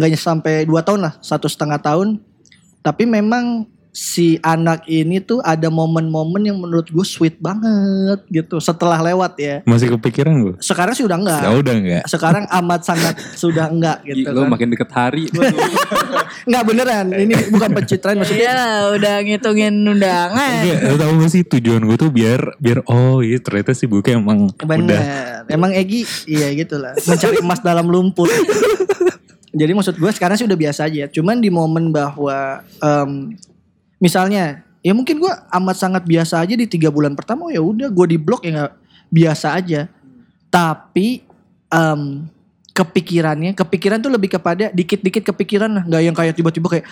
nggak 0.00 0.16
sampai 0.16 0.64
dua 0.64 0.80
tahun 0.80 1.08
lah 1.08 1.14
satu 1.20 1.44
setengah 1.48 1.76
tahun 1.80 2.20
tapi 2.84 3.04
memang 3.08 3.68
si 3.94 4.42
anak 4.42 4.82
ini 4.84 5.16
tuh 5.18 5.38
ada 5.38 5.70
momen-momen 5.70 6.42
yang 6.42 6.58
menurut 6.58 6.82
gue 6.84 7.06
sweet 7.06 7.38
banget 7.38 8.26
gitu 8.26 8.58
setelah 8.58 8.98
lewat 9.00 9.38
ya 9.38 9.62
Masih 9.62 9.94
kepikiran 9.94 10.34
gue? 10.36 10.54
sekarang 10.58 10.92
sih 10.92 11.02
udah 11.02 11.14
enggak 11.14 11.40
Ya 11.40 11.50
udah 11.54 11.72
enggak. 11.72 12.02
sekarang 12.04 12.42
amat 12.52 12.80
sangat 12.82 13.14
sudah 13.32 13.70
enggak 13.70 14.02
Gi, 14.02 14.18
gitu 14.18 14.28
lo 14.28 14.42
kan. 14.42 14.50
makin 14.50 14.68
deket 14.68 14.90
hari. 14.90 15.24
Enggak 16.44 16.64
beneran 16.66 17.06
ini 17.14 17.32
bukan 17.48 17.70
pencitraan 17.72 18.18
maksudnya 18.18 18.42
Iya 18.44 18.60
udah 18.92 19.14
ngitungin 19.22 19.74
undangan 19.80 20.60
Enggak, 20.60 20.98
tau 20.98 21.12
gak 21.16 21.30
sih 21.30 21.42
tujuan 21.46 21.80
gue 21.80 21.96
tuh 21.96 22.10
biar 22.10 22.58
biar 22.58 22.84
oh 22.84 23.22
iya 23.22 23.38
ternyata 23.38 23.72
si 23.72 23.86
Buka 23.86 24.12
emang 24.12 24.52
Bener. 24.58 24.84
udah 24.90 25.02
Emang 25.46 25.70
Egi 25.70 26.02
iya 26.26 26.50
gitulah. 26.52 26.92
Mencari 26.98 27.38
emas 27.38 27.60
dalam 27.60 27.86
lumpur. 27.86 28.26
Jadi 29.54 29.70
maksud 29.70 29.94
gue 29.94 30.10
sekarang 30.10 30.34
sih 30.34 30.44
udah 30.44 30.58
biasa 30.58 30.84
aja. 30.84 31.06
Cuman 31.06 31.38
di 31.38 31.46
momen 31.46 31.88
bahwa 31.88 32.58
em, 32.76 33.38
misalnya 34.04 34.60
ya 34.84 34.92
mungkin 34.92 35.16
gue 35.16 35.32
amat 35.32 35.76
sangat 35.80 36.04
biasa 36.04 36.44
aja 36.44 36.52
di 36.52 36.68
tiga 36.68 36.92
bulan 36.92 37.16
pertama. 37.16 37.48
oh 37.48 37.52
Ya 37.52 37.64
udah 37.64 37.88
gue 37.88 38.06
di 38.12 38.18
blok 38.20 38.44
ya 38.44 38.52
nggak 38.52 38.74
biasa 39.08 39.56
aja. 39.56 39.88
Tapi 40.52 41.24
em, 41.72 42.28
kepikirannya 42.76 43.56
kepikiran 43.56 44.04
tuh 44.04 44.12
lebih 44.12 44.36
kepada 44.36 44.68
dikit-dikit 44.76 45.32
kepikiran 45.32 45.72
lah. 45.72 45.84
Nggak 45.88 46.02
yang 46.04 46.14
kayak 46.14 46.34
tiba-tiba 46.36 46.68
kayak 46.68 46.86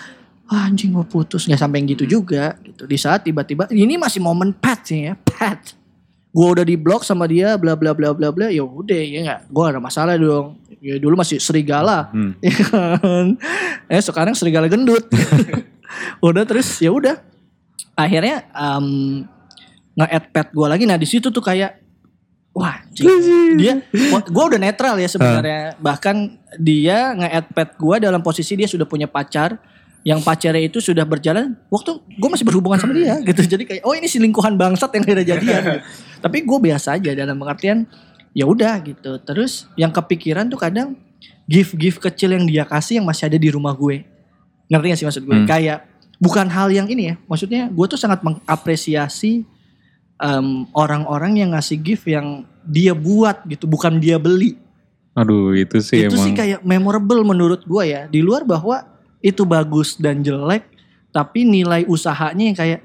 ah, 0.49 0.65
anjing 0.65 0.89
gue 0.89 1.05
putus. 1.05 1.45
Nggak 1.45 1.61
sampai 1.61 1.85
yang 1.85 1.93
gitu 1.93 2.05
juga 2.09 2.57
gitu. 2.65 2.89
Di 2.89 2.97
saat 2.97 3.21
tiba-tiba 3.21 3.69
ini 3.69 3.93
masih 4.01 4.17
momen 4.17 4.49
pat 4.57 4.89
sih 4.89 5.05
ya 5.05 5.13
pat 5.13 5.77
gue 6.33 6.47
udah 6.49 6.65
di 6.65 6.73
blok 6.73 7.05
sama 7.05 7.29
dia 7.29 7.53
bla 7.61 7.77
bla 7.77 7.93
bla 7.93 8.09
bla 8.09 8.33
bla 8.33 8.49
ya 8.49 8.65
udah 8.65 8.97
ya 9.05 9.19
nggak 9.21 9.39
gue 9.53 9.61
gak 9.61 9.73
ada 9.77 9.81
masalah 9.81 10.17
dong. 10.17 10.57
Ya 10.81 10.97
dulu 10.97 11.13
masih 11.13 11.37
serigala. 11.37 12.09
Hmm. 12.09 12.33
ya 12.41 12.57
kan? 12.57 13.37
Eh 13.85 14.01
sekarang 14.01 14.33
serigala 14.33 14.65
gendut 14.65 15.05
udah 16.23 16.43
terus 16.47 16.67
ya 16.79 16.91
udah. 16.91 17.19
Akhirnya 17.93 18.49
um, 18.53 19.21
nge-add 19.93 20.25
pet 20.33 20.47
gue 20.49 20.67
lagi. 20.67 20.83
Nah 20.89 20.97
di 20.97 21.07
situ 21.07 21.29
tuh 21.29 21.43
kayak 21.43 21.77
wah 22.53 22.81
anjing. 22.81 23.09
dia 23.57 23.81
gue 24.09 24.43
udah 24.43 24.59
netral 24.59 24.97
ya 24.97 25.09
sebenarnya. 25.09 25.77
Bahkan 25.77 26.15
dia 26.57 27.13
nge-add 27.17 27.47
pet 27.53 27.69
gue 27.77 27.95
dalam 28.01 28.21
posisi 28.21 28.57
dia 28.57 28.69
sudah 28.69 28.85
punya 28.89 29.05
pacar. 29.05 29.57
Yang 30.03 30.19
pacarnya 30.27 30.67
itu 30.67 30.83
sudah 30.83 31.07
berjalan. 31.07 31.55
Waktu 31.71 31.95
gue 31.95 32.29
masih 32.29 32.43
berhubungan 32.43 32.75
sama 32.75 32.91
dia 32.91 33.23
gitu. 33.23 33.41
Jadi 33.55 33.63
kayak 33.63 33.83
oh 33.87 33.95
ini 33.95 34.09
selingkuhan 34.09 34.59
bangsat 34.59 34.91
yang 34.91 35.03
udah 35.07 35.25
jadian 35.25 35.61
gitu. 35.63 35.79
tapi 36.23 36.39
gue 36.43 36.59
biasa 36.59 36.95
aja 36.99 37.11
dalam 37.15 37.39
pengertian 37.39 37.87
ya 38.35 38.43
udah 38.49 38.83
gitu. 38.83 39.15
Terus 39.23 39.69
yang 39.79 39.95
kepikiran 39.95 40.51
tuh 40.51 40.59
kadang 40.59 40.99
gift 41.47 41.77
gift 41.77 41.99
kecil 42.01 42.35
yang 42.35 42.43
dia 42.49 42.65
kasih 42.67 42.99
yang 42.99 43.07
masih 43.07 43.29
ada 43.31 43.37
di 43.39 43.49
rumah 43.53 43.71
gue. 43.71 44.03
Ngerti 44.67 44.85
gak 44.89 44.97
sih 44.99 45.07
maksud 45.07 45.23
gue? 45.23 45.37
Hmm. 45.37 45.47
kayak 45.47 45.92
bukan 46.23 46.47
hal 46.47 46.71
yang 46.71 46.87
ini 46.87 47.11
ya. 47.11 47.15
Maksudnya 47.27 47.67
gue 47.67 47.85
tuh 47.91 47.99
sangat 47.99 48.23
mengapresiasi 48.23 49.43
em, 50.23 50.47
orang-orang 50.71 51.43
yang 51.43 51.49
ngasih 51.51 51.77
gift 51.83 52.07
yang 52.07 52.47
dia 52.63 52.95
buat 52.95 53.43
gitu 53.43 53.67
bukan 53.67 53.99
dia 53.99 54.15
beli. 54.15 54.55
Aduh 55.13 55.53
itu 55.53 55.77
sih 55.83 56.07
itu 56.07 56.15
emang. 56.15 56.25
sih 56.25 56.33
kayak 56.33 56.59
memorable 56.63 57.21
menurut 57.27 57.67
gue 57.67 57.83
ya. 57.83 58.07
Di 58.07 58.23
luar 58.23 58.47
bahwa 58.47 58.87
itu 59.19 59.43
bagus 59.43 59.99
dan 59.99 60.23
jelek 60.23 60.63
tapi 61.11 61.43
nilai 61.43 61.83
usahanya 61.85 62.43
yang 62.47 62.57
kayak 62.57 62.79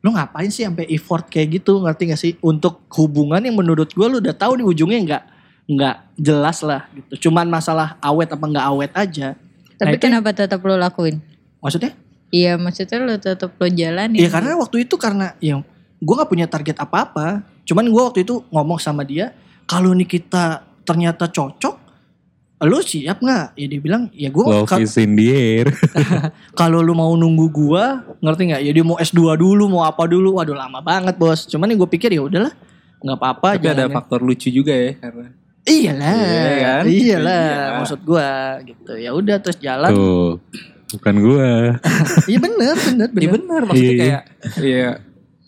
lu 0.00 0.12
ngapain 0.14 0.48
sih 0.48 0.62
sampai 0.62 0.86
effort 0.94 1.26
kayak 1.26 1.60
gitu? 1.60 1.82
Ngerti 1.82 2.02
gak 2.14 2.20
sih? 2.20 2.32
Untuk 2.40 2.86
hubungan 2.94 3.42
yang 3.42 3.58
menurut 3.58 3.90
gue 3.90 4.06
lu 4.06 4.22
udah 4.22 4.36
tahu 4.36 4.62
di 4.62 4.64
ujungnya 4.64 5.00
nggak 5.02 5.24
nggak 5.64 5.96
jelas 6.20 6.60
lah 6.62 6.86
gitu. 6.94 7.28
Cuman 7.28 7.48
masalah 7.50 7.98
awet 7.98 8.30
apa 8.30 8.44
nggak 8.44 8.66
awet 8.70 8.92
aja. 8.94 9.34
Tapi 9.74 9.96
itu- 9.98 10.04
kenapa 10.06 10.30
tetap 10.30 10.62
lo 10.62 10.78
lakuin? 10.78 11.18
maksudnya 11.64 11.96
Iya 12.34 12.58
maksudnya 12.58 12.98
lo 12.98 13.14
tetap 13.14 13.54
lo 13.54 13.66
jalanin. 13.70 14.18
Iya 14.18 14.26
karena 14.26 14.58
waktu 14.58 14.82
itu 14.82 14.98
karena 14.98 15.38
ya 15.38 15.62
gue 16.02 16.14
nggak 16.18 16.30
punya 16.30 16.46
target 16.50 16.82
apa-apa. 16.82 17.46
Cuman 17.62 17.86
gue 17.86 18.02
waktu 18.02 18.26
itu 18.26 18.42
ngomong 18.50 18.82
sama 18.82 19.06
dia, 19.06 19.30
kalau 19.70 19.94
nih 19.94 20.04
kita 20.04 20.66
ternyata 20.82 21.30
cocok, 21.30 21.74
lu 22.66 22.78
siap 22.82 23.22
nggak? 23.22 23.56
Ya 23.56 23.66
dia 23.70 23.80
bilang, 23.80 24.02
ya 24.12 24.28
gue 24.28 24.44
Love 24.44 24.82
is 24.82 24.98
in 24.98 25.14
the 25.14 25.30
air. 25.32 25.70
kalau 26.60 26.82
lu 26.82 26.92
mau 26.92 27.14
nunggu 27.14 27.46
gue, 27.54 27.84
ngerti 28.20 28.42
nggak? 28.50 28.62
Ya 28.66 28.72
dia 28.74 28.84
mau 28.84 28.98
S2 28.98 29.38
dulu, 29.38 29.64
mau 29.70 29.86
apa 29.86 30.04
dulu? 30.04 30.36
Waduh 30.36 30.58
lama 30.58 30.82
banget 30.84 31.16
bos. 31.16 31.46
Cuman 31.48 31.70
yang 31.70 31.80
gue 31.80 31.90
pikir 31.94 32.12
ya 32.12 32.20
udahlah, 32.20 32.52
nggak 33.00 33.16
apa-apa. 33.16 33.48
Tapi 33.56 33.70
ada 33.70 33.86
faktor 33.88 34.20
lucu 34.20 34.50
juga 34.50 34.74
ya 34.74 34.92
karena 34.98 35.30
Iyalah, 35.64 36.12
Iya 36.12 36.52
kan? 36.60 36.82
iyalah. 36.84 37.40
Iya. 37.48 37.72
Maksud 37.80 38.00
gue 38.04 38.30
gitu. 38.68 38.92
Ya 39.00 39.10
udah 39.16 39.36
terus 39.40 39.56
jalan. 39.56 39.88
Tuh. 39.96 40.36
Bukan 40.92 41.14
gua. 41.22 41.80
Iya 42.30 42.38
bener, 42.40 42.76
bener, 42.76 43.08
Iya 43.08 43.28
bener. 43.30 43.30
benar 43.40 43.60
maksudnya 43.64 43.84
Iya, 43.84 43.94
iya. 43.94 44.02
kayak 44.02 44.22
ya 44.60 44.90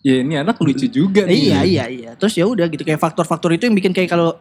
ya 0.07 0.14
ini 0.22 0.34
anak 0.39 0.57
lucu 0.62 0.87
juga 0.87 1.26
nih. 1.26 1.34
Iya 1.34 1.59
iya 1.66 1.84
iya. 1.91 2.11
Terus 2.14 2.34
ya 2.39 2.47
udah 2.47 2.66
gitu 2.70 2.82
kayak 2.82 3.03
faktor-faktor 3.03 3.53
itu 3.53 3.66
yang 3.66 3.76
bikin 3.76 3.93
kayak 3.93 4.11
kalau 4.11 4.39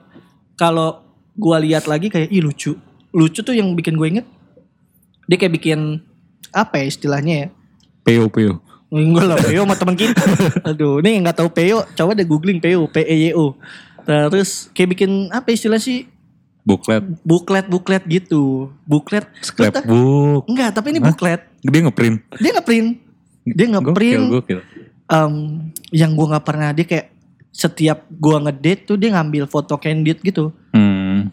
kalau 0.55 1.03
gua 1.35 1.59
lihat 1.59 1.89
lagi 1.89 2.07
kayak 2.07 2.31
ih 2.31 2.41
lucu. 2.41 2.77
Lucu 3.11 3.39
tuh 3.41 3.55
yang 3.55 3.73
bikin 3.73 3.95
gue 3.95 4.07
inget. 4.07 4.27
Dia 5.25 5.37
kayak 5.39 5.53
bikin 5.57 5.99
apa 6.51 6.79
ya 6.79 6.85
istilahnya 6.85 7.33
ya? 7.35 7.47
Peo 8.05 8.29
peo. 8.29 8.61
Enggak 8.93 9.25
lah 9.27 9.37
Peo 9.41 9.65
sama 9.65 9.75
teman 9.75 9.97
kita. 9.97 10.21
Aduh, 10.69 11.01
ini 11.01 11.17
yang 11.19 11.23
nggak 11.25 11.41
tahu 11.41 11.49
Peo, 11.49 11.83
coba 11.97 12.13
deh 12.13 12.23
googling 12.23 12.61
Peo, 12.61 12.85
P 12.85 13.01
E 13.01 13.15
Y 13.27 13.33
O. 13.33 13.57
Terus 14.05 14.69
kayak 14.71 14.89
bikin 14.93 15.33
apa 15.33 15.49
istilah 15.49 15.81
sih? 15.81 16.05
Buklet. 16.65 17.03
Buklet-buklet 17.21 18.03
gitu. 18.09 18.73
Buklet. 18.83 19.29
Scrapbook. 19.39 20.49
Enggak, 20.49 20.73
tapi 20.73 20.91
ini 20.91 20.99
Hah? 20.99 21.13
buklet. 21.13 21.41
Dia 21.61 21.81
ngeprint. 21.85 22.17
Dia 22.41 22.51
nge-print. 22.57 22.87
Dia 23.45 23.65
nge-print 23.69 24.21
Gokil, 24.25 24.33
gokil. 24.41 24.59
em, 25.05 25.33
yang 25.93 26.17
gua 26.17 26.33
nggak 26.33 26.45
pernah 26.45 26.73
dia 26.73 26.81
kayak 26.81 27.13
setiap 27.53 28.09
gua 28.09 28.41
ngedate 28.41 28.81
tuh 28.83 28.97
dia 28.97 29.13
ngambil 29.13 29.45
foto 29.45 29.77
candid 29.77 30.17
gitu. 30.19 30.49
Hmm. 30.73 31.29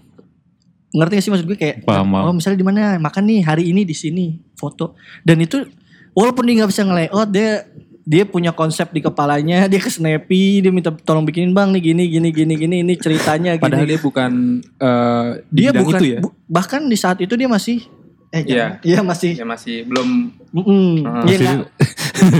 Ngerti 0.93 1.12
gak 1.16 1.24
sih 1.24 1.33
maksud 1.33 1.49
gue 1.49 1.57
kayak 1.57 1.89
Paham, 1.89 2.12
paham. 2.12 2.24
oh 2.28 2.35
misalnya 2.37 2.61
di 2.61 2.66
mana 2.68 2.83
makan 3.01 3.24
nih 3.24 3.41
hari 3.41 3.72
ini 3.72 3.89
di 3.89 3.97
sini 3.97 4.37
foto. 4.53 4.93
Dan 5.24 5.41
itu 5.41 5.64
walaupun 6.12 6.45
dia 6.45 6.61
nggak 6.61 6.68
bisa 6.68 6.85
ngelayout 6.85 7.28
dia 7.33 7.64
dia 8.03 8.24
punya 8.24 8.50
konsep 8.50 8.90
di 8.90 8.98
kepalanya, 8.98 9.64
dia 9.70 9.78
ke 9.78 9.86
Snappy, 9.86 10.59
dia 10.59 10.70
minta 10.70 10.90
tolong 10.92 11.22
bikinin 11.22 11.50
Bang 11.50 11.70
nih 11.70 11.82
gini 11.84 12.05
gini 12.09 12.28
gini 12.28 12.55
gini 12.57 12.76
ini 12.80 12.94
ceritanya 12.94 13.55
gini. 13.55 13.62
Padahal 13.62 13.86
dia 13.86 13.98
bukan 13.98 14.32
eh, 14.61 15.28
di 15.46 15.61
dia 15.61 15.70
bukan 15.72 15.96
itu 15.96 16.05
ya. 16.09 16.18
bu- 16.18 16.34
bahkan 16.46 16.82
di 16.82 16.94
saat 16.94 17.18
itu 17.18 17.32
dia 17.32 17.46
masih 17.46 17.86
eh 18.28 18.42
Iya. 18.42 18.48
jangan. 18.48 18.72
iya 18.82 19.00
masih 19.05 19.32
Ya 19.34 19.44
masih 19.44 19.76
belum 19.84 20.09
mm, 20.50 20.64
iya 20.64 21.05
Masih- 21.12 21.36
nggak? 21.38 21.68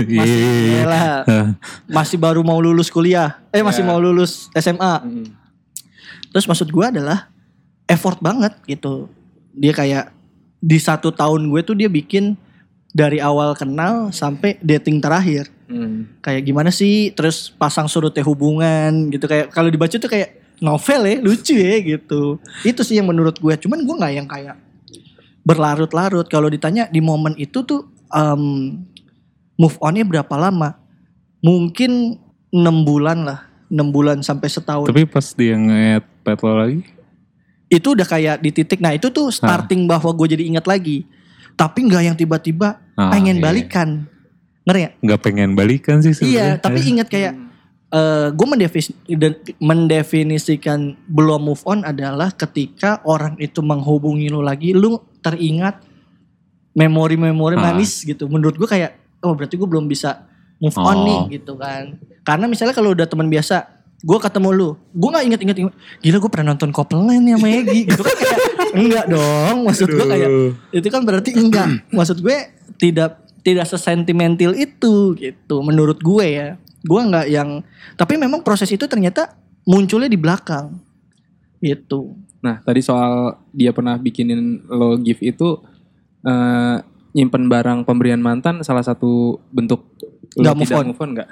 masih 0.09 0.35
Iya. 0.41 0.73
iyalah. 0.73 1.03
Ah. 1.23 1.47
masih 1.85 2.17
baru 2.17 2.41
mau 2.41 2.57
lulus 2.57 2.89
kuliah. 2.89 3.37
Eh 3.49 3.61
masih 3.61 3.81
Ya. 3.81 3.87
mau 3.87 3.97
lulus 3.97 4.49
SMA. 4.53 4.93
mm, 4.99 5.25
Terus 6.29 6.43
maksud 6.43 6.67
gue 6.67 6.81
adalah 6.83 7.29
effort 7.85 8.17
banget 8.17 8.57
gitu. 8.65 9.05
Dia 9.53 9.69
kayak 9.71 10.09
di 10.57 10.75
satu 10.75 11.13
tahun 11.13 11.45
gue 11.45 11.61
tuh 11.61 11.77
dia 11.77 11.85
bikin 11.87 12.33
dari 12.89 13.21
awal 13.21 13.53
kenal 13.53 14.09
sampai 14.09 14.57
dating 14.59 14.97
terakhir. 14.97 15.52
Mm. 15.65 16.19
Kayak 16.19 16.41
gimana 16.43 16.69
sih? 16.69 17.11
Terus 17.11 17.51
pasang 17.51 17.85
surutnya 17.85 18.23
hubungan 18.23 19.07
gitu 19.09 19.25
kayak 19.25 19.49
kalau 19.49 19.67
dibaca 19.67 19.93
tuh 19.93 20.07
kayak 20.07 20.39
novel 20.57 21.01
ya 21.03 21.15
lucu 21.19 21.53
ya 21.53 21.75
gitu. 21.81 22.39
Itu 22.61 22.81
sih 22.81 22.97
yang 22.97 23.07
menurut 23.07 23.35
gue. 23.35 23.53
Cuman 23.57 23.83
gue 23.83 23.95
nggak 23.95 24.13
yang 24.13 24.27
kayak 24.27 24.55
berlarut-larut. 25.41 26.27
Kalau 26.27 26.47
ditanya 26.47 26.87
di 26.87 26.99
momen 26.99 27.35
itu 27.35 27.63
tuh 27.63 27.83
em, 28.09 28.79
move 29.53 29.77
onnya 29.79 30.03
berapa 30.03 30.35
lama? 30.37 30.79
Mungkin 31.39 32.15
enam 32.49 32.87
bulan 32.87 33.27
lah, 33.27 33.39
enam 33.67 33.91
bulan 33.91 34.23
sampai 34.23 34.47
setahun 34.47 34.87
Tapi 34.87 35.03
pas 35.03 35.27
dia 35.33 35.57
nge-add 35.57 36.05
pet 36.21 36.39
lo 36.39 36.55
lagi. 36.55 36.81
itu 37.67 37.97
udah 37.97 38.05
kayak 38.05 38.37
di 38.37 38.53
titik 38.53 38.77
nah 38.77 38.93
itu 38.93 39.09
tuh 39.09 39.33
starting 39.33 39.89
bahwa 39.89 40.13
gue 40.13 40.37
jadi 40.37 40.45
ingat 40.45 40.69
lagi 40.69 41.09
tapi 41.53 41.89
nggak 41.89 42.03
yang 42.05 42.13
tiba-tiba 42.13 42.77
Ah, 42.93 43.09
pengen 43.09 43.41
iya. 43.41 43.43
balikan 43.43 44.05
ngerti 44.63 44.79
nggak? 44.81 44.93
Nggak 44.99 45.19
pengen 45.19 45.49
balikan 45.53 45.97
sih 45.99 46.11
iya 46.23 46.55
sebenarnya. 46.55 46.59
tapi 46.59 46.79
ingat 46.83 47.07
kayak 47.07 47.33
eh 47.89 48.27
gue 48.29 48.47
mendefinisikan 49.61 50.79
belum 51.05 51.41
move 51.45 51.63
on 51.63 51.83
adalah 51.83 52.33
ketika 52.33 53.03
orang 53.03 53.37
itu 53.37 53.61
menghubungi 53.61 54.27
lu 54.27 54.41
lagi 54.41 54.73
lu 54.73 54.97
teringat 55.19 55.77
memori-memori 56.73 57.53
Ah. 57.53 57.69
manis 57.69 58.01
gitu 58.01 58.25
menurut 58.25 58.57
gue 58.57 58.65
kayak 58.65 58.97
oh 59.21 59.37
berarti 59.37 59.55
gue 59.55 59.69
belum 59.69 59.85
bisa 59.85 60.25
move 60.57 60.73
on 60.75 60.89
Oh. 60.89 61.05
nih 61.05 61.37
gitu 61.37 61.53
kan 61.53 62.01
karena 62.23 62.49
misalnya 62.49 62.73
kalau 62.73 62.91
udah 62.91 63.05
teman 63.05 63.29
biasa 63.29 63.69
gue 64.01 64.17
ketemu 64.19 64.49
lu 64.51 64.69
gue 64.91 65.09
nggak 65.09 65.25
inget-inget 65.29 65.57
inget, 65.61 65.75
gila 66.01 66.17
gue 66.17 66.31
pernah 66.33 66.47
nonton 66.51 66.73
Copeland 66.73 67.23
ya 67.23 67.37
sama 67.37 67.47
Egi 67.47 67.79
gitu 67.87 68.01
kan 68.01 68.15
kayak 68.17 68.39
enggak 68.83 69.05
dong 69.05 69.57
maksud 69.63 69.87
gue 69.87 70.05
kayak 70.09 70.29
itu 70.73 70.87
kan 70.89 71.01
berarti 71.05 71.29
enggak 71.31 71.67
maksud 71.87 72.19
gue 72.19 72.37
tidak 72.75 73.22
tidak 73.43 73.67
sesentimental 73.67 74.51
itu 74.51 75.13
gitu 75.13 75.55
menurut 75.59 75.99
gue 75.99 76.25
ya 76.25 76.49
gue 76.81 77.01
nggak 77.03 77.27
yang 77.27 77.59
tapi 77.93 78.15
memang 78.15 78.39
proses 78.39 78.67
itu 78.67 78.83
ternyata 78.83 79.35
munculnya 79.63 80.07
di 80.07 80.17
belakang 80.17 80.79
gitu 81.59 82.15
Nah 82.39 82.59
tadi 82.59 82.79
soal 82.79 83.39
dia 83.49 83.71
pernah 83.71 83.95
bikinin 83.95 84.67
lo 84.67 84.95
gift 84.97 85.19
itu 85.21 85.63
eh, 86.21 86.75
nyimpen 87.13 87.47
barang 87.47 87.83
pemberian 87.83 88.19
mantan 88.19 88.59
salah 88.61 88.83
satu 88.83 89.39
bentuk 89.47 89.79
lo 90.35 90.43
Nggak 90.43 90.55
move 90.57 90.73
on. 90.73 90.85
move 90.89 90.99
on 90.99 91.09
nggak? 91.13 91.29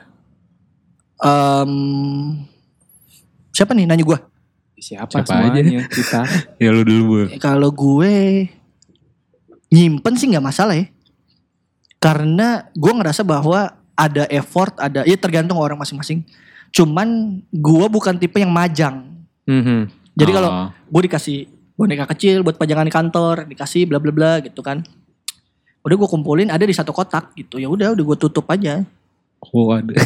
Em, 1.18 1.74
siapa 3.52 3.72
nih 3.72 3.86
nanya 3.86 4.02
gue 4.02 4.20
Siapa, 4.74 5.22
Siapa 5.22 5.30
aja. 5.30 5.52
semuanya 5.54 5.86
kita. 5.86 6.22
Ya 6.64 6.72
lu 6.72 6.82
dulu 6.82 7.04
Bu. 7.06 7.18
kalau 7.38 7.70
gue 7.70 8.48
nyimpen 9.70 10.16
sih 10.16 10.26
nggak 10.26 10.42
masalah 10.44 10.74
ya 10.74 10.88
karena 12.02 12.66
gue 12.74 12.92
ngerasa 12.92 13.22
bahwa 13.22 13.70
ada 13.94 14.26
effort 14.28 14.74
ada 14.82 15.06
ya 15.06 15.14
tergantung 15.16 15.62
orang 15.62 15.78
masing-masing. 15.78 16.26
Cuman 16.74 17.40
gue 17.48 17.86
bukan 17.88 18.18
tipe 18.18 18.42
yang 18.42 18.50
majang. 18.50 19.08
Mhm. 19.46 20.02
jadi 20.12 20.32
kalau 20.34 20.50
Ah. 20.52 20.70
gue 20.70 21.02
dikasih 21.08 21.38
boneka 21.74 22.06
kecil 22.12 22.44
buat 22.44 22.54
pajangan 22.54 22.84
di 22.84 22.94
kantor 22.94 23.36
dikasih 23.48 23.88
bla 23.88 23.98
bla 23.98 24.12
bla 24.12 24.32
gitu 24.42 24.60
kan. 24.60 24.82
Udah 25.82 25.96
gue 25.96 26.10
kumpulin 26.10 26.50
ada 26.50 26.62
di 26.62 26.74
satu 26.74 26.92
kotak 26.92 27.32
gitu. 27.34 27.58
Ya 27.58 27.66
udah 27.66 27.94
udah 27.94 28.04
gue 28.06 28.18
tutup 28.20 28.46
aja. 28.50 28.82
Oh 29.50 29.74
ada. 29.74 29.98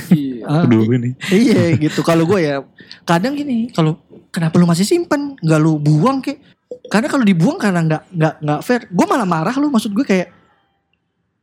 Ah, 0.48 0.64
Aduh 0.68 0.88
ini. 0.92 1.16
iya 1.32 1.74
gitu. 1.76 2.00
Kalau 2.00 2.24
gue 2.24 2.40
ya 2.40 2.64
kadang 3.04 3.36
gini 3.36 3.72
kalau 3.72 4.00
kenapa 4.30 4.56
lu 4.56 4.68
masih 4.68 4.84
simpen? 4.84 5.36
Nggak 5.40 5.60
lu 5.60 5.80
buang 5.80 6.20
kek. 6.20 6.40
Karena 6.88 7.08
kalau 7.08 7.24
dibuang 7.24 7.58
karena 7.60 7.82
nggak 7.84 8.04
nggak 8.14 8.34
nggak 8.40 8.60
fair 8.64 8.82
gue 8.88 9.06
malah 9.08 9.28
marah 9.28 9.56
lu. 9.56 9.68
Maksud 9.68 9.92
gue 9.92 10.06
kayak 10.06 10.28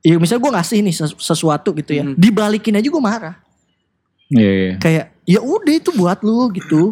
ya 0.03 0.15
misalnya 0.17 0.43
gue 0.43 0.53
ngasih 0.53 0.79
nih 0.81 0.95
ses- 0.95 1.17
sesuatu 1.17 1.71
gitu 1.73 1.93
ya 1.93 2.03
Hmm. 2.03 2.15
dibalikin 2.15 2.75
aja 2.75 2.85
gue 2.85 3.03
marah 3.03 3.37
Iya, 4.29 4.51
iya. 4.51 4.73
kayak 4.77 5.05
ya 5.25 5.39
udah 5.39 5.75
itu 5.75 5.91
buat 5.93 6.19
lu 6.21 6.51
gitu 6.51 6.91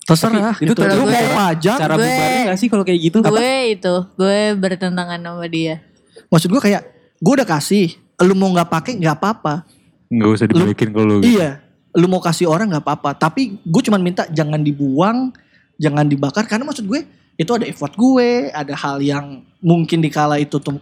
terserah 0.00 0.54
Tapi 0.54 0.62
itu 0.62 0.70
gitu. 0.70 0.78
terlalu 0.78 0.96
lu 0.96 1.04
mau 1.04 1.18
gue- 1.18 1.34
pajang 1.34 1.78
Cara 1.78 1.94
Gue- 1.96 2.44
gak 2.46 2.56
sih 2.56 2.68
kalau 2.70 2.84
kayak 2.86 3.00
gitu? 3.02 3.16
gue 3.18 3.50
itu 3.68 3.94
gue 4.14 4.38
bertentangan 4.54 5.18
sama 5.18 5.46
dia 5.46 5.82
maksud 6.26 6.48
gue 6.48 6.62
kayak 6.62 6.82
gue 7.16 7.32
udah 7.34 7.48
kasih 7.48 7.86
lu 8.18 8.32
mau 8.32 8.48
nggak 8.48 8.70
pakai 8.70 8.92
nggak 8.96 9.14
apa-apa 9.14 9.66
Nggak 10.06 10.28
usah 10.30 10.46
dibalikin 10.46 10.88
kalau 10.90 11.18
gitu. 11.18 11.26
iya 11.28 11.58
lu 11.90 12.06
mau 12.06 12.20
kasih 12.20 12.46
orang 12.46 12.70
nggak 12.70 12.80
apa-apa 12.82 13.10
tapi 13.18 13.58
gue 13.58 13.82
cuman 13.82 13.98
minta 13.98 14.22
jangan 14.28 14.58
dibuang 14.58 15.34
jangan 15.76 16.04
dibakar 16.04 16.46
karena 16.46 16.62
maksud 16.62 16.86
gue 16.86 17.02
itu 17.36 17.50
ada 17.50 17.64
effort 17.64 17.92
gue 17.92 18.48
ada 18.50 18.74
hal 18.74 18.98
yang 18.98 19.26
mungkin 19.58 20.00
dikala 20.00 20.36
itu 20.36 20.56
tuh 20.56 20.80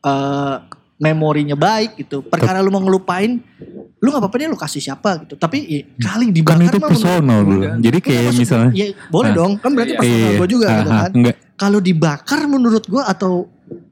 eh, 0.00 0.56
memorinya 0.96 1.54
baik 1.54 1.96
gitu 1.98 2.20
perkara 2.22 2.58
lu 2.58 2.68
mau 2.68 2.78
ngelupain 2.78 3.40
lu 3.96 4.06
nggak 4.06 4.20
apa-apa 4.20 4.36
deh 4.38 4.48
lu 4.48 4.58
kasih 4.58 4.80
siapa 4.82 5.10
gitu 5.18 5.32
tapi 5.34 5.58
ya, 5.60 5.80
kali 5.98 6.28
Kan 6.28 6.32
dibakar 6.34 6.60
itu 6.62 6.76
mah 6.78 6.80
menurut- 6.82 6.90
personal 6.90 7.38
dulu. 7.42 7.52
Enggak. 7.58 7.74
Jadi 7.78 7.84
Enggak, 7.90 8.04
kayak 8.06 8.22
maksud- 8.22 8.40
misalnya. 8.40 8.70
ya 8.74 8.86
boleh 9.08 9.30
Ah. 9.30 9.36
dong 9.36 9.52
kan 9.54 9.70
berarti 9.70 9.92
Iya. 9.92 9.98
personal 9.98 10.32
gue 10.34 10.48
juga 10.50 10.66
gitu 10.70 10.90
ah, 10.90 10.98
kan 10.98 11.10
Enggak. 11.14 11.36
kalau 11.54 11.78
dibakar 11.78 12.40
menurut 12.46 12.84
gue 12.86 13.02
atau 13.02 13.32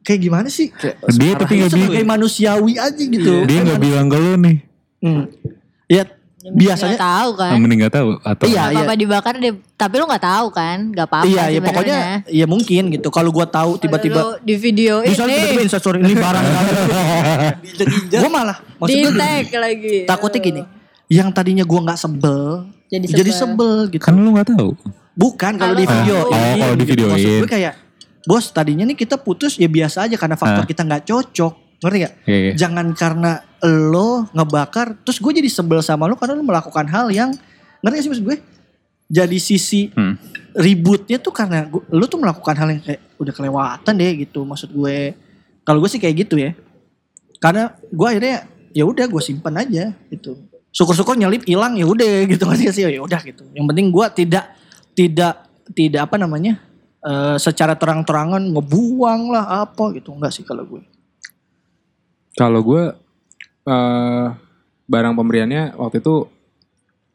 kayak 0.02 0.20
gimana 0.22 0.48
sih 0.48 0.66
kayak 0.70 0.96
Dia 1.14 1.32
tapi 1.34 1.52
itu 1.54 1.60
nggak 1.60 1.72
bilang. 1.94 2.08
manusiawi 2.08 2.74
aja 2.74 3.02
gitu 3.04 3.32
Dia 3.44 3.58
nggak 3.62 3.80
bilang 3.80 4.06
ke 4.06 4.16
lu 4.16 4.32
nih. 4.38 4.56
Hmm. 4.98 5.24
ya 5.86 6.02
biasanya 6.50 6.94
Nggak 6.94 7.04
tahu 7.04 7.30
kan 7.34 7.50
Mending 7.54 7.78
nggak 7.80 7.94
tahu 7.94 8.08
atau 8.18 8.44
Iya, 8.44 8.62
Nggak 8.62 8.74
apa-apa 8.78 8.94
dibakar 8.94 9.34
deh 9.36 9.52
tapi 9.74 9.94
lu 9.94 10.04
nggak 10.04 10.24
tahu 10.24 10.46
kan 10.50 10.78
nggak 10.88 11.06
apa-apa 11.06 11.24
iya 11.24 11.42
ya 11.44 11.46
sebenarnya. 11.54 11.66
pokoknya 11.68 11.98
ya 12.26 12.46
mungkin 12.46 12.82
gitu 12.90 13.08
kalau 13.08 13.30
gua 13.30 13.46
tahu 13.46 13.78
tiba-tiba 13.78 14.40
di 14.40 14.54
video 14.54 15.00
misalnya 15.00 15.38
tiba-tiba 15.38 15.54
ini 15.54 15.62
instastory 15.64 15.98
ini 16.00 16.14
barang 16.14 16.44
gue 18.12 18.28
malah 18.28 18.58
maksud 18.76 18.90
di 18.90 19.02
gue 19.02 19.12
tag 19.14 19.46
lagi 19.54 19.96
takutnya 20.04 20.40
gini 20.40 20.62
yang 21.08 21.28
tadinya 21.30 21.62
gua 21.62 21.80
nggak 21.84 21.98
sebel 21.98 22.66
Jadi 22.86 23.04
jadi 23.06 23.30
sebel. 23.30 23.86
sebel 23.86 23.92
gitu 23.92 24.02
kan 24.02 24.14
lu 24.14 24.32
nggak 24.32 24.48
tahu. 24.50 24.72
bukan 25.12 25.52
kalau 25.54 25.74
di 25.74 25.84
video. 25.84 26.16
Oh, 26.22 26.32
kalau 26.32 26.74
di 26.74 26.82
gitu. 26.82 26.90
videoin. 26.96 27.12
maksud 27.12 27.32
gue 27.38 27.50
kayak 27.50 27.74
bos 28.24 28.44
tadinya 28.48 28.82
nih 28.82 28.96
kita 28.96 29.16
putus 29.16 29.56
ya 29.56 29.66
biasa 29.66 30.04
aja 30.04 30.16
karena 30.16 30.34
faktor 30.34 30.62
Ah. 30.62 30.66
kita 30.66 30.82
nggak 30.82 31.02
cocok 31.04 31.54
ngerti 31.78 31.96
gak? 32.02 32.14
Iya, 32.26 32.38
iya. 32.38 32.52
jangan 32.58 32.86
karena 32.92 33.32
lo 33.62 34.26
ngebakar 34.30 34.98
terus 35.02 35.18
gue 35.18 35.32
jadi 35.34 35.46
sebel 35.46 35.78
sama 35.78 36.06
lo 36.06 36.14
karena 36.14 36.34
lo 36.34 36.42
melakukan 36.42 36.86
hal 36.86 37.06
yang 37.10 37.30
ngerti 37.80 37.94
gak 37.94 38.02
sih 38.02 38.10
maksud 38.10 38.26
gue? 38.26 38.38
Jadi 39.08 39.38
sisi 39.38 39.88
Hmm. 39.88 40.20
ributnya 40.52 41.16
tuh 41.16 41.32
karena 41.32 41.64
gua- 41.64 41.86
lo 41.88 42.04
tuh 42.04 42.20
melakukan 42.20 42.54
hal 42.54 42.68
yang 42.68 42.82
kayak 42.82 43.00
udah 43.16 43.32
kelewatan 43.32 43.94
deh 43.94 44.12
gitu 44.20 44.42
maksud 44.42 44.68
gue. 44.68 45.14
Kalau 45.62 45.78
gue 45.78 45.88
sih 45.88 45.96
kayak 45.96 46.28
gitu 46.28 46.36
ya. 46.36 46.52
Karena 47.38 47.72
gue 47.88 48.06
akhirnya 48.06 48.44
ya 48.74 48.84
udah 48.84 49.06
gue 49.06 49.22
simpan 49.22 49.54
aja 49.56 49.94
gitu. 50.10 50.36
Syukur-syukur 50.68 51.16
nyelip 51.16 51.46
hilang 51.46 51.72
ya 51.72 51.86
udah 51.86 52.26
gitu 52.26 52.42
ngerti 52.44 52.62
gak 52.68 52.74
sih? 52.74 52.84
Ya 52.84 53.00
udah 53.00 53.20
gitu. 53.22 53.46
Yang 53.54 53.66
penting 53.70 53.86
gue 53.88 54.06
tidak 54.12 54.44
tidak 54.92 55.34
tidak 55.72 56.00
apa 56.10 56.16
namanya 56.18 56.58
eh, 57.00 57.36
secara 57.38 57.78
terang-terangan 57.78 58.42
ngebuang 58.50 59.30
lah 59.30 59.62
apa 59.64 59.94
gitu. 59.96 60.12
Enggak 60.12 60.34
sih 60.34 60.42
kalau 60.44 60.66
gue 60.66 60.82
Kalau 62.38 62.60
gue 62.62 62.82
eh 63.64 64.26
barang 64.86 65.12
pemberiannya 65.12 65.74
waktu 65.74 65.98
itu 65.98 66.24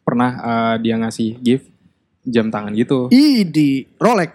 pernah 0.03 0.31
eh, 0.35 0.75
dia 0.79 0.95
ngasih 0.95 1.39
gift 1.39 1.65
jam 2.21 2.47
tangan 2.47 2.71
gitu. 2.73 3.07
Ih 3.09 3.43
di 3.43 3.87
Rolex 3.95 4.31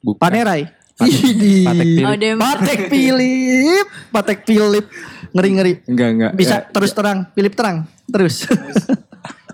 Bukan. 0.00 0.18
Panerai 0.18 0.62
Patek- 0.96 1.24
Ih, 1.38 1.64
Patek 1.64 1.88
Philip. 1.88 2.04
Oh, 2.04 2.40
Patek 2.42 2.80
Philip 2.86 3.86
Patek 4.10 4.38
Philip 4.44 4.86
ngeri-ngeri 5.30 5.72
Enggak 5.86 6.08
enggak. 6.10 6.32
bisa 6.34 6.56
Ya, 6.58 6.68
terus 6.68 6.90
terang 6.90 7.30
Philip 7.30 7.54
terang 7.54 7.76
terus 8.04 8.44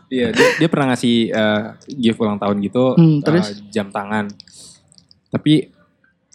Iya, 0.06 0.30
dia, 0.30 0.48
dia 0.56 0.68
pernah 0.68 0.94
ngasih 0.94 1.16
eh, 1.28 1.62
gift 1.92 2.16
ulang 2.16 2.38
tahun 2.38 2.62
gitu, 2.62 2.94
Hmm, 2.94 3.18
terus? 3.20 3.58
jam 3.68 3.90
tangan. 3.90 4.30
Tapi 5.28 5.66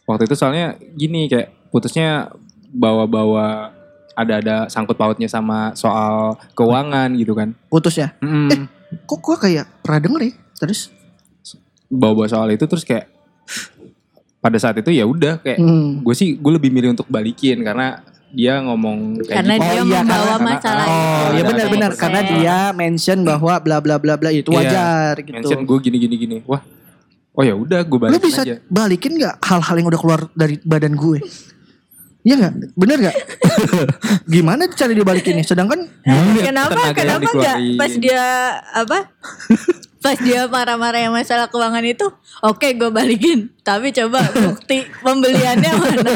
waktu 0.04 0.28
itu 0.28 0.36
soalnya 0.36 0.76
gini 0.92 1.24
kayak 1.24 1.72
putusnya 1.72 2.28
bawa-bawa 2.68 3.72
ada-ada 4.14 4.66
sangkut 4.66 4.94
pautnya 4.94 5.26
sama 5.26 5.72
soal 5.72 6.36
keuangan 6.52 7.12
gitu 7.12 7.32
kan. 7.32 7.56
putus 7.66 7.96
ya 7.96 8.12
Mm-mm. 8.18 8.68
kok 9.02 9.18
gue 9.18 9.36
kayak 9.38 9.66
pernah 9.80 10.00
denger 10.00 10.20
ya 10.22 10.32
terus 10.58 10.92
Bawa-bawa 11.88 12.24
soal 12.26 12.48
itu 12.50 12.64
terus 12.64 12.82
kayak 12.82 13.04
pada 14.38 14.56
saat 14.56 14.74
itu 14.74 14.90
ya 14.90 15.04
udah 15.04 15.38
kayak 15.38 15.56
hmm. 15.56 16.00
gue 16.00 16.14
sih 16.14 16.34
gue 16.34 16.52
lebih 16.52 16.68
milih 16.68 16.92
untuk 16.92 17.06
balikin 17.06 17.60
karena 17.60 18.00
dia 18.28 18.58
ngomong 18.58 19.20
kayak 19.20 19.36
karena 19.38 19.54
gitu. 19.54 19.62
dia 19.62 19.70
Oh, 19.70 19.84
iya, 19.84 20.00
membawa 20.00 20.24
karena- 20.26 20.40
masalah 20.42 20.58
karena- 20.58 20.86
oh 20.88 20.96
ada- 20.96 21.28
ya 21.28 21.36
ada 21.36 21.44
benar-benar 21.46 21.90
karena 21.94 22.20
dia 22.26 22.56
mention 22.72 23.18
bahwa 23.22 23.54
bla 23.56 23.76
bla 23.78 23.96
bla 23.96 24.14
bla 24.16 24.30
itu 24.30 24.48
Iya, 24.48 24.56
wajar 24.58 25.14
gitu 25.20 25.36
mention 25.36 25.60
gue 25.62 25.78
gini 25.80 25.96
gini 25.98 26.14
gini. 26.16 26.36
Wah, 26.42 26.64
oh 27.30 27.42
ya 27.42 27.52
udah 27.54 27.80
gue 27.82 27.92
lu 27.92 28.02
balikin 28.02 28.24
bisa 28.24 28.40
aja. 28.42 28.56
balikin 28.66 29.12
nggak 29.14 29.34
hal-hal 29.38 29.74
yang 29.74 29.86
udah 29.86 30.00
keluar 30.00 30.20
dari 30.32 30.56
badan 30.58 30.94
gue 30.94 31.18
Iya 32.22 32.34
nggak? 32.36 32.52
Bener 32.72 32.96
nggak? 33.00 33.16
Gimana 34.32 34.62
cara 34.68 34.90
dibalikinnya? 34.90 35.42
Sedangkan 35.42 35.90
kenapa 36.38 36.78
yang 36.80 36.94
kenapa 36.94 37.22
dikeluarin. 37.26 37.74
pas 37.74 37.92
dia 37.92 38.24
apa 38.72 38.98
pas 39.98 40.18
dia 40.18 40.46
marah-marah 40.46 40.98
yang 41.00 41.10
masalah 41.12 41.46
keuangan 41.46 41.82
itu 41.84 42.02
oke 42.40 42.68
gue 42.68 42.90
balikin 42.90 43.54
tapi 43.62 43.90
coba 43.92 44.18
bukti 44.34 44.82
pembeliannya 44.98 45.72
mana 45.72 46.14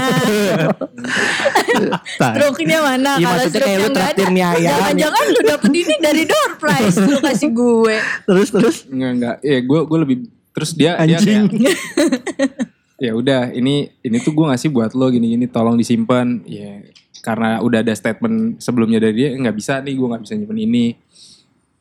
struknya 2.34 2.78
mana 2.82 3.11
Iya, 3.14 3.26
kalau 3.28 3.38
lu 3.38 3.50
struknya 3.50 3.86
nggak 3.86 4.11
ayam. 4.59 4.62
jangan-jangan 4.66 5.24
lu 5.28 5.40
dapet 5.44 5.70
ini 5.72 5.94
dari 5.98 6.22
door 6.24 6.50
prize 6.59 6.98
lu 6.98 7.18
kasih 7.20 7.50
gue 7.52 7.96
terus 8.26 8.48
terus 8.50 8.76
Enggak 8.86 9.11
enggak. 9.12 9.36
Ya 9.40 9.59
gue 9.61 9.80
gue 9.80 9.98
lebih 10.00 10.16
terus 10.50 10.70
dia 10.72 10.98
dia 10.98 11.18
anjing. 11.18 11.46
kayak 11.46 11.76
ya 12.97 13.12
udah 13.12 13.53
ini 13.53 13.92
ini 14.01 14.16
tuh 14.24 14.32
gue 14.32 14.47
ngasih 14.49 14.72
buat 14.72 14.97
lo 14.97 15.12
gini 15.12 15.36
gini 15.36 15.47
tolong 15.49 15.76
disimpan. 15.76 16.44
Ya 16.49 16.84
karena 17.20 17.59
udah 17.59 17.82
ada 17.82 17.90
statement 17.90 18.62
sebelumnya 18.62 19.03
dari 19.03 19.14
dia 19.16 19.28
nggak 19.34 19.57
bisa 19.57 19.82
nih 19.82 19.94
gue 19.99 20.07
nggak 20.07 20.22
bisa 20.22 20.34
nyimpen 20.38 20.61
ini. 20.61 20.86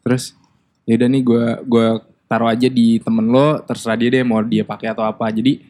Terus 0.02 0.36
ya 0.86 0.98
udah 0.98 1.10
nih 1.10 1.22
gue 1.24 1.46
gue 1.70 1.88
taruh 2.26 2.50
aja 2.50 2.68
di 2.68 2.98
temen 2.98 3.30
lo 3.30 3.62
terserah 3.62 3.98
dia 3.98 4.10
deh 4.10 4.24
mau 4.26 4.42
dia 4.42 4.66
pakai 4.66 4.92
atau 4.92 5.06
apa. 5.06 5.30
Jadi 5.30 5.62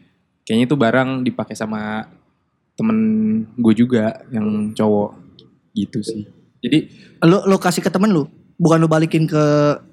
kayaknya 0.47 0.65
itu 0.71 0.75
barang 0.77 1.09
dipakai 1.27 1.55
sama 1.57 2.07
temen 2.75 2.97
gue 3.55 3.73
juga 3.75 4.23
yang 4.31 4.71
cowok. 4.71 5.11
Gitu 5.75 5.99
sih. 6.01 6.23
Jadi 6.63 6.89
lu 7.27 7.43
lu 7.45 7.57
kasih 7.59 7.83
ke 7.83 7.91
temen 7.91 8.09
lu, 8.09 8.25
bukan 8.55 8.77
lu 8.79 8.87
balikin 8.87 9.27
ke 9.27 9.43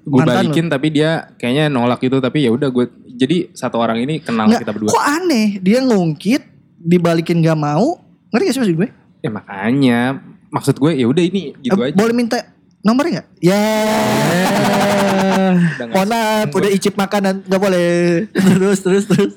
gue 0.07 0.23
balikin 0.23 0.71
tapi 0.71 0.87
dia 0.87 1.35
kayaknya 1.35 1.67
nolak 1.67 1.99
gitu 1.99 2.23
tapi 2.23 2.47
ya 2.47 2.51
udah 2.51 2.71
gue 2.71 2.87
jadi 3.13 3.51
satu 3.51 3.77
orang 3.77 3.99
ini 4.01 4.23
kenal 4.23 4.47
Nggak, 4.49 4.63
kita 4.65 4.71
berdua 4.73 4.89
Kok 4.89 5.05
aneh? 5.05 5.47
Dia 5.61 5.79
ngungkit, 5.85 6.41
dibalikin 6.81 7.45
gak 7.45 7.53
mau. 7.55 8.01
Ngerti 8.33 8.43
gak 8.43 8.53
sih 8.53 8.61
maksud 8.61 8.77
gue? 8.79 8.89
ya 9.23 9.31
makanya 9.31 10.19
maksud 10.51 10.75
gue 10.75 10.99
ya 10.99 11.07
udah 11.07 11.23
ini 11.23 11.55
gitu 11.63 11.79
Eh, 11.79 11.91
aja 11.91 11.95
Boleh 11.95 12.11
minta 12.11 12.43
nomornya? 12.83 13.23
Ya. 13.39 13.55
Nggak 15.79 15.87
Mohon 15.95 16.09
maaf, 16.11 16.49
udah 16.51 16.69
icip 16.73 16.95
makanan 16.97 17.45
gak 17.47 17.61
boleh. 17.61 18.27
terus 18.57 18.79
terus 18.83 19.05
terus. 19.07 19.33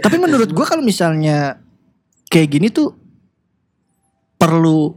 Tapi 0.00 0.16
menurut 0.16 0.48
gue 0.48 0.64
kalau 0.64 0.80
misalnya 0.80 1.60
kayak 2.28 2.48
gini 2.48 2.68
tuh 2.72 2.96
perlu 4.36 4.94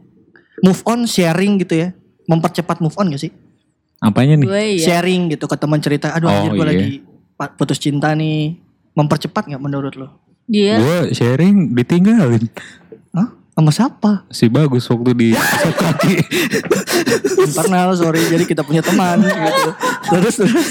move 0.62 0.82
on 0.88 1.04
sharing 1.04 1.60
gitu 1.60 1.84
ya. 1.84 1.90
Mempercepat 2.30 2.78
move 2.78 2.94
on 3.02 3.10
gak 3.10 3.26
sih? 3.26 3.34
Apanya 4.00 4.38
nih? 4.38 4.48
gue 4.48 4.64
ya 4.80 5.02
Sharing 5.02 5.34
gitu 5.34 5.50
ke 5.50 5.58
teman 5.58 5.82
cerita. 5.82 6.14
Aduh 6.14 6.30
Oh, 6.30 6.34
anjir 6.38 6.52
gue 6.54 6.62
iya. 6.62 6.70
lagi 6.70 6.90
putus 7.58 7.82
cinta 7.82 8.14
nih. 8.14 8.62
Mempercepat 8.94 9.50
gak 9.50 9.60
menurut 9.60 9.98
lo? 9.98 10.30
dia 10.50 10.82
Gue 10.82 11.14
sharing 11.14 11.78
ditinggalin. 11.78 12.50
Sama 13.60 13.76
siapa? 13.76 14.24
Si 14.32 14.48
bagus 14.48 14.88
waktu 14.88 15.12
di 15.12 15.30
pusat 15.36 15.76
kaki. 15.76 16.16
internal 17.44 17.92
sorry. 17.92 18.24
Jadi 18.32 18.48
kita 18.48 18.64
punya 18.64 18.80
teman 18.80 19.20
gitu. 19.20 19.70
Terus 20.16 20.36
terus. 20.40 20.68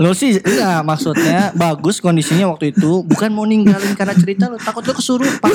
Lo 0.00 0.16
sih 0.16 0.40
enggak 0.40 0.80
maksudnya 0.80 1.52
bagus 1.52 2.00
kondisinya 2.00 2.48
waktu 2.48 2.72
itu 2.72 3.04
bukan 3.04 3.28
mau 3.36 3.44
ninggalin 3.44 3.92
karena 3.92 4.16
cerita 4.16 4.48
lo. 4.48 4.56
Takut 4.56 4.80
lo 4.80 4.96
kesurupan. 4.96 5.52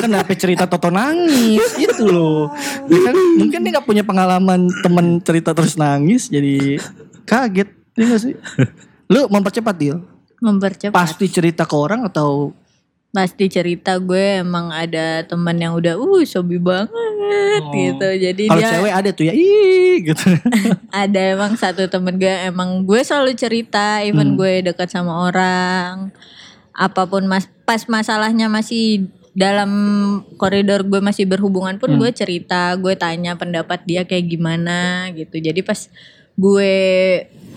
Kenapa 0.00 0.32
cerita 0.32 0.64
Toto 0.64 0.88
nangis 0.88 1.76
gitu 1.76 2.08
loh 2.08 2.48
Dia 2.88 3.04
kan, 3.04 3.16
mungkin 3.36 3.60
dia 3.60 3.70
nggak 3.76 3.84
punya 3.84 4.00
pengalaman 4.00 4.72
temen 4.80 5.20
cerita 5.20 5.52
terus 5.52 5.76
nangis 5.76 6.32
jadi 6.32 6.80
kaget. 7.28 7.68
Ya 8.00 8.04
gak 8.16 8.20
sih? 8.24 8.32
Lo 9.12 9.28
mempercepat 9.28 9.76
deal 9.76 10.00
mempercepat. 10.40 10.92
Pasti 10.92 11.26
cerita 11.32 11.64
ke 11.64 11.76
orang 11.76 12.04
atau 12.04 12.52
pasti 13.14 13.46
cerita 13.46 13.94
gue 13.96 14.42
emang 14.42 14.68
ada 14.68 15.22
teman 15.22 15.54
yang 15.54 15.72
udah 15.72 15.94
uh 15.94 16.22
sobi 16.24 16.58
banget 16.58 16.90
Oh. 17.24 17.72
gitu 17.72 18.08
jadi 18.20 18.44
Kalau 18.44 18.60
dia 18.60 18.68
cewek 18.68 18.92
ada 18.92 19.10
tuh 19.10 19.24
ya, 19.24 19.32
ih 19.32 19.96
gitu. 20.02 20.28
ada 20.92 21.20
emang 21.32 21.54
satu 21.54 21.86
temen 21.86 22.18
gue 22.18 22.28
emang 22.44 22.84
gue 22.84 23.00
selalu 23.00 23.32
cerita 23.32 24.02
even 24.02 24.34
Hmm. 24.34 24.36
gue 24.36 24.52
dekat 24.62 24.90
sama 24.90 25.24
orang 25.24 26.10
apa 26.70 27.02
pun 27.06 27.24
mas 27.24 27.46
pas 27.62 27.80
masalahnya 27.86 28.50
masih 28.50 29.08
dalam 29.32 29.70
koridor 30.36 30.82
gue 30.82 31.00
masih 31.00 31.24
berhubungan 31.24 31.78
pun 31.78 31.94
Hmm. 31.94 31.98
gue 31.98 32.10
cerita 32.10 32.74
gue 32.74 32.92
tanya 32.92 33.34
pendapat 33.34 33.80
dia 33.84 34.02
kayak 34.02 34.28
gimana 34.28 35.08
gitu 35.14 35.38
jadi 35.38 35.58
pas 35.62 35.88
gue 36.34 36.74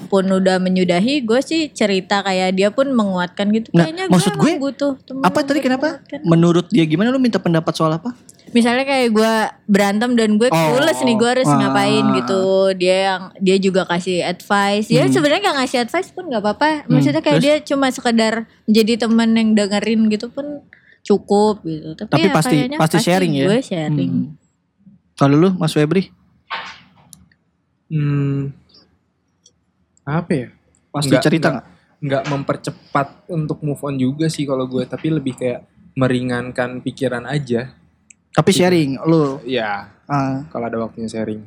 pun 0.05 0.23
udah 0.23 0.57
menyudahi 0.57 1.21
gue 1.21 1.39
sih 1.39 1.67
cerita 1.67 2.21
kayak 2.21 2.53
dia 2.53 2.69
pun 2.69 2.87
menguatkan 2.87 3.49
gitu 3.49 3.69
Nah, 3.71 3.83
kayaknya 3.83 4.05
maksud 4.07 4.33
gue, 4.33 4.45
gue, 4.47 4.61
butuh 4.61 4.93
temen 5.01 5.21
Apa 5.21 5.39
tadi 5.41 5.59
kenapa? 5.59 5.99
menguatkan. 5.99 6.19
Menurut 6.23 6.65
dia 6.67 6.83
gimana 6.83 7.09
lu 7.09 7.17
minta 7.17 7.37
pendapat 7.37 7.73
soal 7.73 7.91
apa? 7.91 8.13
misalnya 8.47 8.83
kayak 8.83 9.11
gue 9.11 9.33
berantem 9.65 10.15
dan 10.15 10.39
gue 10.39 10.47
Oh. 10.47 10.55
clueless 10.71 11.03
nih 11.03 11.15
gue 11.15 11.29
harus 11.29 11.45
Ah. 11.45 11.59
ngapain 11.59 12.05
gitu 12.15 12.43
dia 12.73 12.97
yang 13.05 13.23
dia 13.37 13.57
juga 13.59 13.83
kasih 13.83 14.23
advice 14.23 14.87
dia 14.87 15.03
Hmm. 15.03 15.11
sebenarnya 15.11 15.41
gak 15.43 15.57
ngasih 15.57 15.79
advice 15.81 16.09
pun 16.09 16.23
nggak 16.25 16.39
apa-apa 16.41 16.87
maksudnya 16.87 17.19
kayak 17.19 17.37
terus? 17.37 17.45
dia 17.45 17.67
cuma 17.67 17.91
sekedar 17.91 18.33
menjadi 18.63 19.03
teman 19.03 19.29
yang 19.31 19.51
dengerin 19.51 20.07
gitu 20.07 20.31
pun 20.31 20.63
cukup 21.01 21.59
gitu 21.61 21.91
tapi, 21.97 22.07
Tapi 22.09 22.23
ya 22.23 22.31
pasti- 22.31 22.55
kayaknya 22.57 22.77
pasti 22.77 22.97
sharing 23.01 23.33
ya? 23.35 23.45
gue 23.45 23.59
sharing 23.61 24.11
Hmm. 24.15 24.27
Kalau 25.13 25.35
lu 25.35 25.49
Mas 25.53 25.73
Febri 25.73 26.07
Hmm, 27.87 28.51
apa 30.09 30.31
ya? 30.31 30.47
pasti 30.87 31.11
Nggak- 31.11 31.23
cerita 31.23 31.47
nggak- 31.51 31.67
nggak? 31.99 32.23
Mempercepat 32.27 33.07
untuk 33.27 33.59
move 33.59 33.81
on 33.81 33.95
juga 33.95 34.25
sih 34.27 34.43
kalau 34.43 34.65
gue 34.65 34.83
tapi 34.83 35.11
lebih 35.11 35.35
kayak 35.35 35.67
meringankan 35.93 36.79
pikiran 36.79 37.25
aja. 37.25 37.75
Tapi 38.31 38.49
sharing 38.49 39.01
lu. 39.03 39.41
ya 39.43 39.91
Ah, 40.05 40.47
kalau 40.47 40.65
ada 40.65 40.79
waktunya 40.79 41.05
sharing. 41.05 41.43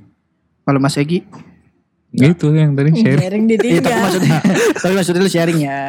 Kalau 0.61 0.77
Mas 0.77 0.95
Egi, 0.95 1.25
Gitu 2.11 2.51
yang 2.51 2.75
tadi 2.75 2.91
share. 2.93 3.17
sharing 3.17 3.47
iya 3.47 3.55
tapi 3.55 3.71
ditinggal 3.71 3.99
maksudnya, 4.03 4.39
tapi 4.83 4.93
maksudnya 4.93 5.23
lu 5.23 5.31
sharing 5.31 5.61
ya. 5.63 5.81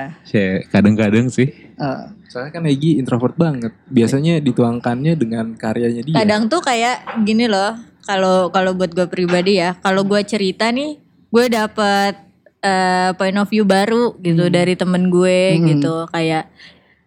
Kadang-kadang 0.69 1.27
sih. 1.27 1.49
Ah, 1.75 2.13
soalnya 2.29 2.53
kan 2.53 2.63
Egi 2.63 2.95
introvert 2.95 3.33
banget. 3.35 3.73
Biasanya 3.87 4.37
dituangkannya 4.37 5.17
dengan 5.17 5.51
karyanya 5.51 5.99
dia. 5.99 6.15
Kadang 6.15 6.45
tuh 6.45 6.61
kayak 6.61 7.25
gini 7.25 7.49
loh 7.49 7.73
kalau 8.01 8.47
kalau 8.47 8.71
buat 8.71 8.93
gue 8.93 9.09
pribadi 9.09 9.57
ya. 9.57 9.73
Kalau 9.75 10.05
gue 10.05 10.21
cerita 10.21 10.69
nih 10.69 11.01
gue 11.27 11.45
dapet 11.49 12.13
eh, 12.61 13.09
point 13.13 13.35
of 13.35 13.47
view 13.47 13.63
baru 13.63 14.15
gitu 14.17 14.47
dari 14.47 14.73
temen 14.73 15.07
gue 15.07 15.39
Hmm. 15.53 15.65
gitu 15.67 15.93
kayak 16.07 16.47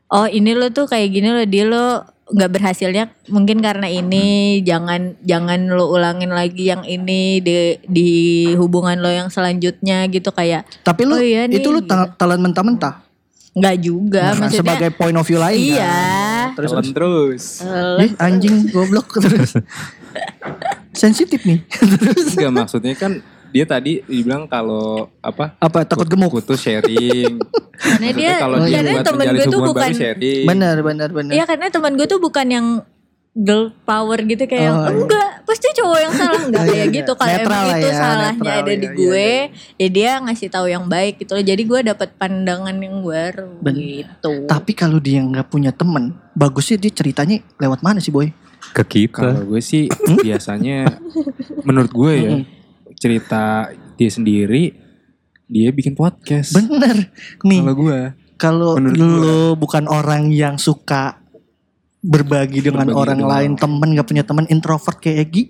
oh 0.09 0.27
ini 0.27 0.53
lo 0.53 0.69
tuh 0.69 0.85
kayak 0.85 1.09
gini 1.09 1.29
lo 1.29 1.43
dia 1.43 1.65
lo 1.65 1.87
nggak 2.25 2.51
berhasilnya 2.51 3.05
mungkin 3.29 3.61
karena 3.61 3.85
ini 3.85 4.25
jangan 4.61 5.13
jangan 5.21 5.69
lo 5.69 5.93
ulangin 5.93 6.31
lagi 6.31 6.67
yang 6.67 6.81
ini 6.83 7.39
di 7.39 7.57
di 7.85 8.11
hubungan 8.55 8.97
lo 8.97 9.09
yang 9.09 9.29
selanjutnya 9.29 10.09
gitu 10.09 10.31
kayak 10.31 10.65
tapi 10.81 11.05
lu 11.05 11.15
Oh 11.15 11.21
iya 11.21 11.45
nih, 11.45 11.61
itu 11.61 11.69
lu 11.69 11.79
gitu. 11.79 11.93
telan 12.15 12.41
mentah-mentah. 12.41 13.05
nggak 13.55 13.77
juga 13.79 14.35
Nah, 14.35 14.51
maksudnya 14.51 14.59
sebagai 14.67 14.91
point 14.91 15.15
of 15.15 15.23
view 15.23 15.39
lain 15.39 15.55
Iya. 15.77 15.87
kan. 15.87 16.47
Terus, 16.55 16.71
Telan 16.71 16.83
terus. 16.83 16.91
terus 16.91 17.45
eh, 18.01 18.03
Ih, 18.03 18.13
anjing 18.19 18.57
goblok 18.69 19.09
terus. 19.15 19.51
Sensitif 20.95 21.43
nih. 21.43 21.61
terus 21.69 22.35
enggak 22.35 22.53
maksudnya 22.57 22.95
kan 22.95 23.21
dia 23.55 23.65
tadi 23.65 24.03
dibilang 24.03 24.45
kalau 24.45 25.07
apa 25.23 25.55
apa 25.57 25.87
takut 25.87 26.05
gemuk? 26.05 26.35
putus 26.35 26.59
sharing 26.59 27.39
karena 27.95 28.09
dia 28.11 28.33
kalau 28.37 28.59
Oh, 28.59 28.67
dia 28.67 28.75
iya. 28.75 28.79
karena 28.81 28.93
buat 28.93 29.07
temen 29.07 29.27
gue 29.31 29.39
tuh 29.39 29.51
hubungan 29.55 29.69
bukan 29.71 29.83
baru 29.85 29.95
sharing 29.95 30.45
Benar, 30.45 30.77
benar, 30.83 31.09
benar. 31.09 31.33
Iya 31.33 31.45
karena 31.47 31.67
teman 31.71 31.93
gue 31.95 32.07
tuh 32.07 32.19
bukan 32.19 32.47
yang 32.49 32.67
girl 33.33 33.71
power 33.83 34.19
gitu 34.21 34.43
kayak 34.45 34.71
Oh, 34.71 34.79
iya. 34.81 34.91
enggak 34.93 35.29
pasti 35.45 35.69
cowok 35.73 35.99
yang 36.01 36.13
salah 36.13 36.39
enggak 36.41 36.59
Oh, 36.59 36.67
iya, 36.67 36.73
kayak 36.73 36.87
iya. 36.87 36.97
gitu 36.99 37.13
kalau 37.15 37.35
emang 37.37 37.65
itu 37.69 37.87
ya, 37.87 37.95
salahnya 37.95 38.35
netral, 38.35 38.59
ada 38.59 38.71
iya, 38.71 38.75
di 38.75 38.87
iya, 38.87 38.95
gue 38.97 39.29
ya 39.77 39.89
dia 39.89 40.11
ngasih 40.19 40.49
tahu 40.49 40.67
yang 40.67 40.85
baik 40.87 41.15
gitu 41.19 41.33
loh 41.33 41.45
jadi 41.45 41.63
gue 41.63 41.81
dapat 41.85 42.09
pandangan 42.15 42.75
yang 42.75 42.97
baru 43.01 43.51
Ben- 43.61 43.79
gitu 43.79 44.33
Tapi 44.47 44.73
kalau 44.73 44.99
dia 44.99 45.19
nggak 45.21 45.47
punya 45.47 45.71
temen, 45.71 46.05
bagusnya 46.33 46.75
dia 46.77 46.91
ceritanya 46.91 47.39
lewat 47.57 47.79
mana 47.81 47.99
sih 47.99 48.11
boy? 48.11 48.35
Ke 48.71 48.83
kita. 48.83 49.23
Kalau 49.31 49.47
gue 49.47 49.61
sih 49.61 49.87
biasanya 50.19 50.99
menurut 51.63 51.91
gue 51.91 52.13
ya 52.17 52.31
cerita 53.05 53.69
dia 53.95 54.09
sendiri 54.09 54.73
dia 55.45 55.69
bikin 55.69 55.93
podcast. 55.93 56.57
Bener 56.57 57.13
nih. 57.45 57.61
Kalau 57.61 57.75
gue 57.77 58.01
Kalau 58.35 58.71
lu 58.81 59.53
bukan 59.55 59.85
orang 59.87 60.33
yang 60.33 60.57
suka 60.57 61.21
berbagi 62.01 62.61
dengan 62.61 62.89
Berbagi 62.89 62.97
orang 62.99 63.19
dengan 63.19 63.31
lain, 63.31 63.51
orang. 63.53 63.61
temen 63.61 63.89
nggak 63.93 64.07
punya 64.07 64.25
temen 64.25 64.45
introvert 64.49 64.99
kayak 64.99 65.19
Egi, 65.23 65.43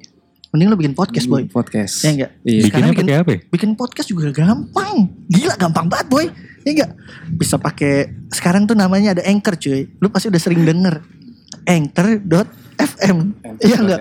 mending 0.51 0.69
lu 0.69 0.77
bikin 0.77 0.95
podcast 0.95 1.27
boy. 1.27 1.47
podcast. 1.49 2.03
Ya 2.03 2.11
enggak? 2.11 2.31
Iya. 2.43 2.61
Bikinnya 2.63 2.91
bikin- 2.93 3.07
pakai 3.07 3.17
apa 3.17 3.31
ya? 3.31 3.41
Bikin 3.49 3.71
podcast 3.75 4.09
juga 4.09 4.27
gampang. 4.31 4.97
Gila 5.27 5.55
gampang 5.57 5.87
banget 5.89 6.07
boy. 6.09 6.27
Ya 6.63 6.71
enggak? 6.71 6.91
Bisa 7.33 7.57
pakai 7.57 7.95
sekarang 8.29 8.67
tuh 8.67 8.75
namanya 8.75 9.15
ada 9.15 9.23
Anchor 9.23 9.55
cuy. 9.55 9.89
Lu 9.97 10.11
pasti 10.11 10.27
udah 10.29 10.39
sering 10.39 10.63
denger. 10.63 11.01
Anchor.fm. 11.65 13.17
Iya 13.59 13.77
enggak? 13.77 14.01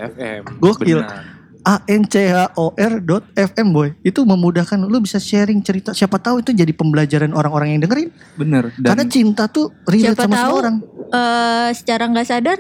Gokil. 0.58 1.00
Benar. 1.00 1.33
A 1.64 1.80
N 1.86 2.04
C 2.04 2.28
H 2.28 2.52
O 2.56 2.72
R 2.72 3.00
dot 3.00 3.24
FM 3.34 3.72
boy. 3.72 3.90
Itu 4.02 4.24
memudahkan 4.24 4.80
lu 4.80 5.00
bisa 5.00 5.16
sharing 5.16 5.60
cerita. 5.60 5.92
Siapa 5.92 6.18
tahu 6.18 6.40
itu 6.40 6.52
jadi 6.52 6.70
pembelajaran 6.70 7.32
orang-orang 7.32 7.74
yang 7.74 7.82
dengerin. 7.82 8.10
Bener. 8.34 8.64
Dan 8.76 8.90
Karena 8.90 9.06
cinta 9.06 9.48
tuh 9.48 9.72
relate 9.84 10.14
siapa 10.14 10.24
sama 10.24 10.34
semua 10.34 10.44
tahu 10.46 10.56
orang. 10.58 10.76
eh, 11.10 11.70
secara 11.74 12.04
nggak 12.06 12.26
sadar 12.26 12.58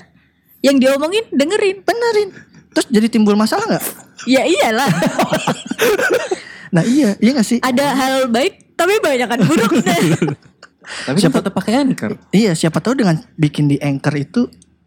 yang 0.59 0.77
diomongin 0.77 1.27
dengerin 1.29 1.77
Benerin. 1.81 2.29
Terus 2.71 2.87
jadi 2.89 3.07
timbul 3.07 3.35
masalah 3.35 3.67
nggak? 3.67 3.85
ya 4.23 4.41
iyalah 4.41 4.87
Nah 6.73 6.81
iya, 6.81 7.13
iya 7.19 7.31
gak 7.33 7.45
sih? 7.45 7.59
ada 7.59 7.93
hal 7.93 8.13
baik 8.27 8.73
tapi 8.73 8.97
banyak 8.97 9.27
kan 9.27 9.39
buruk 9.43 9.69
tapi 11.05 11.17
siapa 11.17 11.39
tetap 11.39 11.53
pakai 11.53 11.73
anchor. 11.77 12.17
Iya, 12.29 12.51
siapa 12.53 12.79
tahu 12.79 12.97
dengan 12.97 13.15
bikin 13.35 13.67
di 13.67 13.77
Anchor 13.77 14.15
itu 14.15 14.41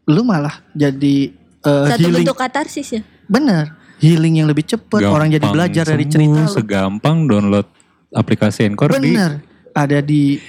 lu 0.05 0.23
malah 0.23 0.61
jadi 0.73 1.31
uh, 1.63 1.87
satu 1.87 2.01
healing. 2.03 2.23
bentuk 2.23 2.37
katarsis 2.37 2.89
ya 2.91 3.03
Bener, 3.27 3.73
healing 4.01 4.41
yang 4.43 4.49
lebih 4.49 4.65
cepet. 4.67 5.03
orang 5.07 5.33
jadi 5.33 5.47
belajar 5.49 5.85
dari 5.87 6.05
cerita. 6.09 6.49
Segampang 6.51 7.27
download 7.29 7.67
aplikasi 8.13 8.69
Anchor 8.69 8.97
di 8.97 9.13
Bener, 9.13 9.43
ada 9.77 9.99
di 10.01 10.41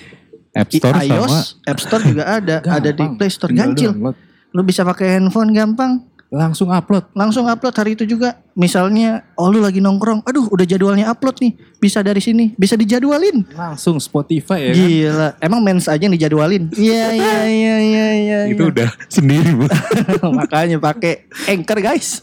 App 0.55 0.69
Store 0.73 0.97
sama 0.97 1.05
iOS, 1.05 1.35
App 1.67 1.79
Store 1.81 2.03
juga 2.05 2.23
ada, 2.25 2.55
ada 2.77 2.89
di. 2.89 3.05
Play 3.17 3.31
Store 3.31 3.53
ganjil. 3.53 3.93
Lu 4.55 4.61
bisa 4.63 4.81
pakai 4.81 5.19
handphone 5.19 5.53
gampang, 5.53 6.01
Langsung 6.27 6.67
upload. 6.75 7.07
langsung 7.15 7.47
upload 7.47 7.71
hari 7.71 7.95
itu 7.95 8.03
juga. 8.03 8.35
Misalnya, 8.51 9.23
oh 9.39 9.47
lu 9.47 9.63
lagi 9.63 9.79
nongkrong, 9.79 10.27
aduh 10.27 10.43
udah 10.51 10.67
jadwalnya 10.67 11.07
upload 11.07 11.39
nih, 11.39 11.55
bisa 11.79 12.03
dari 12.03 12.19
sini, 12.19 12.51
bisa 12.59 12.75
dijadwalin. 12.75 13.47
Langsung 13.55 13.95
Spotify 14.03 14.59
ya 14.59 14.71
kan. 14.75 14.75
Gila, 14.75 15.29
emang 15.39 15.61
mens 15.63 15.87
aja 15.87 16.03
yang 16.03 16.11
dijadwalin. 16.11 16.67
Iya 16.75 17.15
iya 17.15 17.37
iya 17.47 17.75
iya 17.79 18.07
iya. 18.11 18.39
itu 18.51 18.59
udah 18.67 18.91
sendiri 19.07 19.55
bu. 19.55 19.71
Makanya 20.43 20.83
pakai 20.83 21.31
Anchor 21.47 21.79
guys. 21.79 22.19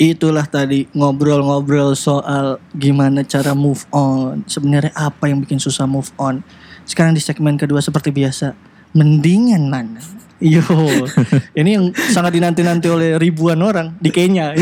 Itulah 0.00 0.48
tadi 0.48 0.88
ngobrol-ngobrol 0.96 1.92
soal 1.92 2.56
gimana 2.72 3.20
cara 3.20 3.52
move 3.52 3.84
on. 3.92 4.40
Sebenarnya 4.48 4.96
apa 4.96 5.28
yang 5.28 5.44
bikin 5.44 5.60
susah 5.60 5.84
move 5.84 6.08
on. 6.16 6.40
Sekarang 6.88 7.12
di 7.12 7.20
segmen 7.20 7.60
kedua 7.60 7.84
seperti 7.84 8.08
biasa. 8.08 8.56
Mendingan 8.96 9.68
mana? 9.68 10.00
Yo, 10.40 10.64
ini 11.60 11.76
yang 11.76 11.92
sangat 11.92 12.32
dinanti-nanti 12.32 12.88
oleh 12.88 13.20
ribuan 13.20 13.60
orang 13.60 13.92
di 14.00 14.08
Kenya. 14.08 14.56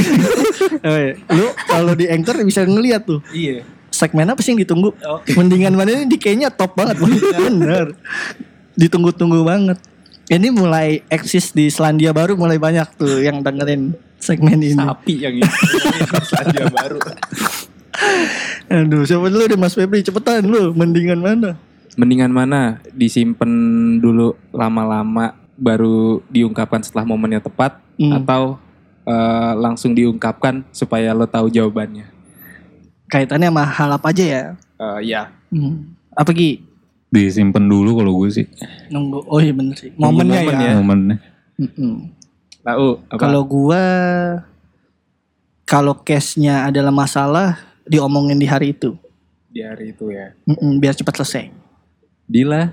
Eh, 0.78 1.16
Lu 1.34 1.50
kalau 1.66 1.96
di 1.96 2.06
Anchor 2.06 2.38
bisa 2.44 2.62
ngeliat 2.62 3.02
tuh 3.02 3.18
Iya. 3.34 3.66
segmen 3.90 4.30
apa 4.30 4.38
sih 4.38 4.54
yang 4.54 4.62
ditunggu? 4.62 4.94
Mendingan 5.34 5.74
mana 5.74 5.90
ini 5.90 6.06
di 6.06 6.14
Kenya 6.20 6.54
top 6.54 6.78
banget, 6.78 7.02
Bang. 7.02 7.14
bener. 7.40 7.98
Ditunggu-tunggu 8.78 9.42
banget. 9.42 9.78
Ini 10.28 10.48
mulai 10.52 11.00
eksis 11.08 11.56
di 11.56 11.72
Selandia 11.72 12.12
Baru 12.12 12.36
mulai 12.36 12.60
banyak 12.60 13.00
tuh 13.00 13.24
yang 13.24 13.40
dengerin 13.40 13.96
segmen 14.20 14.60
ini. 14.60 14.76
Sapi 14.76 15.14
yang 15.24 15.34
ini. 15.40 15.48
Saja 16.32 16.68
baru. 16.68 17.00
Aduh, 18.68 19.08
siapa 19.08 19.32
dulu 19.32 19.48
deh 19.48 19.56
Mas 19.56 19.72
Febri 19.72 20.04
cepetan 20.04 20.44
lu, 20.44 20.76
mendingan 20.76 21.24
mana? 21.24 21.56
Mendingan 21.96 22.30
mana 22.30 22.78
disimpan 22.92 23.48
dulu 23.98 24.36
lama-lama 24.52 25.32
baru 25.58 26.20
diungkapkan 26.30 26.84
setelah 26.84 27.08
momennya 27.08 27.42
tepat 27.42 27.80
Hmm. 27.98 28.14
atau 28.22 28.62
eh, 29.02 29.52
langsung 29.58 29.90
diungkapkan 29.90 30.62
supaya 30.70 31.10
lo 31.10 31.26
tahu 31.26 31.50
jawabannya. 31.50 32.06
Kaitannya 33.10 33.50
sama 33.50 33.64
hal 33.66 33.90
apa 33.90 34.06
aja 34.14 34.22
ya? 34.22 34.42
Eh, 34.78 35.00
ya. 35.10 35.22
Hmm. 35.50 35.98
Apa 36.14 36.30
Gi? 36.30 36.67
Disimpan 37.08 37.64
dulu 37.64 38.00
kalau 38.00 38.12
gue 38.20 38.28
sih. 38.28 38.46
Nunggu. 38.92 39.24
Oh 39.28 39.40
iya 39.40 39.52
bener 39.56 39.74
sih. 39.76 39.90
Momennya 39.96 40.40
momen 40.44 40.54
ya. 40.54 40.68
ya. 40.68 40.74
Momennya. 40.76 41.16
Mm-mm. 41.58 41.94
Tahu 42.62 42.86
apa? 43.08 43.18
Kalau 43.18 43.42
gua 43.48 43.84
kalau 45.68 45.94
case-nya 46.00 46.64
adalah 46.64 46.92
masalah 46.92 47.60
diomongin 47.84 48.40
di 48.40 48.48
hari 48.48 48.72
itu. 48.72 48.96
di 49.48 49.64
hari 49.64 49.96
itu 49.96 50.12
ya. 50.12 50.36
Mm-mm, 50.44 50.76
biar 50.76 50.92
cepat 50.92 51.24
selesai. 51.24 51.48
Dila 52.28 52.68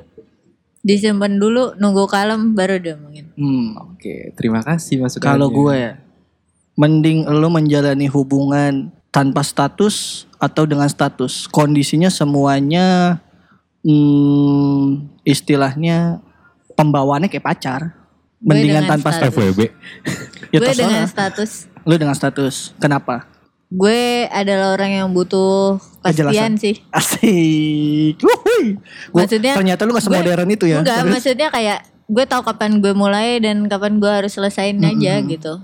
Disimpan 0.86 1.42
dulu, 1.42 1.74
nunggu 1.82 2.06
kalem 2.06 2.54
baru 2.54 2.78
diomongin. 2.78 3.34
Hmm. 3.34 3.74
Oke, 3.90 4.30
terima 4.38 4.62
kasih 4.62 5.02
masukannya. 5.02 5.26
Kalau 5.34 5.50
gue 5.50 5.74
ya, 5.74 5.98
mending 6.78 7.26
lo 7.26 7.50
menjalani 7.50 8.06
hubungan 8.06 8.94
tanpa 9.10 9.42
status 9.42 10.30
atau 10.38 10.70
dengan 10.70 10.86
status. 10.86 11.50
Kondisinya 11.50 12.14
semuanya 12.14 13.18
hmm, 13.86 15.22
istilahnya 15.22 16.20
pembawaannya 16.74 17.30
kayak 17.30 17.46
pacar. 17.46 17.82
Gue 18.42 18.52
Mendingan 18.62 18.86
tanpa 18.90 19.10
status. 19.16 19.34
FWB. 19.34 19.60
Ya 20.54 20.64
gue 20.64 20.72
dengan 20.72 21.04
status. 21.04 21.68
Lu 21.84 22.00
dengan 22.00 22.16
status. 22.16 22.72
Kenapa? 22.80 23.28
Gue 23.68 24.24
adalah 24.32 24.72
orang 24.72 25.04
yang 25.04 25.08
butuh 25.12 25.82
kepastian 26.00 26.56
sih. 26.56 26.80
Asik. 26.96 28.24
Wuhui. 28.24 28.80
Gua- 29.12 29.28
Maksudnya, 29.28 29.52
ternyata 29.52 29.84
lu 29.84 29.92
gak 29.92 30.06
semodern 30.06 30.48
itu 30.48 30.70
ya. 30.70 30.80
Enggak, 30.80 31.04
Terus? 31.04 31.12
maksudnya 31.12 31.48
kayak 31.52 31.80
gue 32.06 32.24
tahu 32.30 32.42
kapan 32.46 32.80
gue 32.80 32.94
mulai 32.96 33.42
dan 33.44 33.68
kapan 33.68 34.00
gue 34.00 34.08
harus 34.08 34.32
selesain 34.32 34.78
aja 34.80 35.20
gitu. 35.26 35.60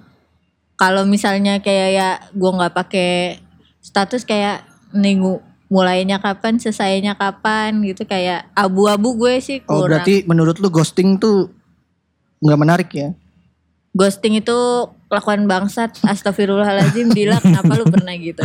Kalau 0.75 1.05
misalnya 1.07 1.61
kayak 1.61 1.89
ya 1.93 2.09
gue 2.33 2.51
nggak 2.51 2.73
pakai 2.73 3.37
status 3.79 4.25
kayak 4.25 4.65
nunggu 4.91 5.39
mulainya 5.71 6.19
kapan, 6.19 6.59
selesainya 6.59 7.15
kapan 7.15 7.79
gitu 7.87 8.03
kayak 8.03 8.51
abu-abu 8.51 9.15
gue 9.15 9.39
sih 9.39 9.63
Oh 9.71 9.87
kurang. 9.87 10.03
berarti 10.03 10.27
menurut 10.27 10.59
lu 10.59 10.67
ghosting 10.67 11.15
tuh 11.15 11.47
nggak 12.43 12.59
menarik 12.59 12.89
ya? 12.91 13.15
Ghosting 13.95 14.39
itu 14.39 14.57
kelakuan 15.07 15.47
bangsat. 15.47 15.95
Astagfirullahaladzim, 16.03 17.11
Dila 17.11 17.39
kenapa 17.39 17.75
lu 17.75 17.87
pernah 17.87 18.15
gitu? 18.15 18.39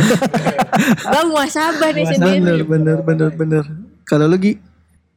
gue 1.11 1.23
muasabah 1.27 1.91
nih 1.91 2.05
sendiri. 2.15 2.39
Bener 2.39 2.59
bener 2.63 2.97
bener 3.03 3.29
bener. 3.35 3.63
Kalau 4.07 4.27
lu 4.27 4.39
Gi? 4.39 4.55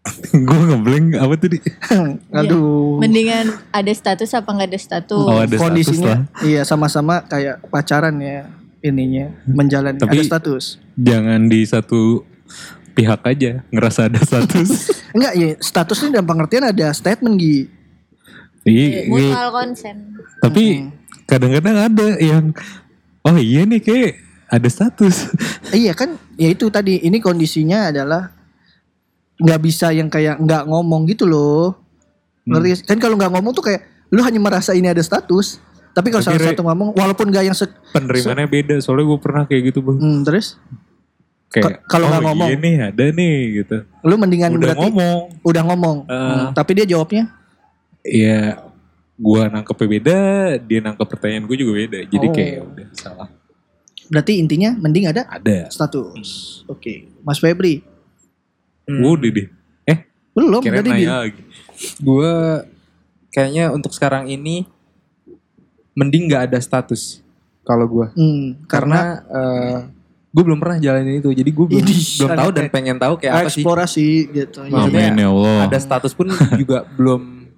gue 0.49 0.61
ngeblank 0.71 1.19
apa 1.19 1.35
tadi? 1.39 1.59
Aduh. 2.43 2.99
Mendingan 2.99 3.55
ada 3.71 3.93
status 3.95 4.35
apa 4.35 4.51
nggak 4.51 4.71
ada 4.75 4.81
status? 4.81 5.27
Oh, 5.27 5.39
ada 5.39 5.51
status 5.51 5.63
Kondisinya 5.63 6.15
lah. 6.15 6.19
iya 6.43 6.63
sama-sama 6.67 7.23
kayak 7.27 7.63
pacaran 7.71 8.17
ya 8.19 8.49
ininya 8.81 9.33
menjalani 9.49 10.01
Tapi- 10.01 10.21
ada 10.21 10.25
status. 10.25 10.81
Jangan 10.97 11.41
di 11.49 11.61
satu 11.65 12.25
pihak 12.97 13.21
aja 13.25 13.65
ngerasa 13.71 14.11
ada 14.11 14.21
status. 14.21 14.91
Enggak 15.17 15.33
ya 15.37 15.49
status 15.61 15.99
ini 16.05 16.11
dalam 16.17 16.29
pengertian 16.29 16.65
ada 16.67 16.93
statement 16.93 17.37
Gi. 17.41 17.59
Iya, 18.69 18.87
iya. 18.87 19.01
Mutual 19.09 19.49
consent. 19.57 20.01
Tapi 20.45 20.65
kadang-kadang 21.25 21.77
ada 21.89 22.07
yang 22.21 22.53
oh 23.25 23.37
iya 23.41 23.65
nih 23.65 23.81
kayak 23.81 24.13
ada 24.51 24.69
status. 24.69 25.31
Iya 25.71 25.95
kan 25.95 26.19
ya 26.35 26.51
itu 26.51 26.67
tadi 26.67 26.99
ini 26.99 27.23
kondisinya 27.23 27.95
adalah 27.95 28.35
nggak 29.39 29.61
bisa 29.63 29.95
yang 29.95 30.11
kayak 30.11 30.43
nggak 30.43 30.67
ngomong 30.67 31.07
gitu 31.07 31.25
loh. 31.31 31.79
Ngerti? 32.43 32.83
Kan 32.85 32.99
kalau 32.99 33.15
nggak 33.15 33.31
ngomong 33.31 33.55
tuh 33.55 33.71
kayak 33.71 33.87
lu 34.11 34.21
hanya 34.27 34.43
merasa 34.43 34.75
ini 34.75 34.91
ada 34.91 35.01
status. 35.01 35.63
Tapi 35.91 36.07
kalau 36.09 36.23
salah 36.23 36.39
satu 36.41 36.63
ngomong 36.63 36.95
walaupun 36.95 37.27
gak 37.29 37.45
yang 37.45 37.55
se 37.55 37.67
Penerimaannya 37.91 38.47
beda 38.47 38.75
soalnya 38.79 39.07
gue 39.07 39.19
pernah 39.19 39.43
kayak 39.45 39.63
gitu 39.69 39.81
bang. 39.81 39.97
Hmm, 39.97 40.21
terus 40.23 40.57
Kayak 41.51 41.83
kalau 41.85 42.07
oh, 42.07 42.11
nggak 42.11 42.23
ngomong. 42.25 42.47
iya 42.47 42.57
nih 42.57 42.75
ada 42.81 43.05
nih 43.11 43.35
gitu. 43.59 43.77
lu 44.01 44.15
mendingan 44.15 44.55
Udah 44.55 44.61
berarti 44.63 44.87
ngomong. 44.87 45.19
udah 45.43 45.63
ngomong. 45.67 45.97
Eh. 46.07 46.15
Hmm, 46.15 46.47
tapi 46.53 46.71
dia 46.73 46.87
jawabnya 46.87 47.25
Iya 48.01 48.63
gue 49.15 49.43
nangkepnya 49.45 49.89
beda, 49.91 50.19
dia 50.63 50.79
nangkep 50.81 51.05
pertanyaan 51.05 51.45
gue 51.45 51.57
juga 51.59 51.73
beda. 51.77 51.99
Jadi 52.07 52.27
Oh. 52.27 52.33
kayak 52.33 52.59
udah 52.65 52.89
salah. 52.95 53.29
berarti 54.07 54.39
intinya 54.39 54.75
mending 54.75 55.07
ada 55.07 55.23
Ada. 55.29 55.71
status. 55.71 56.63
Oke, 56.67 57.11
Mas 57.21 57.39
Febri 57.39 57.83
Hmm. 58.87 59.07
Udah 59.07 59.31
deh. 59.31 59.47
Eh 59.85 59.99
belum 60.33 60.63
nanya 60.63 60.83
dia. 60.83 61.11
lagi. 61.21 61.43
Gue 61.97 62.31
kayaknya 63.29 63.71
untuk 63.71 63.91
sekarang 63.91 64.27
ini 64.27 64.67
mending 66.01 66.25
nggak 66.27 66.49
ada 66.49 66.59
status 66.59 67.21
kalau 67.61 67.85
gue. 67.85 68.07
Hmm, 68.15 68.57
karena, 68.65 69.21
Karena 69.21 69.85
gue 70.27 70.43
belum 70.43 70.57
pernah 70.57 70.79
jalanin 70.79 71.19
itu, 71.19 71.29
jadi 71.31 71.51
gue 71.51 71.67
belum, 71.69 71.85
belum 71.85 72.31
tahu 72.33 72.51
dan 72.51 72.65
pengen 72.69 72.97
tahu 72.97 73.15
kayak 73.17 73.35
apa 73.37 73.41
sih. 73.47 73.61
eksplorasi 73.61 74.09
gitu. 74.33 74.59
Maksudnya 74.65 75.11
Amin 75.11 75.19
ya 75.19 75.29
Allah. 75.29 75.57
Ada 75.67 75.79
status 75.79 76.13
pun 76.13 76.27
juga 76.55 76.87
belum 76.97 77.51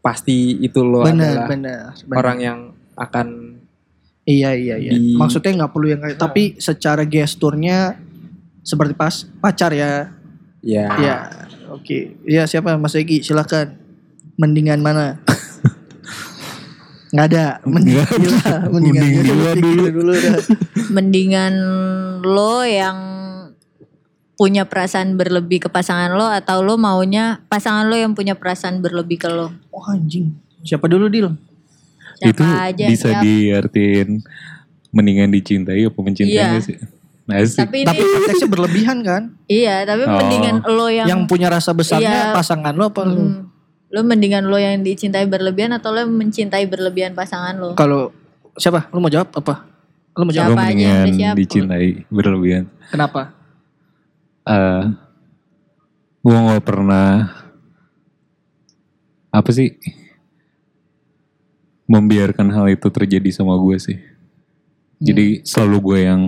pasti 0.00 0.36
itu 0.58 0.80
lo 0.80 1.00
benar, 1.02 1.32
adalah 1.32 1.48
benar, 1.48 1.82
benar. 1.98 2.14
orang 2.14 2.38
yang 2.38 2.58
akan 2.94 3.26
Iya 4.24 4.56
iya 4.56 4.76
iya. 4.78 4.90
di- 4.90 5.14
Maksudnya 5.14 5.52
nggak 5.54 5.70
perlu 5.70 5.86
yang 5.86 6.00
kayak 6.00 6.16
tapi 6.16 6.56
secara 6.56 7.04
gesturnya 7.04 8.00
seperti 8.60 8.92
pas 8.92 9.28
pacar 9.38 9.68
ya. 9.70 10.08
ya 10.58 10.88
Ya. 10.96 11.16
Oke. 11.68 12.16
Ya 12.24 12.44
siapa 12.44 12.72
Mas 12.74 12.94
Egi 12.94 13.20
silakan. 13.20 13.76
Mendingan 14.34 14.80
mana? 14.80 15.20
Nggak 17.14 17.26
ada. 17.30 17.44
Gila, 17.62 18.04
mendingan 18.66 19.02
Mending 19.02 19.14
gila, 19.14 19.22
gila 19.24 19.50
pikir 19.54 19.70
dulu. 19.70 19.86
dulu 19.94 20.12
dah. 20.12 20.36
Mendingan 20.90 21.54
lo 22.20 22.56
yang 22.66 22.98
punya 24.34 24.66
perasaan 24.66 25.14
berlebih 25.14 25.62
ke 25.62 25.68
pasangan 25.70 26.10
lo 26.10 26.26
atau 26.26 26.58
lo 26.58 26.74
maunya 26.74 27.46
pasangan 27.46 27.86
lo 27.86 27.94
yang 27.94 28.18
punya 28.18 28.34
perasaan 28.34 28.82
berlebih 28.82 29.16
ke 29.16 29.30
lo? 29.30 29.54
Oh 29.70 29.84
anjing. 29.86 30.34
Siapa 30.60 30.90
dulu 30.90 31.06
Dil? 31.06 31.30
Siapa 32.18 32.26
itu 32.26 32.42
aja 32.42 32.84
bisa 32.90 33.08
siap. 33.10 33.22
diartiin 33.22 34.08
mendingan 34.90 35.30
dicintai 35.30 35.82
apa 35.82 35.94
mencintai 35.96 36.34
Iya. 36.34 36.58
sih? 36.58 36.78
Asik. 37.24 37.56
Tapi 37.62 37.76
ini 37.80 37.88
Tapi 37.88 38.02
konteksnya 38.04 38.48
berlebihan 38.50 38.98
kan? 39.00 39.22
iya, 39.46 39.86
tapi 39.86 40.04
Oh. 40.04 40.12
mendingan 40.14 40.60
lo 40.62 40.86
yang, 40.86 41.06
Yang 41.06 41.22
punya 41.24 41.48
rasa 41.48 41.70
besarnya 41.72 42.30
Iya. 42.30 42.34
pasangan 42.34 42.74
lo 42.74 42.90
apa? 42.90 43.00
Hmm. 43.00 43.14
lo 43.14 43.22
mendingan 44.02 44.48
lo 44.48 44.58
yang 44.58 44.82
dicintai 44.82 45.28
berlebihan 45.28 45.76
atau 45.76 45.94
lo 45.94 46.02
yang 46.02 46.10
mencintai 46.10 46.66
berlebihan 46.66 47.14
pasangan 47.14 47.54
lo? 47.54 47.78
Kalau 47.78 48.10
siapa? 48.58 48.90
Lu 48.90 48.98
mau 48.98 49.12
jawab 49.12 49.30
apa? 49.36 49.68
Lu 50.18 50.26
mau 50.26 50.34
jawab? 50.34 50.56
Yang 50.56 50.58
mendingan 50.58 51.06
siap? 51.14 51.34
dicintai 51.38 51.88
berlebihan. 52.10 52.64
Kenapa? 52.90 53.44
eh 54.44 54.84
gue 56.24 56.36
nggak 56.36 56.64
pernah 56.64 57.32
apa 59.32 59.50
sih 59.52 59.72
membiarkan 61.84 62.48
hal 62.48 62.72
itu 62.72 62.88
terjadi 62.88 63.28
sama 63.28 63.60
gue 63.60 63.76
sih. 63.76 63.98
Jadi 65.04 65.44
selalu 65.44 65.76
gue 65.84 65.98
yang 66.00 66.22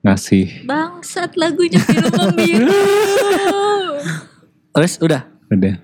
ngasih. 0.00 0.64
Bangsat 0.64 1.36
lagunya 1.36 1.76
film 1.82 2.32
biru. 2.38 2.72
Terus 4.76 4.96
udah. 5.02 5.35
Udah 5.48 5.76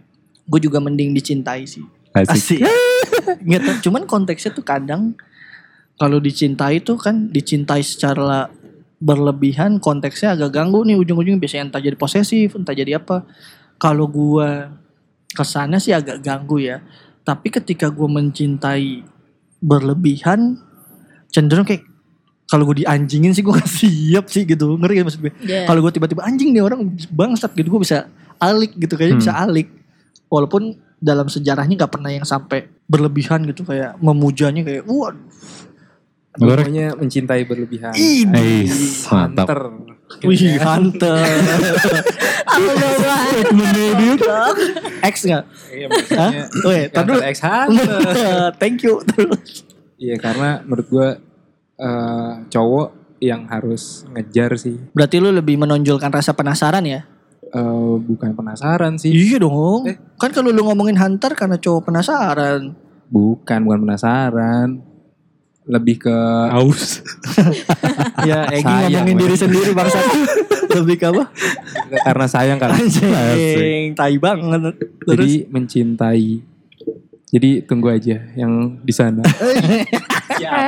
Gue 0.43 0.61
juga 0.61 0.79
mending 0.79 1.13
dicintai 1.13 1.65
sih. 1.65 1.87
asik. 2.13 2.59
Asik. 2.59 2.61
Nggak 3.47 3.61
tahu, 3.63 3.77
cuman 3.89 4.03
konteksnya 4.05 4.51
tuh 4.51 4.63
kadang 4.63 5.15
kalau 5.97 6.19
dicintai 6.19 6.83
tuh 6.83 6.99
kan 6.99 7.31
dicintai 7.31 7.81
secara 7.81 8.51
berlebihan 8.99 9.79
konteksnya 9.79 10.35
agak 10.35 10.55
ganggu 10.55 10.83
nih 10.83 10.95
ujung-ujungnya 10.95 11.39
biasanya 11.39 11.65
entah 11.69 11.81
jadi 11.81 11.95
posesif, 11.95 12.55
entah 12.55 12.71
jadi 12.71 12.99
apa. 12.99 13.23
Kalau 13.77 14.07
gua 14.07 14.75
ke 15.29 15.43
sana 15.43 15.79
sih 15.79 15.91
agak 15.91 16.21
ganggu 16.21 16.59
ya. 16.59 16.83
Tapi 17.23 17.49
ketika 17.49 17.87
gua 17.87 18.11
mencintai 18.11 19.07
berlebihan 19.59 20.59
cenderung 21.31 21.65
kayak 21.65 21.87
kalau 22.45 22.69
gue 22.69 22.85
dianjingin 22.85 23.33
sih 23.33 23.41
gue 23.41 23.55
gak 23.55 23.65
siap 23.65 24.27
sih 24.29 24.45
gitu 24.45 24.77
ngerti 24.77 25.01
gak 25.01 25.07
maksud 25.09 25.21
gue 25.23 25.33
Iya. 25.41 25.65
kalau 25.65 25.81
gue 25.81 25.93
tiba-tiba 25.95 26.21
anjing 26.21 26.53
nih 26.53 26.61
orang 26.61 26.85
bangsat 27.09 27.55
gitu 27.57 27.73
gue 27.73 27.81
bisa 27.81 28.11
alik 28.43 28.75
gitu 28.75 28.95
kayaknya 28.95 29.17
Hmm. 29.17 29.23
bisa 29.23 29.33
alik 29.39 29.69
walaupun 30.27 30.63
dalam 30.99 31.27
sejarahnya 31.27 31.75
nggak 31.77 31.93
pernah 31.93 32.11
yang 32.11 32.23
sampai 32.23 32.67
berlebihan 32.85 33.43
gitu 33.45 33.63
kayak 33.63 33.95
memujanya 33.99 34.63
kayak 34.63 34.83
waduh 34.85 35.19
Rek? 36.33 36.65
pokoknya 36.65 36.87
mencintai 36.97 37.43
berlebihan. 37.45 37.93
ini 37.93 38.65
mantap. 39.07 39.47
Hunter. 39.47 39.61
wih 40.25 40.57
hunter 40.57 41.17
Apa 42.53 42.73
bawa? 42.73 43.17
X 45.03 45.25
nggak 45.25 45.45
Iya 45.69 45.87
maksudnya. 45.89 46.43
Dulu. 46.53 46.69
Hunter 46.93 47.19
X 47.27 47.37
Hunter. 47.41 48.01
thank 48.61 48.81
you 48.81 49.01
terus 49.05 49.65
Iya 49.97 50.17
karena 50.17 50.61
menurut 50.63 50.87
gue 50.89 51.09
eh, 51.79 52.33
cowok 52.49 52.89
yang 53.19 53.47
harus 53.47 54.03
ngejar 54.11 54.51
sih. 54.57 54.77
berarti 54.91 55.17
lu 55.17 55.31
lebih 55.31 55.55
menonjolkan 55.55 56.11
rasa 56.11 56.33
penasaran 56.33 56.83
ya 56.83 57.07
Eh, 57.53 57.61
bukan 58.01 58.33
penasaran 58.33 58.97
sih. 58.97 59.13
iya 59.13 59.37
dong 59.37 59.85
Eh. 59.85 59.97
kan 60.17 60.33
kalau 60.33 60.49
lu 60.49 60.65
ngomongin 60.65 60.97
hunter 60.97 61.33
karena 61.33 61.57
cowok 61.57 61.87
penasaran 61.87 62.73
Bukan, 63.07 63.59
bukan 63.63 63.85
penasaran. 63.85 64.81
Lebih 65.63 66.01
ke 66.01 66.17
Aus. 66.49 67.05
ya 68.29 68.49
Egi 68.49 68.65
Sayang, 68.65 68.89
ngomongin 68.91 69.17
diri 69.17 69.37
sendiri 69.37 69.71
bangsa 69.71 70.01
lebih 70.75 70.97
ke 70.97 71.07
apa 71.07 71.29
karena 72.03 72.27
sayang 72.27 72.57
kan. 72.57 72.73
anjing 72.73 73.93
tai 73.93 74.17
banget 74.17 74.73
terus 75.05 75.21
Jadi 75.23 75.33
mencintai. 75.47 76.27
Jadi 77.33 77.65
tunggu 77.65 77.89
aja 77.89 78.29
yang 78.35 78.53
di 78.79 78.93
sana. 78.93 79.25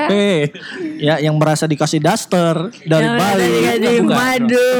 Eh, 0.06 0.52
Ya 0.98 1.16
yang 1.18 1.34
merasa 1.34 1.64
dikasih 1.64 1.98
daster 1.98 2.52
dari 2.80 3.00
Yang 3.02 3.16
Bali. 3.16 3.52
Bukan. 3.98 4.12
madu. 4.12 4.72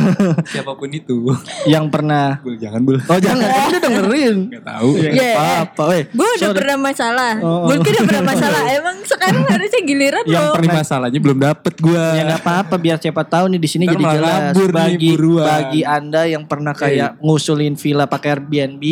siapa 0.52 0.72
pun 0.72 0.88
itu. 0.90 1.28
Yang 1.64 1.84
pernah 1.88 2.40
Bul, 2.40 2.56
jangan 2.56 2.80
bul. 2.82 2.98
Oh 2.98 3.18
jangan, 3.18 3.44
kan 3.46 3.68
dia 3.70 3.80
dengerin. 3.80 4.36
Gak 4.50 4.64
tahu. 4.66 4.88
Ya, 4.96 5.08
nggak 5.08 5.24
Yeah. 5.24 5.36
apa-apa, 5.36 5.82
weh. 5.86 6.02
Gue 6.08 6.24
udah 6.26 6.40
Sorry. 6.42 6.56
pernah 6.56 6.76
masalah. 6.78 7.32
Oh. 7.38 7.68
Mungkin 7.68 7.90
udah 7.94 8.04
pernah 8.06 8.24
masalah. 8.26 8.62
Emang 8.66 8.96
sekarang 9.04 9.42
harusnya 9.46 9.80
giliran 9.82 10.24
Yang 10.24 10.34
lo. 10.42 10.52
pernah- 10.52 10.64
Ini 10.66 10.80
masalahnya 10.80 11.20
belum 11.20 11.38
dapet 11.40 11.74
gue. 11.78 12.04
Ya 12.10 12.22
nggak 12.24 12.40
apa-apa 12.42 12.74
biar 12.76 12.96
siapa 12.98 13.22
tahu 13.22 13.44
nih 13.46 13.60
di 13.60 13.68
sini 13.68 13.84
jadi 13.86 14.04
jelas 14.10 14.42
bagi 14.72 15.10
buruan. 15.12 15.46
bagi 15.46 15.80
anda 15.84 16.22
yang 16.24 16.44
pernah 16.44 16.72
kayak 16.72 17.20
ngusulin 17.20 17.76
villa 17.76 18.04
pakai 18.04 18.34
Airbnb, 18.34 18.82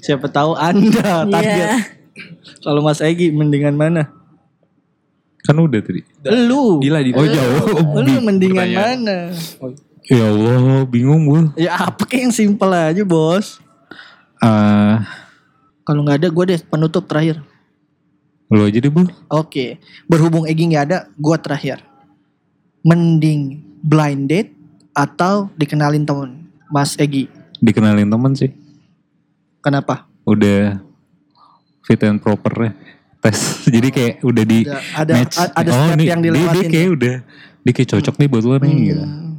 siapa 0.00 0.26
tahu 0.26 0.56
anda 0.56 1.04
Iya. 1.22 1.30
target. 1.30 1.69
Kalau 2.60 2.80
Mas 2.80 3.00
Egi 3.00 3.30
mendingan 3.30 3.74
mana? 3.74 4.10
Kan 5.40 5.56
udah 5.56 5.80
tadi. 5.80 6.04
Lu. 6.26 6.78
Dila 6.78 7.00
di 7.00 7.10
Oh 7.10 7.24
jauh. 7.24 7.96
Lu 7.96 8.20
mendingan 8.20 8.68
Pertanyaan. 8.68 8.98
mana? 9.00 9.18
Ya 10.06 10.26
Allah, 10.26 10.84
bingung 10.84 11.22
bul. 11.24 11.44
Ya 11.54 11.76
apa 11.76 12.02
kayak 12.04 12.28
yang 12.28 12.34
simple 12.34 12.70
aja 12.70 13.02
bos. 13.02 13.62
Ah, 14.38 15.04
Kalau 15.82 16.02
nggak 16.02 16.22
ada 16.22 16.28
gue 16.28 16.44
deh 16.46 16.60
penutup 16.60 17.04
terakhir. 17.04 17.40
lo 18.50 18.66
aja 18.66 18.78
deh 18.78 18.90
bul. 18.90 19.06
Oke, 19.30 19.78
berhubung 20.06 20.42
Egi 20.44 20.66
nggak 20.66 20.84
ada, 20.86 20.98
gue 21.08 21.36
terakhir. 21.38 21.78
Mending 22.82 23.62
blind 23.78 24.26
date 24.26 24.50
atau 24.90 25.46
dikenalin 25.54 26.02
temen, 26.02 26.50
Mas 26.66 26.98
Egi. 26.98 27.30
Dikenalin 27.62 28.08
temen 28.08 28.32
sih. 28.34 28.50
Kenapa? 29.60 30.08
Udah 30.24 30.82
fit 31.90 32.06
and 32.06 32.18
proper 32.18 32.54
ya. 32.60 32.72
Tes. 33.18 33.38
Jadi 33.74 33.88
kayak 33.90 34.14
udah 34.22 34.44
di 34.44 34.58
Ada 34.62 34.78
ada 34.96 35.12
match. 35.12 35.36
a- 35.36 35.52
ada 35.52 35.70
oh, 35.70 35.82
step 35.84 35.98
nih, 35.98 36.06
yang 36.06 36.20
dia, 36.22 36.30
dia 36.30 36.38
dilewatin. 36.38 36.70
kayak 36.70 36.88
udah. 36.94 37.16
Dia 37.60 37.72
kayak 37.74 37.88
cocok 37.90 38.14
nih 38.16 38.28
buat 38.28 38.44
lo 38.44 38.56
nih. 38.56 38.74
gitu. 38.86 39.02
Hmm. 39.02 39.30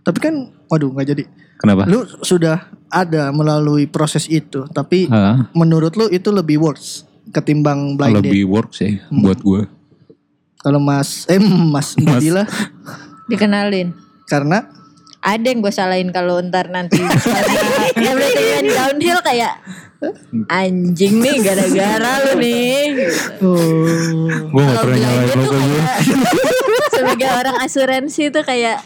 Tapi 0.00 0.18
kan, 0.18 0.34
waduh 0.66 0.88
nggak 0.90 1.06
jadi. 1.06 1.24
Kenapa? 1.58 1.82
Lu 1.84 2.00
sudah 2.20 2.56
ada 2.88 3.28
melalui 3.30 3.84
proses 3.84 4.24
itu, 4.26 4.64
tapi 4.68 5.04
Ah, 5.06 5.50
menurut 5.52 5.92
lu 5.92 6.08
itu 6.08 6.30
lebih 6.30 6.56
worse 6.56 7.02
ketimbang 7.28 7.92
blind 7.92 8.16
date. 8.16 8.24
lebih 8.24 8.48
work 8.48 8.72
sih 8.72 8.96
Hmm. 9.04 9.20
buat 9.20 9.38
gue. 9.38 9.68
Kalau 10.58 10.80
Mas, 10.80 11.28
eh 11.28 11.36
Mas 11.74 11.92
Mas. 11.94 12.18
Dila, 12.18 12.48
Dikenalin. 13.26 13.92
karena 14.24 14.64
Ada 15.28 15.46
yang 15.46 15.60
gue 15.60 15.68
salahin 15.70 16.08
kalau 16.08 16.40
ntar 16.42 16.68
nanti 16.68 16.96
karena 16.96 17.60
everything 18.02 18.48
went 18.50 18.70
downhill 18.70 19.20
kayak 19.20 19.60
anjing 20.48 21.20
nih 21.20 21.36
gara-gara 21.38 22.12
lu 22.24 22.32
nih. 22.34 22.80
oh, 23.38 23.84
Gue 24.48 24.62
gak 24.64 24.76
pernah 24.80 24.98
nyalain 24.98 25.28
date 25.28 25.44
lo 25.44 25.58
sebagai 26.96 27.28
orang 27.30 27.56
asuransi 27.60 28.22
tuh 28.30 28.40
kayak 28.42 28.80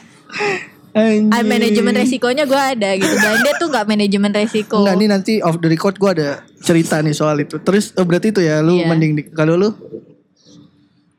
ah, 1.31 1.43
manajemen 1.43 1.95
resikonya 1.95 2.43
gue 2.43 2.59
ada 2.59 2.91
gitu. 2.93 3.15
Blind 3.15 3.43
date 3.43 3.59
tuh 3.59 3.69
gak 3.71 3.87
manajemen 3.87 4.33
resiko. 4.33 4.83
Enggak 4.83 4.97
nih 4.99 5.09
nanti 5.09 5.33
off 5.39 5.57
the 5.57 5.69
record 5.69 5.95
gue 5.95 6.11
ada 6.13 6.29
cerita 6.59 6.99
nih 6.99 7.15
soal 7.15 7.39
itu. 7.39 7.57
Terus 7.57 7.95
oh, 7.95 8.03
berarti 8.03 8.31
itu 8.31 8.41
ya 8.41 8.59
lu 8.59 8.75
Iya. 8.75 8.89
mending 8.89 9.13
di- 9.15 9.31
kalau 9.31 9.55
lu 9.55 9.71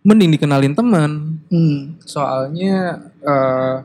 Mending 0.03 0.35
dikenalin 0.35 0.75
teman. 0.75 1.39
hmm, 1.47 2.03
Soalnya 2.03 2.99
eh, 3.23 3.75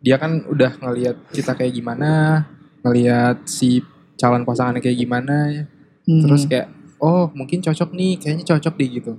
dia 0.00 0.16
kan 0.16 0.44
udah 0.48 0.80
ngelihat 0.80 1.16
kita 1.32 1.52
kayak 1.52 1.76
gimana, 1.76 2.44
ngelihat 2.84 3.44
si 3.44 3.84
calon 4.16 4.44
pasangannya 4.48 4.80
kayak 4.80 4.98
gimana, 5.00 5.64
hmm. 6.08 6.20
terus 6.24 6.44
kayak 6.48 6.72
oh 7.00 7.28
mungkin 7.32 7.60
cocok 7.60 7.92
nih, 7.92 8.16
kayaknya 8.20 8.44
cocok 8.56 8.74
deh 8.76 8.90
gitu. 9.00 9.12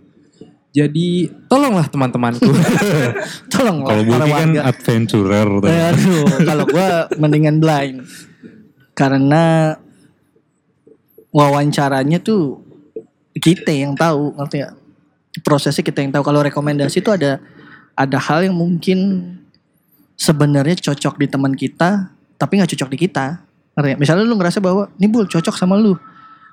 Jadi 0.71 1.27
tolonglah 1.51 1.85
teman-temanku. 1.91 2.47
tolong 3.53 3.83
lah 3.83 3.91
Kalau 3.91 4.03
Bulky 4.07 4.31
kan 4.31 4.49
warga. 4.55 4.61
adventurer. 4.71 5.49
Eh, 5.67 5.83
aduh, 5.91 6.25
kalau 6.47 6.63
gue 6.63 6.87
mendingan 7.19 7.59
blind 7.59 8.07
karena 8.95 9.75
wawancaranya 11.31 12.19
tuh 12.19 12.59
kita 13.35 13.71
yang 13.71 13.95
tahu 13.95 14.35
ngerti 14.35 14.67
ya 14.67 14.69
prosesnya 15.39 15.81
kita 15.81 16.03
yang 16.03 16.11
tahu 16.11 16.27
kalau 16.27 16.43
rekomendasi 16.43 16.99
itu 16.99 17.09
ada 17.09 17.39
ada 17.95 18.17
hal 18.19 18.43
yang 18.43 18.55
mungkin 18.55 18.99
sebenarnya 20.21 20.77
cocok 20.77 21.17
di 21.17 21.25
teman 21.25 21.57
kita 21.57 22.13
tapi 22.37 22.61
nggak 22.61 22.77
cocok 22.77 22.89
di 22.93 22.99
kita. 23.09 23.41
Ya? 23.81 23.97
misalnya 23.97 24.27
lu 24.27 24.37
ngerasa 24.37 24.61
bahwa 24.61 24.91
ini 25.01 25.09
bul 25.09 25.25
cocok 25.25 25.57
sama 25.57 25.73
lu. 25.81 25.97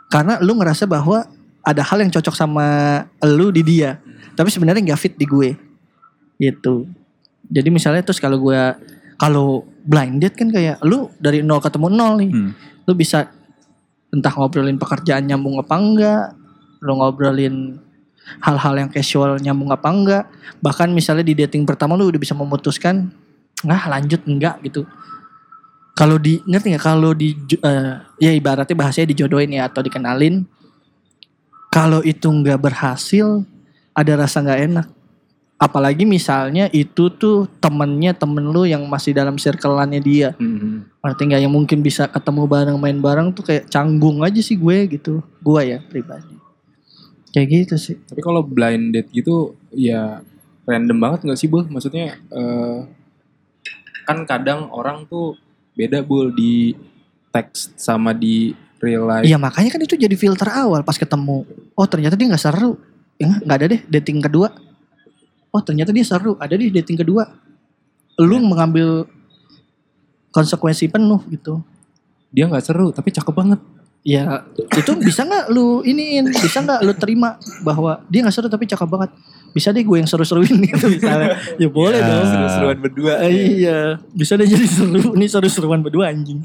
Karena 0.08 0.40
lu 0.40 0.56
ngerasa 0.56 0.88
bahwa 0.88 1.28
ada 1.60 1.84
hal 1.84 2.00
yang 2.00 2.08
cocok 2.08 2.32
sama 2.32 2.64
lu 3.20 3.52
di 3.52 3.60
dia 3.60 4.00
tapi 4.32 4.48
sebenarnya 4.48 4.80
nggak 4.80 5.00
fit 5.00 5.14
di 5.18 5.28
gue. 5.28 5.52
Gitu. 6.40 6.88
Jadi 7.50 7.68
misalnya 7.68 8.06
terus 8.06 8.22
kalau 8.22 8.40
gue 8.40 8.60
kalau 9.18 9.66
blind 9.84 10.22
date 10.22 10.38
kan 10.38 10.48
kayak 10.48 10.78
lu 10.86 11.12
dari 11.20 11.44
nol 11.44 11.60
ketemu 11.60 11.92
nol 11.92 12.14
nih. 12.22 12.30
Hmm. 12.32 12.52
lu 12.88 12.96
bisa 12.96 13.28
entah 14.08 14.32
ngobrolin 14.32 14.80
pekerjaan 14.80 15.28
nyambung 15.28 15.60
apa 15.60 15.76
enggak 15.76 16.32
lu 16.80 16.96
ngobrolin 16.96 17.76
hal-hal 18.40 18.74
yang 18.80 18.88
casual 18.88 19.36
nyambung 19.42 19.68
apa 19.74 19.88
enggak. 19.90 20.24
Bahkan 20.64 20.88
misalnya 20.94 21.26
di 21.26 21.34
dating 21.36 21.68
pertama 21.68 21.98
lu 21.98 22.08
udah 22.08 22.20
bisa 22.22 22.32
memutuskan 22.32 23.12
nah 23.64 23.82
lanjut 23.90 24.22
enggak 24.26 24.61
gitu 24.62 24.84
kalau 25.98 26.14
di 26.18 26.38
ngerti 26.46 26.74
nggak 26.74 26.84
kalau 26.84 27.11
di 27.14 27.34
eh, 27.59 27.94
ya 28.22 28.30
ibaratnya 28.30 28.76
bahasanya 28.78 29.11
dijodohin 29.11 29.54
ya 29.54 29.66
atau 29.66 29.82
dikenalin 29.82 30.46
kalau 31.74 32.02
itu 32.06 32.26
nggak 32.30 32.59
berhasil 32.59 33.42
ada 33.94 34.12
rasa 34.14 34.42
nggak 34.42 34.61
enak 34.70 34.86
apalagi 35.59 36.06
misalnya 36.06 36.70
itu 36.70 37.11
tuh 37.11 37.50
temennya 37.59 38.14
temen 38.14 38.46
lu 38.46 38.62
yang 38.62 38.86
masih 38.86 39.11
dalam 39.11 39.34
circle-annya 39.34 39.98
dia 39.98 40.30
Hmm. 40.38 40.86
Ngerti 41.02 41.22
nggak 41.24 41.40
yang 41.40 41.54
mungkin 41.54 41.80
bisa 41.80 42.04
ketemu 42.04 42.44
bareng 42.44 42.76
main 42.76 42.98
bareng 43.00 43.32
tuh 43.32 43.40
kayak 43.40 43.70
canggung 43.72 44.20
aja 44.20 44.44
sih 44.44 44.61
gue 44.61 44.86
gitu. 44.92 45.24
Gue 45.40 45.72
ya 45.72 45.78
pribadi. 45.80 46.36
Kayak 47.32 47.48
gitu 47.48 47.74
sih. 47.80 47.96
Tapi 47.96 48.20
kalau 48.20 48.44
blind 48.44 48.92
date 48.92 49.09
gitu 49.14 49.56
ya 49.72 50.20
random 50.68 50.98
banget 51.00 51.24
nggak 51.24 51.38
sih 51.40 51.48
bul? 51.48 51.64
Maksudnya 51.64 52.20
eh, 52.28 52.78
kan 54.09 54.24
kadang 54.24 54.72
orang 54.72 55.04
tuh 55.04 55.36
beda 55.76 56.00
bul 56.00 56.32
di 56.32 56.72
teks 57.28 57.76
sama 57.76 58.16
di 58.16 58.56
real 58.80 59.04
life. 59.04 59.28
Iya 59.28 59.36
makanya 59.36 59.76
kan 59.76 59.84
itu 59.84 60.00
jadi 60.00 60.16
filter 60.16 60.48
awal 60.48 60.80
pas 60.80 60.96
ketemu. 60.96 61.44
Oh 61.76 61.84
ternyata 61.84 62.16
dia 62.16 62.24
nggak 62.32 62.40
seru. 62.40 62.80
Ya 63.20 63.36
nggak 63.36 63.56
ada 63.61 63.66
deh 63.68 63.80
dating 63.84 64.24
kedua. 64.24 64.48
Oh 65.52 65.61
ternyata 65.61 65.92
dia 65.92 66.09
seru. 66.09 66.40
Ada 66.40 66.56
deh 66.56 66.72
dating 66.72 67.04
kedua. 67.04 67.28
Lu 68.16 68.40
mengambil 68.40 69.04
konsekuensi 70.32 70.88
penuh 70.88 71.20
gitu. 71.28 71.61
Dia 72.32 72.48
nggak 72.48 72.64
seru 72.64 72.88
tapi 72.96 73.12
cakep 73.12 73.34
banget. 73.36 73.61
Ya 74.09 74.48
itu 74.72 74.96
bisa 75.04 75.28
nggak 75.28 75.52
lu 75.52 75.84
iniin, 75.84 76.32
bisa 76.32 76.64
nggak 76.64 76.80
lu 76.80 76.96
terima 76.96 77.36
bahwa 77.61 78.00
dia 78.09 78.24
nggak 78.24 78.32
seru 78.32 78.48
tapi 78.48 78.64
cakep 78.64 78.88
banget. 78.88 79.12
Bisa 79.51 79.72
deh 79.72 79.82
gue 79.82 79.96
yang 79.96 80.07
seru-seruin 80.07 80.55
gitu 80.62 80.86
misalnya. 80.94 81.36
Ya 81.57 81.68
boleh 81.68 81.99
Ya. 81.99 82.07
dong. 82.07 82.26
Seru-seruan 82.26 82.78
berdua. 82.78 83.12
Eh, 83.24 83.32
iya, 83.62 83.78
bisa 84.11 84.34
deh 84.34 84.44
jadi 84.44 84.66
seru. 84.66 85.14
Ini 85.14 85.26
seru-seruan 85.26 85.80
berdua 85.80 86.09
anjing. 86.09 86.44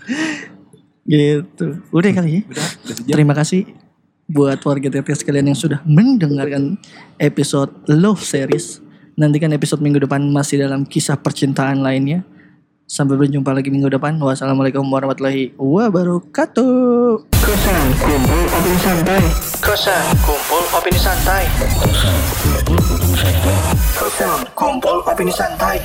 Gitu. 1.03 1.83
Udah 1.91 2.09
kali 2.11 2.29
ya. 2.31 2.41
Udah, 2.47 2.67
udah 2.79 2.95
sejam. 2.95 3.13
Terima 3.13 3.33
kasih 3.35 3.61
buat 4.23 4.55
warga 4.63 4.87
TPS 4.87 5.19
sekalian 5.21 5.51
yang 5.51 5.59
sudah 5.59 5.83
mendengarkan 5.83 6.79
episode 7.17 7.69
Love 7.91 8.23
Series. 8.23 8.79
Nantikan 9.13 9.51
episode 9.51 9.83
minggu 9.83 10.01
depan 10.01 10.23
masih 10.25 10.63
dalam 10.63 10.87
kisah 10.87 11.19
percintaan 11.19 11.83
lainnya. 11.83 12.23
Sampai 12.83 13.15
berjumpa 13.15 13.51
lagi 13.51 13.67
minggu 13.67 13.91
depan. 13.91 14.15
Wassalamualaikum 14.17 14.83
warahmatullahi 14.85 15.51
wabarakatuh. 15.59 17.32
Kosan 17.53 17.85
kumpul 18.01 18.49
opini 18.49 18.77
santai. 18.81 19.21
Kosan 19.61 20.05
kumpul 20.25 20.63
opini 20.73 20.97
santai. 20.97 21.45
Kosan 23.93 24.41
kumpul 24.57 24.97
opini 25.05 25.29
santai. 25.29 25.77